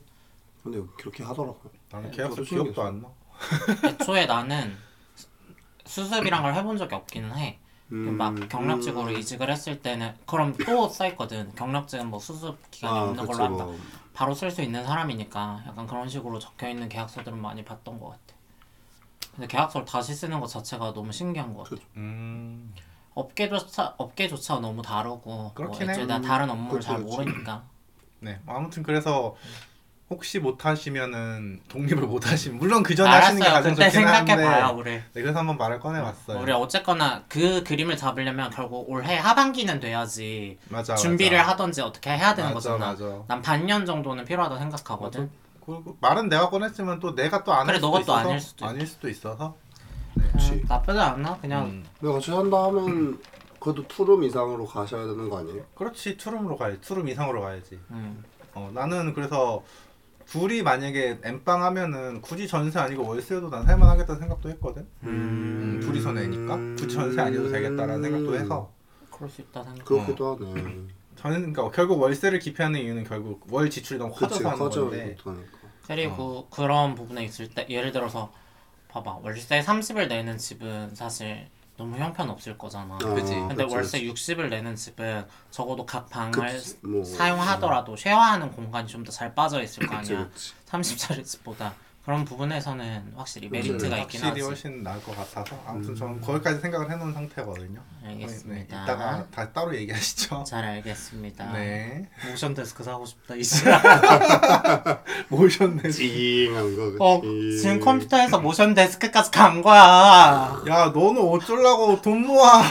근데 0.64 0.80
그렇게 0.98 1.24
하더라고요. 1.24 1.72
나는 1.92 2.12
계약서 2.12 2.36
저도 2.38 2.46
기억도 2.46 2.84
안 2.84 3.02
나. 3.02 3.08
애초에 3.88 4.26
나는 4.26 4.78
수- 5.16 5.28
수습이란 5.86 6.42
걸 6.44 6.54
해본 6.56 6.78
적이 6.78 6.96
없기는 6.96 7.36
해. 7.38 7.60
음, 7.92 8.18
막 8.18 8.36
경력직으로 8.50 9.12
이직을 9.12 9.52
했을 9.52 9.82
때는 9.82 10.16
그럼 10.26 10.56
또 10.66 10.88
써있거든. 10.88 11.54
경력직은 11.56 12.08
뭐 12.10 12.20
수습 12.20 12.58
기간이 12.72 12.98
아, 12.98 13.04
없는 13.04 13.26
그치, 13.26 13.38
걸로 13.38 13.44
한다. 13.44 13.66
뭐. 13.66 13.80
바로 14.14 14.34
쓸 14.34 14.50
수 14.52 14.62
있는 14.62 14.86
사람이니까 14.86 15.64
약간 15.68 15.88
그런 15.88 16.08
식으로 16.08 16.40
적혀 16.40 16.70
있는 16.70 16.90
계약서들은 16.90 17.42
많이 17.42 17.64
봤던 17.64 18.00
것 18.00 18.10
같아. 18.10 18.22
근데 19.36 19.48
계약서를 19.48 19.86
다시 19.86 20.14
쓰는 20.14 20.40
것 20.40 20.48
자체가 20.48 20.94
너무 20.94 21.12
신기한 21.12 21.54
것 21.54 21.70
같아. 21.70 21.82
음. 21.98 22.74
업계조차 23.14 23.96
업계조차 23.98 24.60
너무 24.60 24.82
다르고 24.82 25.20
뭐 25.26 25.54
그렇긴 25.54 25.90
해. 25.90 25.94
애초에 25.94 26.06
나 26.06 26.22
다른 26.22 26.50
업무를 26.50 26.80
그치, 26.80 26.88
잘 26.88 27.00
그치. 27.00 27.12
모르니까. 27.12 27.64
네. 28.20 28.40
아무튼 28.46 28.84
그래서 28.84 29.36
혹시 30.12 30.40
못 30.40 30.66
하시면은 30.66 31.62
독립을 31.70 32.04
못 32.04 32.30
하시면 32.30 32.58
물론 32.60 32.84
그 32.84 32.94
전에 32.94 33.10
하시는 33.10 33.42
게 33.42 33.48
알았어요. 33.48 33.64
가장 33.64 33.76
그때 33.76 33.90
좋긴 33.90 34.08
한데 34.10 34.32
생각해봐요 34.36 34.78
우리. 34.78 34.92
네, 34.92 35.04
그래서 35.14 35.40
한번 35.40 35.58
말을 35.58 35.80
꺼내봤어요. 35.80 36.38
우리 36.42 36.52
어쨌거나 36.52 37.24
그 37.30 37.64
그림을 37.64 37.96
잡으려면 37.96 38.50
결국 38.50 38.90
올해 38.90 39.18
하반기는 39.18 39.80
돼야지 39.80 40.60
맞아, 40.68 40.96
준비를 40.96 41.38
맞아. 41.38 41.52
하던지 41.52 41.82
어떻게 41.82 42.10
해야 42.10 42.36
되는 42.36 42.54
맞아, 42.54 42.72
거잖아. 42.78 42.92
맞아. 42.92 43.24
난 43.28 43.42
반년 43.42 43.86
정도는 43.86 44.26
필요하다 44.26 44.60
생각하거든. 44.60 45.32
그 45.66 45.82
말은 46.02 46.28
내가 46.28 46.50
꺼냈지만 46.50 47.00
또 47.00 47.16
내가 47.16 47.46
또 47.46 47.54
아닐 47.54 47.68
그래, 47.68 47.78
수도 47.78 47.88
너가 47.88 47.98
또 48.00 48.02
있어서 48.04 48.20
아닐 48.30 48.40
수도 48.42 48.66
아닐 48.66 48.88
수도 48.88 49.10
있어서 49.10 49.56
그치. 50.34 50.52
음, 50.52 50.66
나쁘지 50.68 51.00
않나? 51.00 51.38
그냥 51.40 51.66
음. 51.68 51.86
근데 52.02 52.14
같이 52.14 52.32
산다 52.32 52.66
하면 52.66 53.18
그래도 53.62 53.88
투룸 53.88 54.26
이상으로 54.26 54.66
가셔야 54.66 55.06
되는 55.06 55.30
거 55.30 55.38
아니에요? 55.40 55.64
그렇지 55.76 56.18
투룸으로 56.18 56.58
가야지 56.58 56.82
투룸 56.82 57.08
이상으로 57.08 57.40
가야지 57.40 57.80
음. 57.92 58.22
어 58.54 58.70
나는 58.74 59.14
그래서 59.14 59.64
둘이 60.32 60.62
만약에 60.64 61.20
엔빵 61.24 61.62
하면은 61.62 62.22
굳이 62.22 62.48
전세 62.48 62.80
아니고 62.80 63.06
월세도 63.06 63.50
난 63.50 63.66
살만하겠다는 63.66 64.22
생각도 64.22 64.50
했거든. 64.52 64.88
음, 65.04 65.82
둘이서 65.84 66.14
내니까? 66.14 66.56
굳이 66.78 66.96
전세 66.96 67.20
아니어도 67.20 67.52
되겠다라는 67.52 68.02
생각도 68.02 68.36
해서. 68.36 68.72
그럴 69.12 69.30
수 69.30 69.42
있다 69.42 69.62
생각. 69.62 69.84
그렇기도 69.84 70.38
하네. 70.38 70.54
저는 71.18 71.52
그러니까 71.52 71.70
결국 71.72 72.00
월세를 72.00 72.40
기피하는 72.40 72.80
이유는 72.80 73.04
결국 73.04 73.46
월 73.52 73.70
지출이 73.70 74.00
너무 74.00 74.14
그치 74.14 74.22
커져서 74.22 74.48
하는 74.48 74.58
커져 74.60 74.82
건데. 74.86 75.18
못하니까. 75.26 75.58
그리고 75.86 76.48
그런 76.50 76.96
부분에 76.96 77.26
있을 77.26 77.50
때 77.50 77.68
예를 77.70 77.92
들어서 77.92 78.32
봐봐. 78.88 79.20
월세 79.24 79.60
30을 79.60 80.08
내는 80.08 80.38
집은 80.38 80.96
사실 80.96 81.50
너무 81.82 81.98
형편없을 81.98 82.58
거잖아. 82.60 82.96
그치. 83.00 83.34
아, 83.34 83.48
근데 83.48 83.64
그치, 83.64 83.76
월세 83.76 84.02
60을 84.04 84.50
내는 84.50 84.76
집은 84.76 85.26
적어도 85.50 85.84
각 85.84 86.08
방을 86.10 86.32
그치, 86.32 86.78
뭐. 86.84 87.04
사용하더라도 87.04 87.96
쉐어하는 87.98 88.52
공간이 88.52 88.88
좀 88.88 89.04
더 89.04 89.12
잘 89.12 89.34
빠져 89.34 89.64
있을 89.64 89.88
거 89.88 89.98
그치, 89.98 90.14
아니야. 90.14 90.30
그치. 90.30 90.54
30짜리 90.70 91.26
집보다 91.26 91.74
그런 92.04 92.26
부분에서는 92.26 93.14
확실히. 93.16 93.48
메리트가 93.50 93.96
있긴 94.00 94.22
확실히 94.22 94.28
하지. 94.30 94.42
훨씬 94.42 94.82
나을 94.84 95.02
것 95.04 95.16
같아서 95.16 95.56
아무튼 95.68 95.92
음. 95.92 95.96
저는 95.96 96.22
거기까지 96.22 96.60
생각을 96.60 96.90
해놓은 96.92 97.14
상태거든요 97.14 97.80
알겠습니다. 98.04 98.56
네, 98.56 98.62
이따가 98.84 99.26
다 99.30 99.50
따로 99.52 99.76
얘기하시죠 99.76 100.44
잘 100.48 100.64
알겠습니다. 100.64 101.52
네 101.54 102.10
모션 102.28 102.56
데스크 102.56 102.84
사고 102.84 103.06
싶다 103.06 103.36
이시라. 103.36 103.80
모셨네 105.30 105.92
찡한 105.92 106.76
거 106.76 106.86
그치. 106.86 106.98
어 107.00 107.22
지금 107.62 107.80
컴퓨터에서 107.80 108.40
모션 108.40 108.74
데스크까지 108.74 109.30
간 109.30 109.62
거야. 109.62 110.60
야 110.68 110.86
너는 110.94 111.22
어쩌려고 111.22 112.02
돈 112.02 112.26
모아 112.26 112.64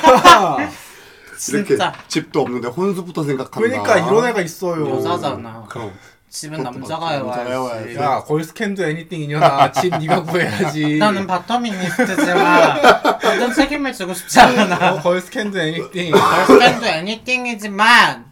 이렇게 1.48 1.68
진짜 1.68 1.92
집도 2.08 2.42
없는데 2.42 2.66
혼수부터 2.68 3.22
생각한다. 3.22 3.60
그러니까 3.60 3.98
이런 3.98 4.26
애가 4.26 4.40
있어요 4.42 4.90
여자잖아. 4.90 5.66
그럼 5.70 5.92
집은 6.30 6.62
남자가. 6.62 7.10
해와야지. 7.10 7.96
야 7.96 8.20
걸스캔도 8.24 8.84
애니띵 8.88 9.22
이년아 9.22 9.72
집 9.72 9.90
네가 9.98 10.22
구해야지 10.22 10.96
나는 11.02 11.26
바터미니스트지만 11.26 12.80
완전 13.24 13.52
책임을 13.52 13.92
지고 13.92 14.14
싶지 14.14 14.38
않아. 14.40 14.92
어, 14.94 15.00
걸스캔도 15.00 15.58
애니띵 15.60 16.12
걸스밴드 16.12 16.84
애니띵이지만 16.86 18.26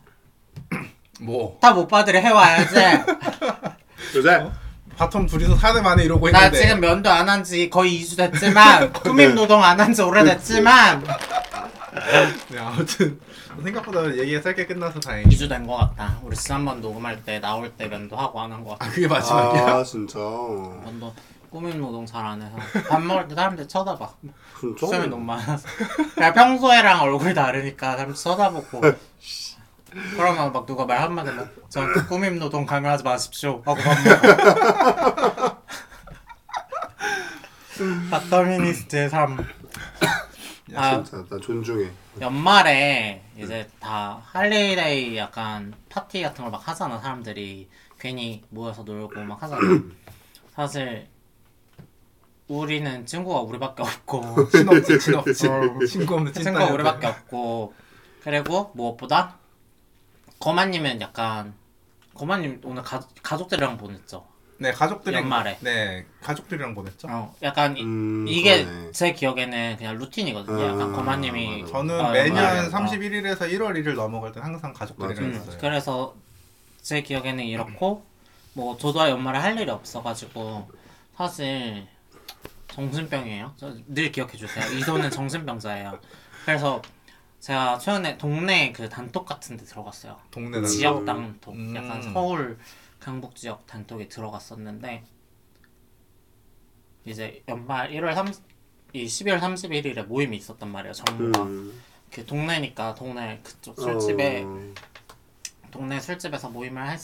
뭐다못 1.20 1.88
받으려 1.88 2.20
해와야지. 2.20 2.76
여자 4.16 4.48
bottom 4.96 5.28
둘이서 5.28 5.56
사내 5.56 5.80
만에 5.80 6.04
이러고 6.04 6.30
나 6.30 6.46
있는데 6.46 6.60
지금 6.66 6.80
면도 6.80 7.10
안 7.10 7.28
한 7.28 7.42
지 7.44 7.68
거의 7.70 8.00
2주 8.02 8.16
됐지만 8.16 8.92
꾸밈 9.02 9.34
노동 9.34 9.62
안 9.62 9.78
한 9.80 9.92
지 9.92 10.02
오래됐지만 10.02 11.04
네, 12.50 12.58
아무튼 12.58 13.20
생각보다 13.62 14.16
얘기가 14.16 14.40
짧게 14.42 14.66
끝나서 14.66 14.98
다행이다 15.00 15.30
2주 15.30 15.48
된 15.48 15.66
것 15.66 15.76
같다. 15.76 16.18
우리 16.22 16.34
지난번 16.36 16.80
녹음할 16.80 17.22
때 17.24 17.38
나올 17.40 17.70
때 17.76 17.86
면도 17.88 18.16
하고 18.16 18.40
안 18.40 18.50
한 18.52 18.64
것 18.64 18.78
같아. 18.78 18.86
아 18.86 18.90
그게 18.94 19.06
마지막이야? 19.08 19.74
아 19.76 19.82
진짜 19.84 20.18
면도 20.18 21.12
꾸밈 21.50 21.78
노동 21.80 22.04
잘 22.06 22.24
안 22.24 22.40
해서 22.42 22.56
밥 22.88 23.00
먹을 23.02 23.28
때 23.28 23.34
사람들 23.34 23.64
이 23.64 23.68
쳐다봐. 23.68 24.08
진짜 24.60 24.86
수염이 24.86 25.08
너무 25.08 25.24
많아서. 25.24 25.66
그냥 26.14 26.34
평소에랑 26.34 27.00
얼굴 27.02 27.34
다르니까 27.34 27.92
사람들 27.92 28.14
쳐다보고. 28.14 28.80
그러면 30.16 30.52
막 30.52 30.66
누가 30.66 30.84
말 30.84 31.00
한마디 31.00 31.30
저한테 31.70 32.02
꾸밈 32.08 32.38
노동 32.38 32.66
강요하지 32.66 33.02
마십시오 33.04 33.62
하고 33.64 33.76
밥 33.82 33.94
먹어. 34.04 35.58
bottominist의 38.10 39.08
삶. 39.08 39.38
아, 40.74 41.02
진짜 41.02 41.24
나 41.28 41.38
존중해. 41.40 41.90
연말에 42.20 43.22
이제 43.36 43.68
다 43.80 44.20
holiday 44.24 45.16
약간 45.16 45.72
파티 45.88 46.22
같은 46.22 46.44
걸 46.44 46.50
막 46.52 46.66
하잖아 46.66 46.98
사람들이 46.98 47.68
괜히 47.98 48.42
모여서 48.50 48.82
놀고 48.82 49.20
막 49.22 49.42
하잖아 49.42 49.60
사실 50.54 51.06
우리는 52.48 53.04
친구가 53.06 53.40
우리밖에 53.42 53.82
없고 53.82 54.48
친없지 54.50 54.98
친없지 54.98 55.46
어. 55.48 55.84
친구 55.86 56.14
없는 56.14 56.32
친구가 56.32 56.58
찐따야 56.60 56.72
우리밖에 56.74 57.06
없고 57.06 57.74
그리고 58.22 58.72
무엇보다 58.74 59.36
거마님은 60.40 61.00
약간 61.00 61.54
거마님 62.14 62.60
오늘 62.64 62.82
가, 62.82 63.00
가족들이랑 63.22 63.76
보냈죠 63.76 64.26
네 64.60 64.72
가족들이랑 64.72 65.22
연말에. 65.24 65.56
네 65.60 66.04
가족들이랑 66.20 66.74
보냈죠 66.74 67.06
어, 67.08 67.34
약간 67.42 67.76
이, 67.76 67.82
음, 67.82 68.26
이게 68.28 68.64
그러네. 68.64 68.92
제 68.92 69.12
기억에는 69.12 69.76
그냥 69.76 69.96
루틴이거든요 69.98 70.62
약간 70.64 70.80
음, 70.82 70.92
거마님이 70.96 71.62
맞아. 71.62 71.72
저는 71.72 72.00
아, 72.00 72.10
매년 72.10 72.36
연말에, 72.44 72.66
어. 72.66 72.70
31일에서 72.70 73.38
1월 73.52 73.74
1일 73.82 73.94
넘어갈 73.94 74.32
때 74.32 74.40
항상 74.40 74.72
가족들이랑 74.72 75.24
음, 75.24 75.30
있어요 75.32 75.58
그래서 75.60 76.14
제 76.82 77.02
기억에는 77.02 77.44
이렇고 77.44 78.04
뭐 78.54 78.76
저도 78.76 79.08
연말에 79.08 79.38
할 79.38 79.58
일이 79.60 79.70
없어가지고 79.70 80.68
사실 81.16 81.86
정신병이에요. 82.68 83.52
저늘 83.56 84.12
기억해 84.12 84.36
주세요. 84.36 84.64
이도는 84.78 85.10
정신병자예요. 85.10 85.98
그래서 86.44 86.80
제가 87.40 87.78
최근에 87.78 88.18
동네 88.18 88.72
그 88.72 88.88
단톡 88.88 89.26
같은 89.26 89.56
데 89.56 89.64
들어갔어요. 89.64 90.16
동네 90.30 90.62
지역 90.64 91.04
단톡. 91.04 91.40
단톡, 91.40 91.54
음. 91.54 91.76
약간 91.76 92.02
서울 92.02 92.58
강북 93.08 93.34
지역 93.36 93.66
단톡에 93.66 94.06
들어갔었는데 94.08 95.02
이제 97.06 97.42
연말 97.48 97.90
1월 97.92 98.14
3, 98.14 98.30
이 98.92 99.06
12월 99.06 99.40
31일에 99.40 100.04
모임이 100.06 100.36
있었단 100.36 100.68
말이에요. 100.68 100.92
정부가 100.92 101.42
음. 101.44 101.80
그 102.12 102.26
동네니까 102.26 102.94
동네 102.96 103.40
그쪽 103.42 103.80
술집에 103.80 104.42
어, 104.44 104.74
동네 105.70 105.98
술집에서 106.00 106.50
모임을 106.50 106.86
했, 106.90 107.00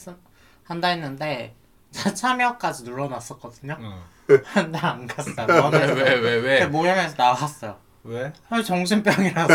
한다 0.64 0.88
했는데 0.88 1.54
참여까지 1.90 2.84
눌러놨었거든요. 2.84 3.78
응. 3.80 4.02
근데 4.52 4.78
안 4.78 5.06
갔어요. 5.06 5.46
왜 5.72 5.86
왜 5.94 6.14
왜 6.20 6.34
왜? 6.36 6.60
그 6.60 6.70
모임에서 6.70 7.14
나왔어요. 7.16 7.78
왜? 8.04 8.32
아, 8.50 8.62
정신병이라서 8.62 9.54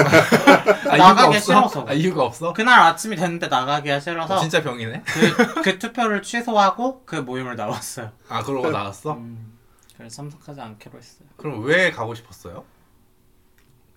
아, 0.90 0.98
나가기 0.98 1.22
이유가 1.36 1.40
싫어서. 1.40 1.60
없어? 1.80 1.86
아, 1.88 1.94
이유가 1.94 2.24
없어? 2.24 2.54
그날 2.54 2.80
아침이 2.80 3.16
됐는데 3.16 3.48
나가기가 3.48 4.00
싫어서 4.00 4.36
어, 4.38 4.40
진짜 4.40 4.62
병이네. 4.64 5.04
그, 5.06 5.62
그 5.62 5.80
투표를 5.80 6.24
취소하고 6.24 7.04
그 7.06 7.16
모임을 7.18 7.56
나왔어요. 7.56 8.12
아 8.28 8.44
그러고 8.44 8.72
나왔어? 8.72 9.14
음, 9.14 9.54
그래서 9.96 10.16
참석하지 10.18 10.62
않기로 10.62 10.98
했어요. 10.98 11.28
그럼 11.38 11.64
왜 11.64 11.92
가고 11.92 12.16
싶었어요? 12.16 12.64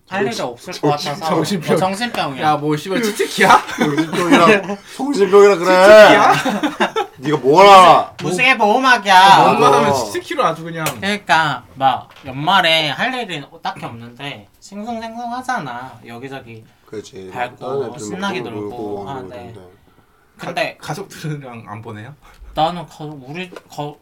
할 0.09 0.27
일이 0.27 0.41
없을 0.41 0.73
것 0.79 0.89
같아서 0.89 1.25
정신병. 1.25 1.73
어, 1.75 1.77
정신병이야. 1.77 2.43
야 2.43 2.57
뭐 2.57 2.75
씨발 2.75 3.01
치치키야? 3.01 3.63
정신병이라 3.79 4.47
정신병이라 4.97 5.55
그래. 5.57 6.17
네가 7.17 7.37
뭘 7.37 7.65
알아? 7.65 8.13
무식의 8.21 8.57
보호막이야. 8.57 9.37
뭐- 9.37 9.47
뭔가 9.53 9.77
하면 9.77 9.89
어. 9.91 9.93
치치키로 9.93 10.43
아주 10.43 10.63
그냥. 10.63 10.85
그러니까 10.99 11.63
막 11.75 12.09
연말에 12.25 12.89
할 12.89 13.13
일이 13.13 13.43
딱히 13.61 13.85
없는데 13.85 14.47
싱숭생숭하잖아 14.59 15.99
여기저기 16.05 16.63
그렇지. 16.85 17.31
밝고 17.33 17.97
신나게 17.97 18.41
막 18.41 18.53
놀고 18.53 19.09
하는데. 19.09 19.55
근데 20.37 20.77
가, 20.79 20.87
가족들이랑 20.87 21.65
안 21.67 21.81
보내요? 21.81 22.13
나는 22.53 22.85
거, 22.87 23.05
우리 23.25 23.49
거, 23.49 23.97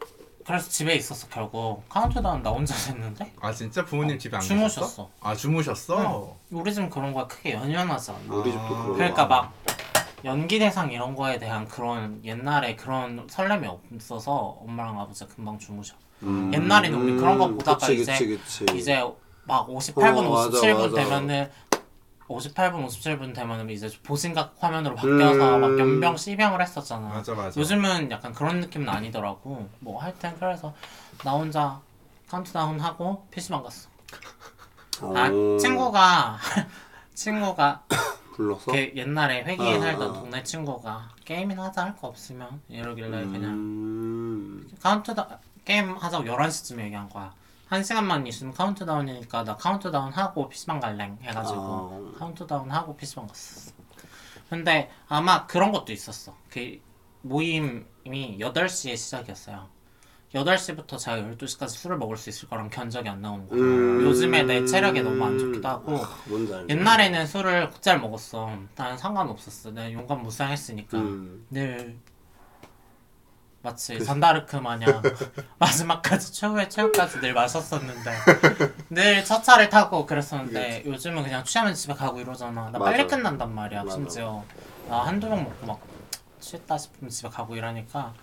그래서 0.46 0.70
집에 0.70 0.96
있었어 0.96 1.28
결국 1.30 1.88
카운트다운 1.90 2.42
나 2.42 2.50
혼자 2.50 2.74
했는데 2.76 3.32
아 3.42 3.52
진짜 3.52 3.84
부모님 3.86 4.18
집에 4.18 4.36
안 4.38 4.42
주무셨어. 4.42 4.82
계셨어? 4.82 5.10
아 5.22 5.36
주무셨어? 5.36 6.36
우리 6.52 6.74
집 6.74 6.90
그런 6.90 7.14
거에 7.14 7.26
크게 7.28 7.54
연연하지 7.54 8.12
않아 8.12 8.36
우리 8.36 8.52
집도 8.52 8.68
그런 8.68 8.94
그러니까 8.96 9.28
거막 9.28 9.54
연기 10.24 10.60
대상 10.60 10.92
이런 10.92 11.16
거에 11.16 11.40
대한 11.40 11.68
그런 11.68 12.22
옛날에 12.24 12.76
그런 12.76 13.28
설렘이 13.30 13.68
없어서 13.68 14.58
엄마랑 14.66 15.00
아버지가 15.00 15.34
금방 15.36 15.58
주무셔. 15.58 15.96
음. 16.22 16.52
옛날에는 16.54 17.02
우리 17.02 17.16
그런 17.18 17.40
거 17.40 17.48
보다가 17.48 17.78
그치, 17.88 18.02
이제 18.02 18.12
그치, 18.12 18.28
그치. 18.66 18.78
이제 18.78 19.04
막 19.46 19.68
58분, 19.68 20.18
어, 20.28 20.30
맞아, 20.30 20.50
57분 20.50 20.76
맞아. 20.92 20.96
되면은 20.96 21.50
58분, 22.38 22.86
57분 22.88 23.34
되면은 23.34 23.70
이제 23.70 23.90
보신각 24.04 24.56
화면으로 24.60 24.96
바뀌어서 24.96 25.56
음. 25.58 25.62
막 25.62 25.80
염병, 25.80 26.18
시병을 26.18 26.62
했었잖아. 26.62 27.08
맞아 27.10 27.34
맞아. 27.34 27.60
요즘은 27.60 28.12
약간 28.12 28.34
그런 28.34 28.60
느낌은 28.62 28.88
아니더라고. 28.90 29.70
뭐 29.80 30.02
하여튼 30.02 30.36
그래서 30.40 30.74
나 31.24 31.32
혼자 31.34 31.80
카운트다운 32.30 32.80
하고 32.80 33.26
PC방 33.32 33.64
갔어. 33.64 33.90
아 35.16 35.30
오. 35.30 35.58
친구가 35.58 36.38
친구가 37.16 37.84
불렀어? 38.36 38.72
걔 38.72 38.94
옛날에 38.96 39.44
회기에 39.44 39.78
아, 39.78 39.80
살던 39.80 40.10
아. 40.10 40.14
동네 40.14 40.44
친구가 40.44 41.10
게임이나 41.26 41.66
하자 41.66 41.84
할 41.84 41.96
거 41.96 42.08
없으면 42.08 42.62
이러길래 42.70 43.10
그냥 43.10 43.52
음. 43.52 44.70
카운트다운 44.82 45.28
게임 45.66 45.92
하자고 45.96 46.24
11시쯤 46.26 46.80
얘기한 46.82 47.10
거야. 47.10 47.34
한 47.72 47.86
시간만 47.86 48.28
있으면 48.28 48.54
카운트다운이니까 48.54 49.46
나 49.46 49.56
카운트다운 49.56 50.12
하고 50.12 50.50
PC방 50.50 50.82
갈랭 50.82 51.18
해가지고 51.22 52.14
아. 52.14 52.20
카운트다운 52.20 52.70
하고 52.70 52.98
PC방 52.98 53.28
갔어. 53.28 53.72
근데 54.50 54.92
아마 55.08 55.48
그런 55.48 55.72
것도 55.72 55.94
있었어. 55.94 56.36
그 56.50 56.82
모임이 57.22 57.86
8시에 58.06 58.98
시작이었어요. 58.98 59.70
8시부터 60.34 60.98
제가 60.98 61.18
12시까지 61.20 61.70
술을 61.70 61.98
먹을 61.98 62.18
수 62.18 62.30
있을 62.30 62.50
거란 62.50 62.70
견적이 62.70 63.08
안 63.08 63.22
나오는 63.22 63.48
거야. 63.48 63.58
음. 63.62 64.02
요즘에 64.04 64.44
내 64.44 64.66
체력이 64.66 65.02
너무 65.02 65.24
안 65.24 65.40
좋기도 65.40 65.66
하고 65.66 65.98
알지? 66.28 66.66
옛날에는 66.68 67.26
술을 67.26 67.70
국자를 67.70 68.02
먹었어. 68.02 68.52
난 68.76 68.98
상관없었어. 68.98 69.72
내가 69.72 69.94
용감 69.94 70.24
무쌍했으니까. 70.24 70.98
음. 70.98 71.46
늘 71.50 71.98
마치 73.64 74.04
잔다르크 74.04 74.56
마냥 74.58 75.02
마지막까지 75.60 76.34
최후의 76.34 76.70
최후까지 76.70 77.20
늘 77.22 77.34
마셨었는데 77.34 78.12
늘 78.90 79.24
첫 79.24 79.44
차를 79.44 79.70
타고 79.70 80.06
그랬었는데 80.06 80.84
요즘은 80.86 81.24
그냥 81.24 81.44
취하면 81.44 81.74
집에 81.76 81.94
가고 81.94 82.20
이러잖아. 82.20 82.70
나 82.72 82.80
빨리 82.80 83.04
맞아. 83.04 83.16
끝난단 83.16 83.54
말이야 83.54 83.84
맞아. 83.84 83.96
심지어. 83.96 84.44
나 84.90 85.06
한두 85.06 85.30
병 85.30 85.44
먹고 85.44 85.66
막 85.68 85.80
취했다 86.40 86.78
싶으면 86.78 87.10
집에 87.12 87.30
가고 87.30 87.56
이러니까 87.56 88.14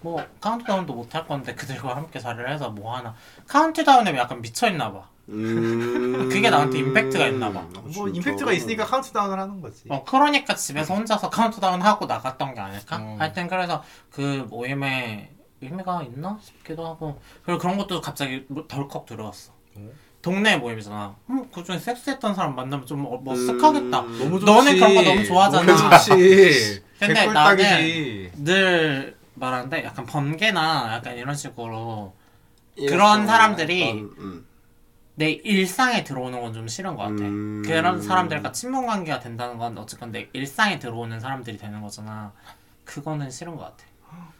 뭐 0.00 0.24
카운트다운도 0.40 0.92
못 0.94 1.14
할 1.14 1.26
건데 1.26 1.54
그들과 1.54 1.96
함께 1.96 2.18
자리를 2.18 2.48
해서 2.52 2.70
뭐 2.70 2.96
하나. 2.96 3.14
카운트다운에 3.46 4.16
약간 4.16 4.40
미쳐있나 4.42 4.92
봐 4.92 5.08
음. 5.28 6.28
그게 6.30 6.48
나한테 6.50 6.78
임팩트가 6.78 7.26
있나 7.28 7.52
봐. 7.52 7.60
아, 7.60 7.80
뭐 7.82 8.06
진짜? 8.10 8.10
임팩트가 8.30 8.52
있으니까 8.52 8.84
카운트다운을 8.86 9.38
하는 9.38 9.60
거지. 9.60 9.84
어, 9.88 10.02
그러니까 10.04 10.54
집에서 10.54 10.94
혼자서 10.94 11.30
카운트다운 11.30 11.82
하고 11.82 12.06
나갔던 12.06 12.54
게 12.54 12.60
아닐까? 12.60 12.96
음. 12.96 13.16
하여튼 13.18 13.46
그래서 13.48 13.82
그 14.10 14.46
모임에 14.48 15.30
의미가 15.60 16.02
있나 16.04 16.38
싶기도 16.40 16.86
하고 16.86 17.20
그리고 17.44 17.58
그런 17.60 17.76
것도 17.76 18.00
갑자기 18.00 18.44
뭐 18.48 18.64
덜컥 18.66 19.06
들어왔어. 19.06 19.52
어? 19.76 19.88
동네 20.22 20.56
모임이잖아. 20.56 21.14
음, 21.30 21.48
그 21.52 21.62
중에 21.62 21.78
섹스했던 21.78 22.34
사람 22.34 22.54
만나면 22.56 22.86
좀 22.86 23.04
어- 23.06 23.22
머쓱하겠다. 23.22 24.04
음. 24.04 24.18
너무 24.18 24.40
좋지. 24.40 24.44
너는 24.46 24.74
그런 24.76 24.94
거 24.94 25.02
너무 25.02 25.24
좋아하잖아. 25.24 25.64
너무 25.76 25.90
좋지. 25.98 26.82
근데 26.98 27.14
개꿀딱이지. 27.14 28.32
늘 28.38 29.16
말하는데 29.34 29.84
약간 29.84 30.04
번개나 30.06 30.94
약간 30.94 31.16
이런 31.16 31.36
식으로 31.36 32.14
그런 32.76 33.26
사람들이 33.26 33.80
약간, 33.82 34.10
음. 34.18 34.46
내 35.18 35.30
일상에 35.32 36.04
들어오는 36.04 36.40
건 36.40 36.52
좀 36.52 36.68
싫은 36.68 36.94
것 36.96 37.02
같아. 37.02 37.14
음. 37.24 37.62
그런 37.66 38.00
사람들과 38.00 38.52
친분 38.52 38.86
관계가 38.86 39.18
된다는 39.18 39.58
건 39.58 39.76
어쨌건 39.76 40.12
내 40.12 40.28
일상에 40.32 40.78
들어오는 40.78 41.18
사람들이 41.20 41.58
되는 41.58 41.82
거잖아. 41.82 42.32
그거는 42.84 43.30
싫은 43.30 43.56
것 43.56 43.64
같아. 43.64 43.76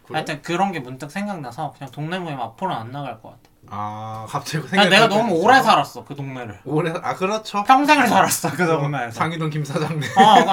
그래? 0.07 0.16
하여튼 0.16 0.41
그런 0.41 0.72
게 0.72 0.81
문득 0.81 1.11
생각나서 1.11 1.74
그냥 1.76 1.91
동네 1.91 2.18
모임 2.18 2.41
앞으로 2.41 2.72
안 2.74 2.91
나갈 2.93 3.20
것 3.20 3.31
같아. 3.31 3.43
아 3.70 4.24
갑자기 4.29 4.66
생각이 4.68 4.89
내가 4.89 5.09
너무. 5.09 5.35
오래 5.35 5.61
살았어 5.61 6.05
그 6.05 6.14
동네를. 6.14 6.61
오래 6.64 6.93
아 7.03 7.14
그렇죠. 7.14 7.62
평생을 7.64 8.07
살았어 8.07 8.51
그 8.53 8.64
동네에서. 8.66 9.11
상위동 9.11 9.51
김 9.51 9.64
사장님. 9.64 10.01
어, 10.16 10.53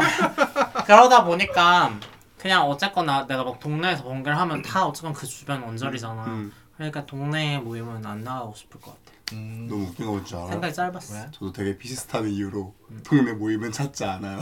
그- 0.76 0.84
그러다 0.86 1.24
보니까 1.24 1.92
그냥 2.38 2.64
어쨌거나 2.70 3.26
내가 3.28 3.44
막 3.46 3.60
동네에서 3.60 4.04
번개를 4.04 4.38
하면 4.40 4.62
다 4.64 4.86
어쨌건 4.86 5.14
그 5.14 5.26
주변 5.26 5.62
원절이잖아. 5.62 6.26
음. 6.26 6.52
그러니까 6.76 7.06
동네 7.06 7.58
모임은 7.60 8.06
안 8.06 8.24
나가고 8.24 8.54
싶을 8.56 8.82
것 8.82 8.92
같아. 8.92 9.15
음. 9.34 9.68
너무 9.70 9.84
웃긴 9.86 10.06
거 10.06 10.12
뭔지 10.14 10.36
알아? 10.36 10.48
생각이 10.48 10.74
짧았어. 10.74 11.14
왜? 11.16 11.26
저도 11.32 11.52
되게 11.52 11.78
비슷한 11.78 12.28
이유로 12.28 12.74
동네 13.04 13.32
모임은 13.34 13.72
찾지 13.72 14.06
않아요. 14.06 14.40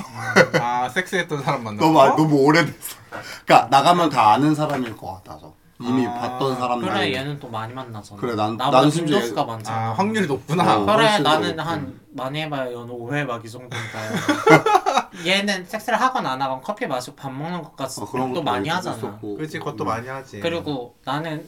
아 0.61 0.89
섹스했던 0.93 1.41
사람 1.41 1.63
만나. 1.63 1.81
너무 1.81 2.01
아- 2.01 2.15
너무 2.15 2.35
오래됐어. 2.43 2.97
그러니까 3.45 3.67
나가면 3.69 4.09
다 4.09 4.33
아는 4.33 4.53
사람일 4.55 4.97
것 4.97 5.13
같아서 5.23 5.53
이미 5.79 6.05
아, 6.05 6.13
봤던 6.13 6.55
사람들. 6.57 6.89
그래 6.89 7.13
얘는 7.13 7.39
또 7.39 7.49
많이 7.49 7.73
만나잖아. 7.73 8.19
그래, 8.19 8.35
난- 8.35 8.57
나보다 8.57 8.89
심지어 8.89 9.17
빈도수가 9.17 9.43
많잖아. 9.45 9.77
아 9.77 9.93
확률이 9.93 10.27
높구나. 10.27 10.77
어. 10.77 10.85
그래 10.85 10.95
훨씬 11.07 11.23
더 11.23 11.29
나는 11.31 11.55
높고. 11.55 11.61
한 11.69 11.99
많이 12.15 12.41
해봐야 12.41 12.71
연애 12.73 12.93
5회 12.93 13.25
막 13.25 13.43
이 13.43 13.49
정도니까 13.49 13.99
얘는 15.25 15.65
섹스를 15.65 15.99
하건 15.99 16.25
안 16.25 16.41
하건 16.41 16.61
커피 16.61 16.85
마시고 16.87 17.15
밥 17.15 17.31
먹는 17.31 17.61
것까지 17.63 18.01
어, 18.01 18.05
그런 18.05 18.29
또 18.33 18.41
것도 18.41 18.43
많이 18.43 18.67
있- 18.67 18.71
하잖아 18.71 18.97
있었고. 18.97 19.35
그렇지 19.37 19.59
그것도 19.59 19.83
음. 19.83 19.87
많이 19.87 20.07
하지. 20.07 20.39
그리고 20.39 20.95
나는 21.05 21.47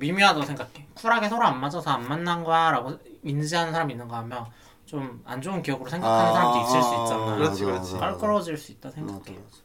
미묘하다고 0.00 0.44
생각해 0.46 0.86
쿨하게 0.94 1.28
서로 1.28 1.44
안 1.44 1.60
맞아서 1.60 1.90
안 1.90 2.08
만난 2.08 2.42
거야 2.42 2.70
라고 2.72 2.98
인지하는 3.22 3.72
사람이 3.72 3.92
있는 3.92 4.08
거 4.08 4.16
하면 4.16 4.46
좀 4.86 5.22
안 5.24 5.40
좋은 5.40 5.62
기억으로 5.62 5.88
생각하는 5.88 6.30
아, 6.30 6.32
사람도 6.32 6.58
있을 6.62 6.82
수 6.82 6.88
아, 6.88 7.02
있잖아 7.04 7.36
그렇지, 7.36 7.64
그렇지. 7.64 7.92
껄끄러워질 7.98 8.56
수 8.56 8.72
있다 8.72 8.90
생각해 8.90 9.18
맞아. 9.20 9.58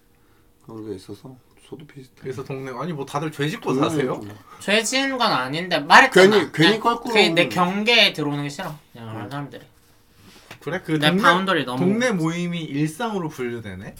그런 0.65 0.87
게 0.87 0.95
있어서 0.95 1.35
저도 1.67 1.85
비슷해. 1.87 2.13
그래서 2.21 2.43
동네 2.43 2.71
아니 2.79 2.93
뭐 2.93 3.05
다들 3.05 3.31
죄 3.31 3.49
짓고 3.49 3.73
사세요? 3.73 4.21
죄 4.59 4.83
지은 4.83 5.17
건 5.17 5.31
아닌데 5.31 5.79
말했잖아 5.79 6.51
괜히- 6.51 6.51
괜히 6.51 6.79
그게 6.79 7.29
내 7.29 7.49
경계에 7.49 8.13
들어오는 8.13 8.43
게 8.43 8.49
싫어 8.49 8.75
그냥 8.93 9.13
그런 9.13 9.29
사람들이 9.31 9.65
그래 10.59 10.81
그 10.81 10.91
내 10.99 11.07
동네 11.09 11.21
boundary 11.23 11.65
너무 11.65 11.79
동네 11.79 12.11
모임이 12.11 12.61
일상으로 12.63 13.29
분류되네. 13.29 13.95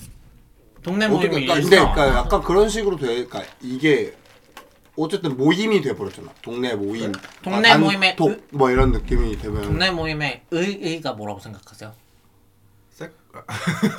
동네 0.84 1.06
어떻게 1.08 1.28
모임이 1.28 1.46
그러니까 1.48 1.54
근데 1.56 1.76
일상 1.78 1.94
그러니까 1.94 2.20
약간 2.20 2.42
그런 2.44 2.70
식으로 2.70 2.98
돼. 2.98 3.26
그러니까 3.26 3.42
이게 3.62 4.16
어쨌든 4.98 5.36
모임이 5.38 5.82
돼 5.82 5.96
버렸잖아. 5.96 6.30
동네 6.42 6.74
모임. 6.76 7.12
동네 7.44 7.70
안- 7.72 7.82
모임의 7.82 8.16
독, 8.16 8.30
의- 8.32 8.40
뭐 8.52 8.70
이런 8.72 8.92
느낌이 8.92 9.38
되면 9.38 9.62
동네 9.62 9.92
모임의 9.92 10.44
의의가 10.52 11.14
뭐라고 11.14 11.40
생각하세요? 11.40 11.94
섹 12.92 13.14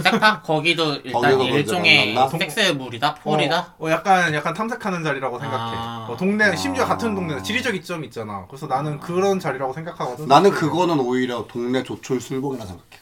섹파? 0.02 0.40
거기도 0.40 0.94
일단 1.04 1.38
일종의? 1.40 2.16
섹스물이다? 2.38 3.16
폴이다? 3.16 3.74
어, 3.78 3.86
어, 3.86 3.90
약간 3.90 4.32
약간 4.32 4.54
탐색하는 4.54 5.04
자리라고 5.04 5.38
생각해. 5.38 5.74
아. 5.76 6.06
어, 6.08 6.16
동네 6.16 6.44
아. 6.46 6.56
심지어 6.56 6.86
같은 6.86 7.14
동네 7.14 7.42
지리적 7.42 7.74
이점이 7.74 8.06
있잖아. 8.06 8.46
그래서 8.48 8.66
나는 8.66 8.98
그런 8.98 9.38
자리라고 9.38 9.74
생각하거든. 9.74 10.26
나는 10.28 10.50
그거는 10.50 10.98
오히려 11.00 11.46
동네 11.46 11.82
조촐 11.82 12.18
술봉이라 12.18 12.64
생각해. 12.64 12.95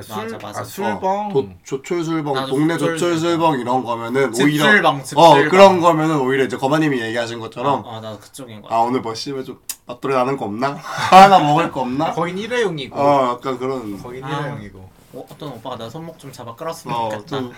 아, 0.00 0.02
술, 0.02 0.24
맞아, 0.32 0.38
맞아. 0.46 0.60
아, 0.60 0.64
술뻥. 0.64 1.04
어, 1.04 1.32
도, 1.32 1.48
조촐 1.62 2.04
술봉, 2.04 2.34
나도 2.34 2.48
동네 2.48 2.76
조촐 2.76 2.98
조촐 2.98 3.18
술봉 3.18 3.60
이런 3.60 3.84
거면은 3.84 4.24
오히려 4.34 4.64
집술방, 4.64 4.96
어 4.96 5.02
집술방. 5.02 5.48
그런 5.48 5.80
거면은 5.80 6.18
오히려 6.20 6.44
이제 6.44 6.56
거마님이 6.56 7.00
얘기하신 7.00 7.40
것처럼 7.40 7.82
어, 7.84 8.00
나도 8.00 8.18
그쪽인 8.20 8.60
거 8.62 8.68
아 8.68 8.70
같아. 8.70 8.82
오늘 8.82 9.00
뭐 9.00 9.14
씨발 9.14 9.44
좀 9.44 9.60
맛돌이 9.86 10.14
나는 10.14 10.36
거 10.36 10.44
없나? 10.46 10.74
하나 10.80 11.38
먹을 11.38 11.70
거 11.70 11.80
없나? 11.82 12.12
거긴 12.12 12.38
일회용이고. 12.38 12.98
어 12.98 13.32
약간 13.34 13.58
그런 13.58 14.00
거긴 14.02 14.24
아. 14.24 14.40
일회용이고. 14.40 14.90
어, 15.12 15.26
어떤 15.28 15.48
오빠가 15.50 15.76
나 15.76 15.90
손목 15.90 16.18
좀 16.18 16.30
잡아 16.32 16.54
끌었으면 16.54 16.96
어, 16.96 17.08
좋겠다. 17.10 17.26
좀- 17.38 17.52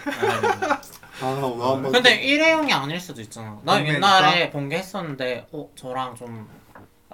아, 1.20 1.26
아 1.26 1.26
한번 1.26 1.92
근데 1.92 2.14
일회용이 2.16 2.72
아닐 2.72 2.98
수도 2.98 3.20
있잖아. 3.20 3.58
나 3.62 3.74
동네니까? 3.74 3.94
옛날에 3.94 4.50
본 4.50 4.68
게 4.70 4.78
했었는데, 4.78 5.46
어, 5.52 5.68
저랑 5.76 6.14
좀 6.16 6.48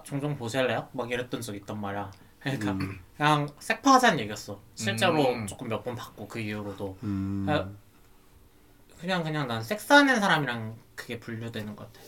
종종 0.05 0.37
보실래요? 0.37 0.87
막 0.93 1.11
이랬던 1.11 1.41
적 1.41 1.55
있단 1.57 1.81
말이야. 1.81 2.11
그러니까 2.41 2.73
음. 2.73 2.99
그냥 3.17 3.49
색파하자는 3.59 4.21
얘기였어. 4.21 4.61
실제로 4.75 5.29
음. 5.33 5.47
조금 5.47 5.69
몇 5.69 5.83
번 5.83 5.95
봤고 5.97 6.29
그 6.29 6.39
이후로도. 6.41 6.99
음, 7.03 7.47
아, 7.49 7.67
그냥 9.01 9.23
그냥 9.23 9.47
난 9.49 9.63
섹스하는 9.63 10.21
사람이랑 10.21 10.75
그게 10.95 11.19
분류되는 11.21 11.75
것 11.77 11.93
같아. 11.93 12.07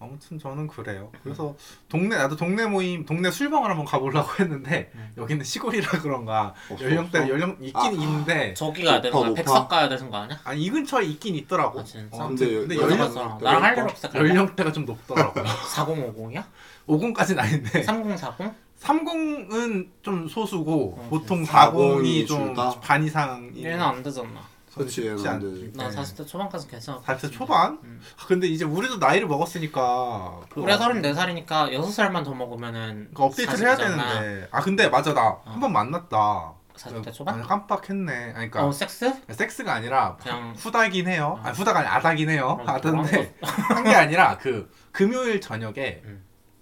아무튼 0.00 0.38
저는 0.38 0.68
그래요. 0.68 1.10
그래서 1.24 1.56
동네 1.88 2.16
나도 2.16 2.36
동네 2.36 2.64
모임, 2.66 3.04
동네 3.04 3.32
술방을 3.32 3.68
한번 3.68 3.84
가보려고 3.84 4.30
했는데 4.38 4.92
음. 4.94 5.12
여기는 5.16 5.44
시골이라 5.44 5.88
그런가 6.02 6.54
없어, 6.70 6.84
연령대 6.84 7.18
없어? 7.18 7.28
연령 7.32 7.50
있긴 7.60 7.74
아. 7.74 7.88
있는데 7.90 8.54
저기 8.54 8.84
가야 8.84 9.00
되는 9.00 9.12
거야? 9.18 9.34
백석 9.34 9.68
가야 9.68 9.88
되는 9.88 10.08
거 10.08 10.18
아니야? 10.18 10.38
아니 10.44 10.62
이 10.62 10.70
근처에 10.70 11.04
있긴 11.04 11.34
있더라고. 11.34 11.80
아, 11.80 11.84
진짜? 11.84 12.16
어, 12.16 12.28
근데 12.28 12.46
근데 12.48 12.76
여- 12.76 12.82
연령. 12.82 13.38
나랑 13.42 13.62
할일 13.64 13.80
없어. 13.82 14.08
연령대가 14.14 14.70
좀 14.70 14.84
높더라고요. 14.84 15.44
4050이야? 15.44 16.44
50까지는 16.86 17.38
아닌데 17.40 17.82
3040? 17.82 18.52
30은 18.80 19.88
좀 20.02 20.28
소수고 20.28 20.94
어, 20.98 21.06
보통 21.10 21.44
40이 21.44 22.02
40이 22.24 22.26
좀 22.26 22.46
줄다? 22.46 22.80
반 22.80 23.02
이상 23.04 23.52
얘는 23.56 23.80
안 23.80 24.02
되잖아. 24.02 24.28
그렇지, 24.72 25.06
얘는 25.06 25.26
안 25.26 25.40
되지. 25.40 25.72
나 25.74 25.88
40대 25.88 26.26
초반까지 26.26 26.68
괜찮아. 26.68 27.00
40대 27.00 27.32
초반? 27.32 27.78
음. 27.82 28.00
아, 28.20 28.26
근데 28.26 28.46
이제 28.46 28.64
우리도 28.64 28.98
나이를 28.98 29.26
먹었으니까 29.26 30.40
올해 30.56 30.76
34살이니까 30.76 31.46
6살만 31.72 32.24
더 32.24 32.32
먹으면은 32.34 33.10
그 33.14 33.24
업데이트를 33.24 33.66
해야 33.66 33.76
40이잖아. 33.76 33.78
되는데 33.78 34.48
아 34.52 34.60
근데 34.60 34.88
맞아 34.88 35.12
나 35.12 35.40
한 35.44 35.58
번 35.60 35.72
만났다 35.72 36.52
40대 36.76 37.12
초반? 37.12 37.34
아니, 37.34 37.42
깜빡했네. 37.48 38.12
아니, 38.14 38.32
그러니까 38.50 38.64
어 38.66 38.70
섹스? 38.70 39.12
섹스가 39.28 39.72
아니라 39.74 40.16
그냥 40.22 40.54
후다긴 40.56 41.08
해요. 41.08 41.40
아니 41.42 41.56
후다가 41.58 41.80
아니 41.80 41.88
아다긴 41.88 42.30
해요. 42.30 42.56
어, 42.60 42.64
아던데 42.70 43.34
한 43.42 43.82
게 43.82 43.90
아니라 43.92 44.38
그 44.38 44.70
금요일 44.92 45.40
저녁에 45.40 46.02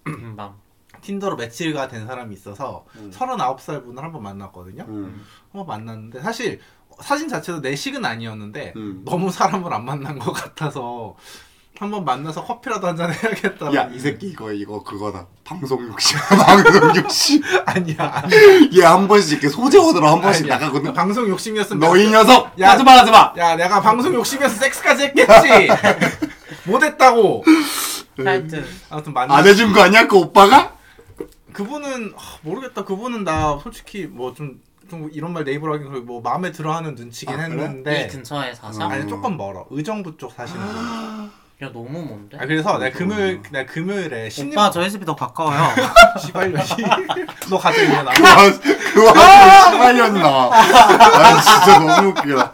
금방 0.03 0.55
틴더로 1.01 1.35
매치가 1.35 1.87
된 1.87 2.05
사람이 2.07 2.33
있어서 2.35 2.85
음. 2.95 3.11
39살 3.15 3.83
분을 3.85 4.03
한번 4.03 4.23
만났거든요. 4.23 4.85
음. 4.87 5.25
한번 5.51 5.67
만났는데 5.67 6.21
사실 6.21 6.59
사진 7.01 7.27
자체도 7.29 7.61
내 7.61 7.75
식은 7.75 8.03
아니었는데 8.05 8.73
음. 8.75 9.03
너무 9.05 9.31
사람을 9.31 9.71
안 9.73 9.85
만난 9.85 10.17
것 10.19 10.31
같아서 10.33 11.15
한번 11.79 12.03
만나서 12.05 12.43
커피라도 12.43 12.87
한 12.87 12.97
잔 12.97 13.11
해야겠다. 13.13 13.71
야 13.75 13.87
이 13.93 13.99
새끼 13.99 14.29
이거 14.29 14.51
이거 14.51 14.81
그거다 14.81 15.27
방송 15.43 15.79
욕심 15.87 16.17
방송 16.27 16.95
욕심 16.95 17.43
아니야. 17.67 17.95
아니야. 18.25 18.69
얘한 18.75 19.07
번씩 19.07 19.33
이렇게 19.33 19.47
소재 19.49 19.77
얻으러 19.77 20.11
한 20.13 20.19
번씩 20.21 20.45
아니야. 20.45 20.57
나가거든 20.57 20.91
방송 20.93 21.27
욕심이었으면 21.29 21.79
너이 21.87 22.09
녀석 22.09 22.59
야. 22.59 22.71
하지 22.71 22.83
마 22.83 22.93
하지 22.93 23.11
마 23.11 23.31
야 23.37 23.55
내가 23.55 23.79
방송 23.79 24.11
욕심이어서 24.15 24.55
섹스까지 24.55 25.03
했겠지. 25.03 25.67
못 26.65 26.81
했다고. 26.83 27.43
하여튼 28.25 28.65
아무튼 28.89 29.13
만나. 29.13 29.35
안 29.35 29.45
해준 29.45 29.71
거 29.71 29.81
아니야 29.81 30.07
그 30.07 30.17
오빠가 30.17 30.73
그분은 31.57 32.13
하, 32.15 32.37
모르겠다. 32.43 32.85
그분은 32.85 33.23
나 33.23 33.57
솔직히 33.63 34.05
뭐좀 34.05 34.59
좀 34.91 35.09
이런 35.11 35.33
말 35.33 35.43
네이버로 35.43 35.73
하긴 35.73 35.87
그렇고 35.89 36.05
뭐 36.05 36.21
마음에 36.21 36.51
들어하는 36.51 36.93
눈치긴 36.93 37.33
아, 37.33 37.47
그래? 37.47 37.63
했는데 37.63 38.03
이 38.03 38.07
근처에 38.07 38.53
사셔? 38.53 38.85
음. 38.85 38.91
아니 38.91 39.07
조금 39.07 39.35
멀어. 39.37 39.65
의정부 39.71 40.15
쪽 40.17 40.31
사시는 40.33 40.61
분. 40.61 41.31
야 41.63 41.71
너무 41.73 41.89
먼데? 42.05 42.37
아 42.37 42.45
그래서 42.45 42.77
내가. 42.77 42.95
금요일 42.95 43.41
내가 43.51 43.71
금요일에 43.73 44.29
신림 44.29 44.51
오빠 44.51 44.69
저희 44.69 44.91
집이 44.91 45.03
더 45.03 45.15
가까워요 45.15 45.59
시발년이 46.21 46.67
너 47.49 47.57
있냐 47.57 48.03
그 48.13 48.19
나. 48.19 48.35
와- 48.35 48.51
그 48.93 49.03
와중에 49.03 49.71
시발년 49.71 50.13
나와 50.13 50.55
아 50.55 51.41
진짜 51.41 51.79
너무 51.79 52.09
웃기다 52.09 52.51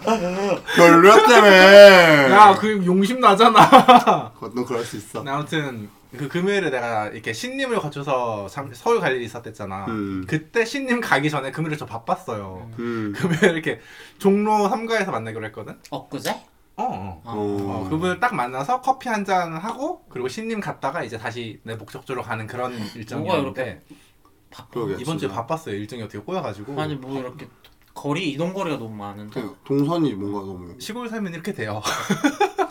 별로였다며 0.77 2.31
야그 2.31 2.85
용심 2.85 3.19
나잖아. 3.19 4.31
너 4.39 4.65
그럴 4.65 4.85
수 4.85 4.95
있어 4.95 5.21
아무튼 5.27 5.89
그 6.17 6.27
금요일에 6.27 6.69
내가 6.69 7.07
이렇게 7.07 7.33
신림을 7.33 7.79
거쳐서 7.79 8.47
참- 8.47 8.71
서울 8.73 8.99
갈 8.99 9.15
일이 9.15 9.25
있었댔잖아. 9.25 9.85
음. 9.87 10.25
그때 10.27 10.63
신림 10.65 11.01
가기 11.01 11.29
전에 11.29 11.51
금요일에 11.51 11.75
저 11.77 11.85
바빴어요. 11.85 12.69
음. 12.79 13.13
금요일 13.15 13.55
이렇게 13.55 13.79
종로 14.19 14.69
3가에서 14.69 15.09
만나기로 15.11 15.45
했거든. 15.47 15.77
엊그제? 15.89 16.31
어. 16.75 16.83
어. 16.83 17.21
어. 17.25 17.83
어, 17.85 17.89
그분을 17.89 18.19
딱 18.19 18.33
만나서 18.35 18.81
커피 18.81 19.09
한 19.09 19.25
잔 19.25 19.53
하고 19.53 20.03
그리고 20.09 20.27
신림 20.27 20.59
갔다가 20.59 21.03
이제 21.03 21.17
다시 21.17 21.59
내 21.63 21.75
목적지로 21.75 22.23
가는 22.23 22.45
그런 22.47 22.73
일정이었는데 22.95 23.83
바빠 24.49 24.69
그러게. 24.71 24.95
이번 24.99 25.17
주에. 25.17 25.29
바빴어요 25.29 25.75
일정이 25.75 26.01
어떻게 26.03 26.19
꼬여가지고 26.19 26.79
아니 26.79 26.95
뭐 26.95 27.19
이렇게 27.19 27.47
거리 27.93 28.31
이동 28.31 28.53
거리가 28.53 28.77
너무 28.77 28.95
많은데 28.95 29.39
그 29.41 29.55
동선이 29.63 30.13
뭔가 30.15 30.39
너무 30.39 30.75
시골 30.79 31.07
살면 31.09 31.33
이렇게 31.33 31.53
돼요 31.53 31.81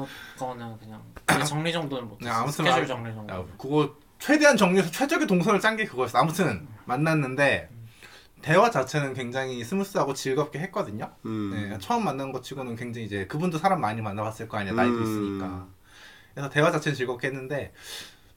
그거 0.00 0.06
그거는 0.34 0.78
그냥 0.78 1.02
그냥 1.24 1.44
정리 1.44 1.72
정도는 1.72 2.08
못했어 2.08 2.30
네, 2.30 2.34
아무튼 2.36 2.52
스케줄 2.52 2.72
말- 2.80 2.86
정리 2.86 3.14
정도. 3.14 3.34
야, 3.34 3.44
그거 3.58 3.94
최대한 4.18 4.56
정리해서 4.56 4.90
최적의 4.90 5.26
동선을 5.26 5.60
짠 5.60 5.76
게 5.76 5.84
그거였어 5.84 6.18
아무튼 6.18 6.66
만났는데 6.84 7.68
대화 8.42 8.70
자체는 8.70 9.14
굉장히 9.14 9.64
스무스하고 9.64 10.12
즐겁게 10.12 10.58
했거든요. 10.60 11.10
음. 11.24 11.50
네, 11.70 11.78
처음 11.78 12.04
만난 12.04 12.30
것 12.30 12.42
치고는 12.42 12.76
굉장히 12.76 13.06
이제 13.06 13.26
그분도 13.26 13.56
사람 13.58 13.80
많이 13.80 14.02
만나봤을 14.02 14.48
거 14.48 14.58
아니야. 14.58 14.74
나이도 14.74 14.94
음. 14.96 15.02
있으니까. 15.02 15.66
그래서 16.34 16.48
대화 16.50 16.70
자체는 16.70 16.94
즐겁게 16.96 17.28
했는데 17.28 17.72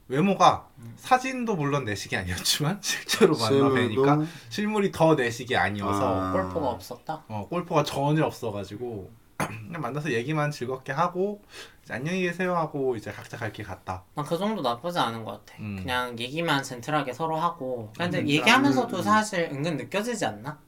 외모가 0.08 0.66
사진도 0.96 1.54
물론 1.56 1.84
내식이 1.84 2.16
아니었지만 2.16 2.78
실제로 2.82 3.36
만나 3.36 3.68
뵈니까 3.68 4.20
실물이 4.48 4.90
더 4.92 5.14
내식이 5.14 5.54
아니어서 5.54 6.20
아. 6.28 6.32
꼴포가 6.32 6.70
없었다? 6.70 7.24
어, 7.28 7.46
꼴포가 7.50 7.82
전혀 7.82 8.24
없어가지고 8.24 9.10
그냥 9.46 9.80
만나서 9.80 10.10
얘기만 10.12 10.50
즐겁게 10.50 10.92
하고 10.92 11.40
이제 11.84 11.94
안녕히 11.94 12.22
계세요 12.22 12.56
하고 12.56 12.96
이제 12.96 13.12
각자 13.12 13.36
갈 13.36 13.52
길 13.52 13.64
갔다. 13.64 14.02
난 14.14 14.24
그 14.26 14.36
정도 14.36 14.62
나쁘지 14.62 14.98
않은 14.98 15.24
것 15.24 15.44
같아 15.46 15.60
음. 15.62 15.76
그냥 15.80 16.18
얘기만 16.18 16.62
젠틀하게 16.62 17.12
서로 17.12 17.36
하고 17.36 17.92
근데 17.96 18.18
음, 18.20 18.28
얘기하면서도 18.28 18.96
음. 18.96 19.02
사실 19.02 19.48
은근 19.52 19.76
느껴지지 19.76 20.26
않나? 20.26 20.58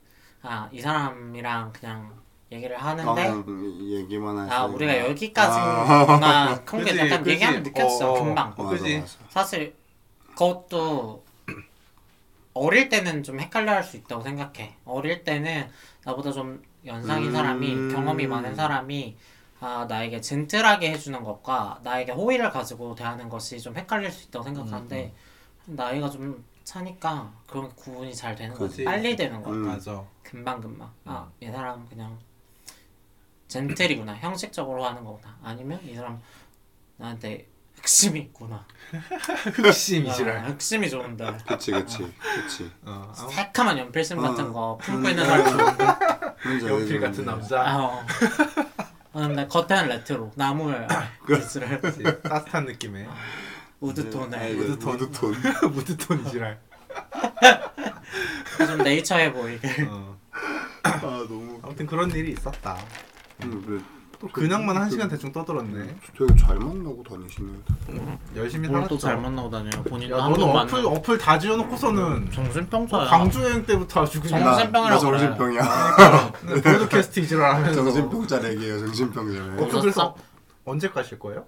아 0.43 0.68
이 0.73 0.81
사람이랑 0.81 1.73
그냥 1.73 2.14
얘기를 2.53 2.77
하는데 2.77 3.29
아, 3.29 3.45
얘기만 3.47 4.39
하시 4.39 4.53
아 4.53 4.64
우리가 4.66 4.99
여기까지구나 5.11 6.64
그런 6.64 6.85
게 6.87 6.97
약간 6.97 7.18
그지. 7.18 7.31
얘기하면 7.33 7.62
느껴지죠 7.64 8.07
어, 8.07 8.12
어. 8.12 8.25
금방 8.25 8.55
어, 8.57 8.66
그지? 8.68 9.05
사실 9.29 9.75
그것도 10.31 11.25
어릴 12.55 12.89
때는 12.89 13.23
좀 13.23 13.41
헷갈려 13.41 13.73
할 13.73 13.83
수 13.85 13.97
있다고 13.97 14.23
생각해. 14.23 14.77
어릴 14.85 15.23
때는 15.25 15.68
나보다 16.05 16.33
좀 16.33 16.62
연상인 16.85 17.28
음. 17.28 17.33
사람이 17.33 17.93
경험이 17.93 18.26
많은 18.26 18.55
사람이 18.55 19.16
아 19.61 19.87
나에게 19.89 20.20
젠틀하게 20.20 20.91
해주는 20.93 21.22
것과 21.22 21.81
나에게 21.83 22.12
호의를 22.12 22.51
가지고 22.51 22.95
대하는 22.95 23.28
것이 23.28 23.61
좀 23.61 23.76
헷갈릴 23.76 24.11
수 24.11 24.28
있다고 24.28 24.45
생각하는데 24.45 25.12
나이가 25.66 26.09
좀 26.09 26.43
차니까 26.64 27.33
그런 27.47 27.68
게 27.68 27.74
구분이 27.74 28.14
잘 28.14 28.35
되는 28.35 28.55
거지. 28.55 28.70
그지. 28.70 28.85
빨리 28.85 29.16
되는 29.16 29.43
거. 29.43 29.51
음. 29.51 29.66
맞아. 29.66 30.03
금방 30.22 30.61
금방. 30.61 30.91
아이 31.05 31.51
사람 31.51 31.87
그냥 31.89 32.18
젠틀이구나. 33.49 34.16
형식적으로 34.16 34.85
하는 34.85 35.05
거구나. 35.05 35.37
아니면 35.43 35.81
이 35.85 35.95
사람 35.95 36.20
나한테 36.97 37.47
흑심이 37.76 38.20
있구나. 38.20 38.64
흑심 39.55 40.09
아. 40.09 40.12
흑심이 40.12 40.89
좋은데. 40.89 41.37
그치 41.47 41.72
그치 41.72 41.99
그치 42.22 42.70
어, 42.83 43.12
새카만 43.31 43.76
연필 43.78 44.05
심 44.05 44.18
같은 44.18 44.47
어. 44.47 44.53
거 44.53 44.78
품고 44.81 45.09
있는 45.09 45.26
사람 45.26 45.45
좋은데. 45.45 45.85
연필 46.45 47.01
같은. 47.01 47.24
남자. 47.24 47.61
아, 47.62 47.76
어. 47.78 48.07
어, 49.12 49.47
겉에는 49.49 49.88
레트로. 49.88 50.32
나무에 50.36 50.86
글씨를 51.26 51.80
그치. 51.80 52.03
따뜻한 52.22 52.64
느낌의 52.64 53.09
wood 53.81 54.05
tone에 54.05 54.37
알지, 54.36 54.59
wood 54.61 54.76
tone. 54.76 54.95
Wood 54.95 55.14
tone 55.14 55.35
mood 55.73 56.00
tone 56.00 56.27
이지랄. 56.26 56.61
좀 58.66 58.78
네이처해 58.78 59.32
보이게. 59.32 59.68
어. 59.88 60.18
아 60.82 61.01
너무 61.01 61.59
아무튼 61.62 61.86
그런 61.86 62.11
일이 62.11 62.32
있었다. 62.32 62.76
음, 63.45 63.62
그 63.66 63.84
래. 64.21 64.29
또 64.29 64.29
그냥만 64.29 64.77
한 64.77 64.91
시간 64.91 65.09
대충 65.09 65.33
떠들었네. 65.33 65.97
되게 66.16 66.37
잘 66.37 66.57
만나고 66.59 67.03
다니시네요 67.09 67.55
열심히 68.37 68.68
뭘 68.68 68.81
살았죠. 68.83 68.95
또잘 68.95 69.21
만나고 69.21 69.49
다녀요. 69.51 69.83
본인도 69.85 70.16
야한 70.18 70.33
너는 70.33 70.47
번 70.47 70.57
어플 70.62 70.73
만나고. 70.83 70.97
어플 70.97 71.18
다 71.18 71.39
지어놓고서는 71.39 72.31
정신병자야. 72.31 73.07
광주 73.09 73.43
여행 73.43 73.64
때부터 73.64 74.03
아주 74.03 74.21
그냥 74.21 74.41
정- 74.41 74.53
정신병이라고 74.53 75.03
나. 75.05 75.18
정신병이야 75.18 76.33
브로드캐스트 76.62 77.21
이지랄하면서 77.21 77.75
정신병자래기예요 77.85 78.79
정신병자래 78.81 79.61
어, 79.61 79.64
없었어? 79.64 79.81
그래서 79.81 80.16
언제 80.64 80.89
가실 80.91 81.18
거예요? 81.18 81.45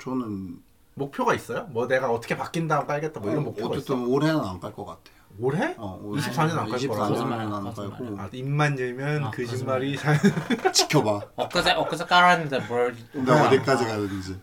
저는 0.00 0.56
목표가 0.94 1.34
있어요? 1.34 1.66
뭐 1.70 1.86
내가 1.86 2.10
어떻게 2.10 2.36
바뀐 2.36 2.66
다음 2.68 2.86
깔겠다 2.86 3.20
뭐 3.20 3.30
이런 3.30 3.44
목표가 3.44 3.74
있어? 3.76 3.94
어쨌든 3.94 4.06
올해는 4.06 4.40
안 4.40 4.60
깔 4.60 4.72
것 4.72 4.84
같아요 4.86 5.13
올해? 5.40 5.74
어, 5.78 6.00
24년 6.04 6.58
안깔 6.58 6.88
거라고? 6.88 7.14
24년은 7.14 7.52
안 7.54 7.64
거짓말, 7.64 7.74
깔고 7.90 8.16
아, 8.20 8.28
입만 8.32 8.78
열면 8.78 9.24
아, 9.24 9.30
거짓말이 9.30 9.96
잘 9.96 10.18
지켜봐. 10.72 11.20
엊그제 11.36 11.72
엊그제 11.72 12.04
깔았는데 12.04 12.60
뭘? 12.68 12.94
내가 13.12 13.46
어디까지 13.48 13.84
가든지. 13.84 14.38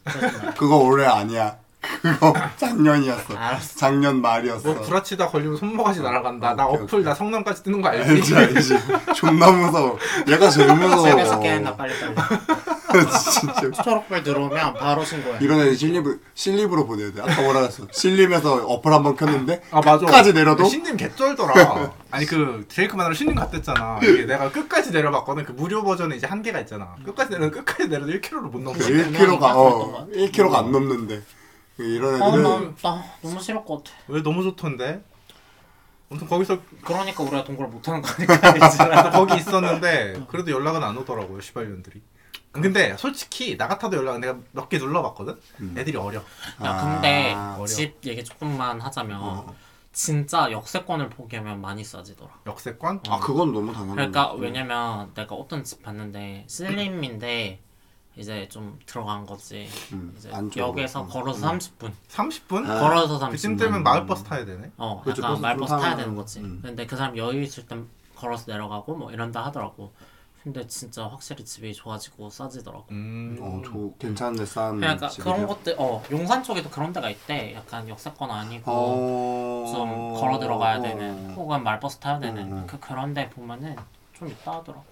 그거 0.57 0.77
올해 0.77 1.05
아니야 1.05 1.57
그거 2.01 2.33
작년이었어 2.57 3.35
알았어. 3.35 3.75
작년 3.79 4.21
말이었어 4.21 4.73
뭐 4.73 4.81
구라치다 4.81 5.27
걸리면 5.29 5.57
손모가지 5.57 6.01
날아간다. 6.01 6.53
나 6.55 6.67
오케이, 6.67 6.83
어플 6.83 7.03
나 7.03 7.13
성남까지 7.13 7.63
뜨는 7.63 7.81
거 7.81 7.89
알지 7.89 8.35
알지? 8.35 8.35
알지 8.35 8.77
존나 9.15 9.51
무서워 9.51 9.97
얘가 10.27 10.49
제일 10.49 10.73
무서워 10.73 11.09
집에서 11.09 11.39
깨나 11.39 11.75
빨리 11.75 11.93
빨리. 11.99 12.15
진짜 13.31 13.83
초록불 13.83 14.21
들어오면 14.23 14.73
바로 14.75 15.03
신고해. 15.03 15.37
이런 15.41 15.59
애는 15.61 15.75
실립을 15.75 16.19
실립으로 16.33 16.85
보내야 16.85 17.11
돼 17.13 17.21
아까 17.21 17.41
뭐라 17.41 17.61
했어 17.61 17.83
실립에서 17.91 18.65
어플 18.65 18.91
한번 18.93 19.15
켰는데 19.15 19.61
아 19.71 19.77
맞아. 19.81 20.05
끝까지 20.05 20.33
내려도? 20.33 20.65
신님 20.65 20.97
개쩔더라. 20.97 21.91
아니 22.11 22.25
그 22.25 22.65
제이크 22.67 22.95
만나러 22.95 23.15
신님 23.15 23.35
갔댔잖아. 23.35 23.99
이게 24.03 24.25
내가 24.25 24.51
끝까지 24.51 24.91
내려봤거든. 24.91 25.45
그 25.45 25.53
무료 25.53 25.83
버전에 25.83 26.15
이제 26.17 26.27
한계가 26.27 26.59
있잖아. 26.61 26.95
끝까지 27.05 27.31
내려 27.31 27.49
끝까지 27.49 27.87
내려도 27.87 28.11
1km를 28.11 28.41
못 28.51 28.61
넘어. 28.61 28.77
1kg가 28.77 29.41
어, 29.41 29.69
어 30.01 30.07
1kg가 30.13 30.53
안 30.55 30.71
넘는데 30.71 31.21
이런 31.77 32.21
어, 32.21 32.27
애들은 32.29 32.43
나, 32.43 32.89
나 32.95 33.03
너무 33.21 33.39
싫을 33.41 33.63
것 33.65 33.83
같아. 33.83 33.95
왜 34.07 34.21
너무 34.21 34.43
좋던데? 34.43 35.03
아무튼 36.09 36.27
거기서 36.27 36.59
그러니까 36.81 37.23
우리가 37.23 37.43
동거를 37.43 37.71
못하는 37.71 38.01
거니까 38.01 38.33
이제. 38.49 38.77
거기 39.17 39.37
있었는데 39.37 40.25
그래도 40.27 40.51
연락은 40.51 40.83
안 40.83 40.97
오더라고요 40.97 41.39
시발년들이. 41.39 42.01
근데 42.51 42.97
솔직히 42.97 43.55
나 43.57 43.67
같아도 43.69 43.95
연락은 43.95 44.19
내가 44.19 44.37
몇 44.51 44.67
개 44.67 44.77
눌러봤거든. 44.77 45.39
애들이 45.77 45.95
어려. 45.97 46.21
야 46.63 46.77
근데 46.93 47.33
아, 47.33 47.55
어려. 47.57 47.65
집 47.65 47.95
얘기 48.05 48.23
조금만 48.25 48.81
하자면 48.81 49.19
어. 49.21 49.55
진짜 49.93 50.51
역세권을 50.51 51.09
포기하면 51.09 51.61
많이 51.61 51.83
싸지더라. 51.85 52.29
역세권? 52.45 53.01
아 53.07 53.19
그건 53.19 53.53
너무 53.53 53.71
당연한 53.71 53.95
그러니까. 53.95 54.33
왜냐면 54.33 55.13
내가 55.13 55.35
어떤 55.35 55.63
집 55.63 55.81
봤는데 55.81 56.43
슬림인데 56.51 57.61
이제 58.17 58.47
좀 58.49 58.77
들어간 58.85 59.25
거지. 59.25 59.67
음, 59.93 60.13
이제 60.17 60.29
안쪽으로. 60.31 60.69
역에서 60.69 61.03
음, 61.03 61.07
걸어서 61.09 61.51
30분. 61.51 61.91
30분? 62.09 62.69
아, 62.69 62.79
걸어서 62.79 63.19
30분. 63.19 63.31
그쯤 63.31 63.57
되면 63.57 63.83
마을버스 63.83 64.23
타야 64.23 64.43
되네. 64.45 64.71
어, 64.77 65.01
그렇죠, 65.01 65.21
약간 65.21 65.31
버스 65.33 65.41
말버스 65.41 65.69
좀 65.69 65.79
타야 65.79 65.89
타면, 65.91 65.97
되는 65.97 66.15
거지. 66.15 66.39
음. 66.41 66.59
근데 66.61 66.85
그 66.85 66.95
사람 66.97 67.17
여유 67.17 67.41
있을 67.41 67.65
땐 67.65 67.87
걸어서 68.15 68.51
내려가고 68.51 68.95
뭐 68.95 69.11
이런다 69.11 69.45
하더라고. 69.45 69.91
근데 70.43 70.65
진짜 70.67 71.05
확실히 71.07 71.45
집이 71.45 71.73
좋아지고 71.73 72.29
싸지더라고. 72.31 72.85
음. 72.89 73.37
어, 73.39 73.61
저 73.63 73.91
괜찮네 73.99 74.43
싼. 74.45 74.79
그러니까 74.79 75.07
집이네요. 75.07 75.35
그런 75.35 75.47
것들 75.47 75.75
어 75.77 76.03
용산 76.11 76.43
쪽에도 76.43 76.69
그런 76.69 76.91
데가 76.91 77.09
있대. 77.11 77.53
약간 77.53 77.87
역세권 77.87 78.29
아니고 78.29 78.63
어... 78.71 79.71
좀 79.71 80.19
걸어 80.19 80.39
들어가야 80.39 80.79
어. 80.79 80.81
되는 80.81 81.31
혹은 81.35 81.63
말버스 81.63 81.99
타야 81.99 82.17
되는 82.19 82.51
음. 82.51 82.67
그 82.67 82.79
그런 82.79 83.13
데 83.13 83.29
보면은 83.29 83.75
좀 84.13 84.29
있다 84.29 84.53
하더라고. 84.53 84.90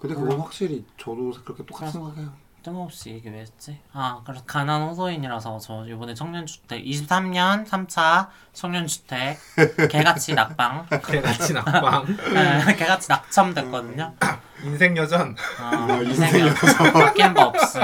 근데 0.00 0.14
그건 0.14 0.40
확실히 0.40 0.84
저도 0.96 1.32
그렇게 1.44 1.64
똑같이. 1.66 1.92
생각해요. 1.92 2.32
뜬금없이 2.62 3.10
얘기 3.10 3.28
왜 3.30 3.40
했지? 3.40 3.78
아 3.92 4.20
그래서 4.24 4.42
가난 4.44 4.82
호소인이라서 4.82 5.58
저 5.60 5.86
이번에 5.86 6.12
청년주택 6.14 6.84
23년 6.84 7.66
3차 7.66 8.28
청년주택 8.52 9.38
개같이 9.90 10.34
낙방 10.34 10.86
개같이 11.06 11.52
낙방. 11.54 12.04
네, 12.34 12.74
개같이 12.76 13.08
낙첨됐거든요. 13.08 14.12
인생 14.64 14.96
여전. 14.96 15.36
아, 15.60 15.86
야, 15.88 16.02
인생이. 16.02 16.50
바뀐 16.92 17.32
바 17.32 17.46
없음. 17.46 17.80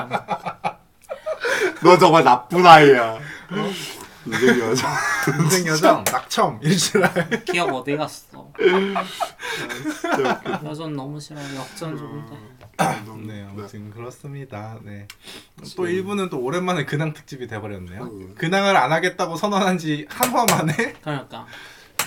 너 1.83 1.97
정말 1.99 2.25
나쁜 2.25 2.67
아이야. 2.67 3.19
인생 4.27 4.61
여자. 4.61 4.89
인생 5.41 5.67
여전. 5.67 6.05
낙첨. 6.05 6.61
일주일. 6.63 7.05
기억 7.45 7.75
어디 7.75 7.97
갔어? 7.97 8.51
웃겨. 8.59 10.69
여전 10.69 10.95
너무 10.95 11.21
싫어요. 11.21 11.45
역전 11.57 11.97
좋은데. 11.97 12.37
네, 13.27 13.47
아무튼 13.49 13.91
그렇습니다. 13.91 14.79
네. 14.83 15.07
또 15.77 15.85
1부는 15.85 16.31
또 16.31 16.41
오랜만에 16.41 16.85
근황 16.85 17.13
특집이 17.13 17.47
돼버렸네요. 17.47 18.03
음. 18.03 18.35
근황을 18.37 18.77
안 18.77 18.93
하겠다고 18.93 19.37
선언한 19.37 19.79
지 19.79 20.07
한 20.11 20.33
화 20.35 20.45
만에 20.47 20.95
그러니까 21.03 21.47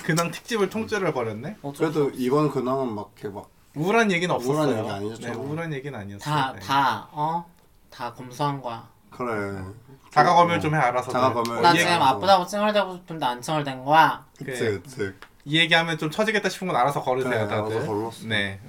근황 0.04 0.30
특집을 0.30 0.68
통째로 0.70 1.12
버렸네. 1.12 1.56
그래도 1.76 2.10
이번 2.14 2.50
근황은 2.50 2.94
막 2.94 3.12
이렇게 3.18 3.34
막 3.34 3.50
우울한 3.74 4.10
얘기는 4.12 4.32
없었어요. 4.34 4.56
우울한 4.58 4.78
얘기 4.78 4.90
아니었죠. 4.90 5.28
네, 5.28 5.34
우울한 5.34 5.72
얘기는 5.72 5.98
아니었어요. 5.98 6.34
다, 6.34 6.52
네. 6.52 6.60
다, 6.60 7.08
어? 7.12 7.50
다 7.90 8.12
검소한 8.12 8.60
거야. 8.60 8.88
그래. 9.10 9.62
자가 10.10 10.34
검열 10.34 10.60
좀 10.60 10.74
해 10.74 10.78
알아서. 10.78 11.10
자가 11.10 11.32
검열. 11.32 11.62
나 11.62 11.72
이, 11.72 11.78
지금 11.78 11.92
얘기, 11.92 12.02
아프다고 12.02 12.46
찡얼대고 12.46 12.94
싶은데 12.96 13.26
안 13.26 13.40
찡얼댄 13.42 13.84
거야. 13.84 14.24
그치 14.38 14.60
그래. 14.60 14.78
그치. 14.80 15.12
이 15.44 15.58
얘기하면 15.58 15.96
좀 15.98 16.10
처지겠다 16.10 16.48
싶은 16.48 16.66
건 16.66 16.76
알아서 16.76 17.02
거르세요, 17.02 17.30
그래, 17.32 17.48
다들. 17.48 17.76
알아서 17.76 17.86
걸렀어. 17.86 18.26
네. 18.26 18.60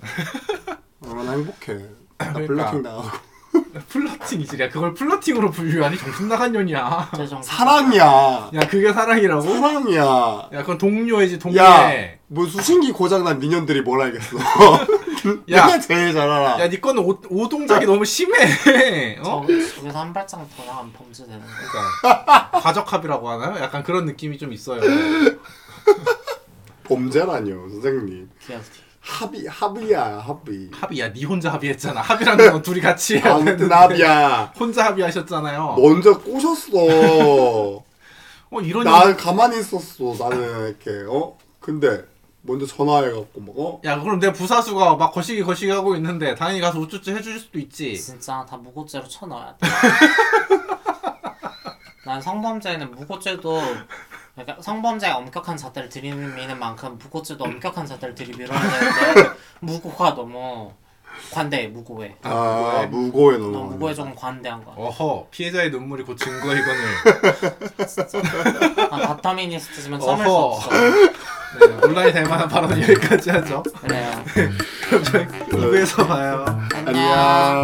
얼마나 1.06 1.32
행복해. 1.32 1.74
나 2.18 2.34
그러니까. 2.34 2.72
flirting 2.72 2.84
당하고. 2.84 3.10
Flirting이지. 3.90 4.62
야, 4.62 4.70
그걸 4.70 4.94
flirting으로 4.94 5.50
분류하니 5.52 5.98
정신 5.98 6.28
나간 6.30 6.52
년이야. 6.52 7.12
사랑이야. 7.44 8.52
야, 8.54 8.60
그게 8.70 8.94
사랑이라고? 8.94 9.42
사랑이야. 9.42 10.04
야, 10.54 10.62
그건 10.62 10.78
동료이지, 10.78 11.40
동료애. 11.40 11.64
야, 11.66 12.18
뭐 12.28 12.46
수신기 12.46 12.92
고장난 12.92 13.40
미년들이 13.40 13.82
뭘 13.82 14.02
알겠어. 14.02 14.38
야. 15.52 15.66
내가 15.68 15.80
제일 15.80 16.14
잘 16.14 16.30
알아. 16.30 16.60
야, 16.62 16.68
니 16.70 16.80
거는 16.80 17.04
오, 17.04 17.20
오동작이 17.30 17.86
너무 17.86 18.06
심해. 18.06 19.18
어? 19.24 19.46
저, 19.48 19.76
저기서 19.76 20.00
한 20.00 20.14
발짝 20.14 20.46
더 20.56 20.66
나가면 20.66 20.94
범죄되는 20.94 21.40
거야. 21.40 21.50
그러니까 22.02 22.52
가적합이라고 22.52 23.30
하나요? 23.30 23.64
약간 23.64 23.84
그런 23.84 24.06
느낌이 24.06 24.38
좀 24.38 24.54
있어요. 24.54 24.82
범죄라뇨, 26.84 27.70
선생님. 27.70 28.30
기억이. 28.46 28.64
합의, 29.02 29.46
합의야, 29.48 30.20
합의. 30.20 30.70
합의야, 30.72 31.12
니 31.14 31.24
혼자 31.26 31.52
합의했잖아. 31.54 32.02
합의라는 32.02 32.52
건 32.52 32.62
둘이 32.62 32.80
같이 32.82 33.18
해야 33.18 33.34
아무튼 33.36 33.58
되는데. 33.58 33.74
합의야. 33.76 34.54
혼자 34.60 34.86
합의하셨잖아요. 34.86 35.76
먼저 35.80 36.18
꼬셨어. 36.20 36.70
어, 38.52 38.62
이런 38.62 38.84
나 38.84 39.16
가만히 39.16 39.60
있었어. 39.60 40.16
나는 40.20 40.68
이렇게 40.68 41.06
어? 41.08 41.38
근데 41.60 42.04
먼저 42.42 42.66
전화해갖고 42.66 43.42
막 43.42 43.54
어? 43.58 43.82
야, 43.84 44.00
그럼 44.00 44.20
내 44.20 44.32
부사수가 44.32 44.96
막 44.96 45.12
거시기 45.12 45.44
거시기 45.44 45.72
하고 45.72 45.96
있는데 45.96 46.36
당연히 46.36 46.62
가서 46.62 46.80
우쭈쭈 46.80 47.12
해줄 47.12 47.40
수도 47.40 47.60
있지. 47.60 47.98
진짜 48.00 48.46
다 48.50 48.56
무고죄로 48.58 49.08
쳐넣어야 49.08 49.56
돼. 49.58 49.68
난 52.06 52.22
성범죄는 52.22 52.92
무고죄도 52.92 53.62
그러니까 54.34 54.62
성범죄가 54.62 55.18
엄격한 55.18 55.58
잣대를 55.58 55.90
들이미는 55.90 56.58
만큼 56.58 56.98
무고죄도 56.98 57.44
엄격한 57.44 57.86
잣대를 57.86 58.16
들이밀어야 58.16 58.60
되는데 58.60 59.30
무고가 59.60 60.16
너무 60.16 60.74
관대해 61.32 61.68
무고해. 61.68 62.16
아 62.24 62.88
무고에 62.90 63.38
너 63.38 63.48
넘어. 63.48 63.64
무고에 63.72 63.94
조금 63.94 64.14
관대한 64.16 64.64
거야. 64.64 64.76
어허, 64.78 65.28
피해자의 65.32 65.70
눈물이 65.72 66.04
곧 66.04 66.16
증거 66.18 66.54
이거는. 66.54 66.82
아, 68.92 68.98
바터미니스트지만 69.08 70.00
참을 70.00 70.26
수 70.26 70.32
어허. 70.32 70.46
없어. 70.56 70.70
네, 71.60 71.68
논란이 71.82 72.12
될 72.14 72.24
만한 72.26 72.48
발언 72.48 72.72
여기까지 72.82 73.30
하죠. 73.32 73.64
그래요. 73.82 74.12
그럼 74.90 75.04
저희 75.04 75.26
2부에서 75.28 76.08
봐요. 76.08 76.46
안녕. 76.86 77.64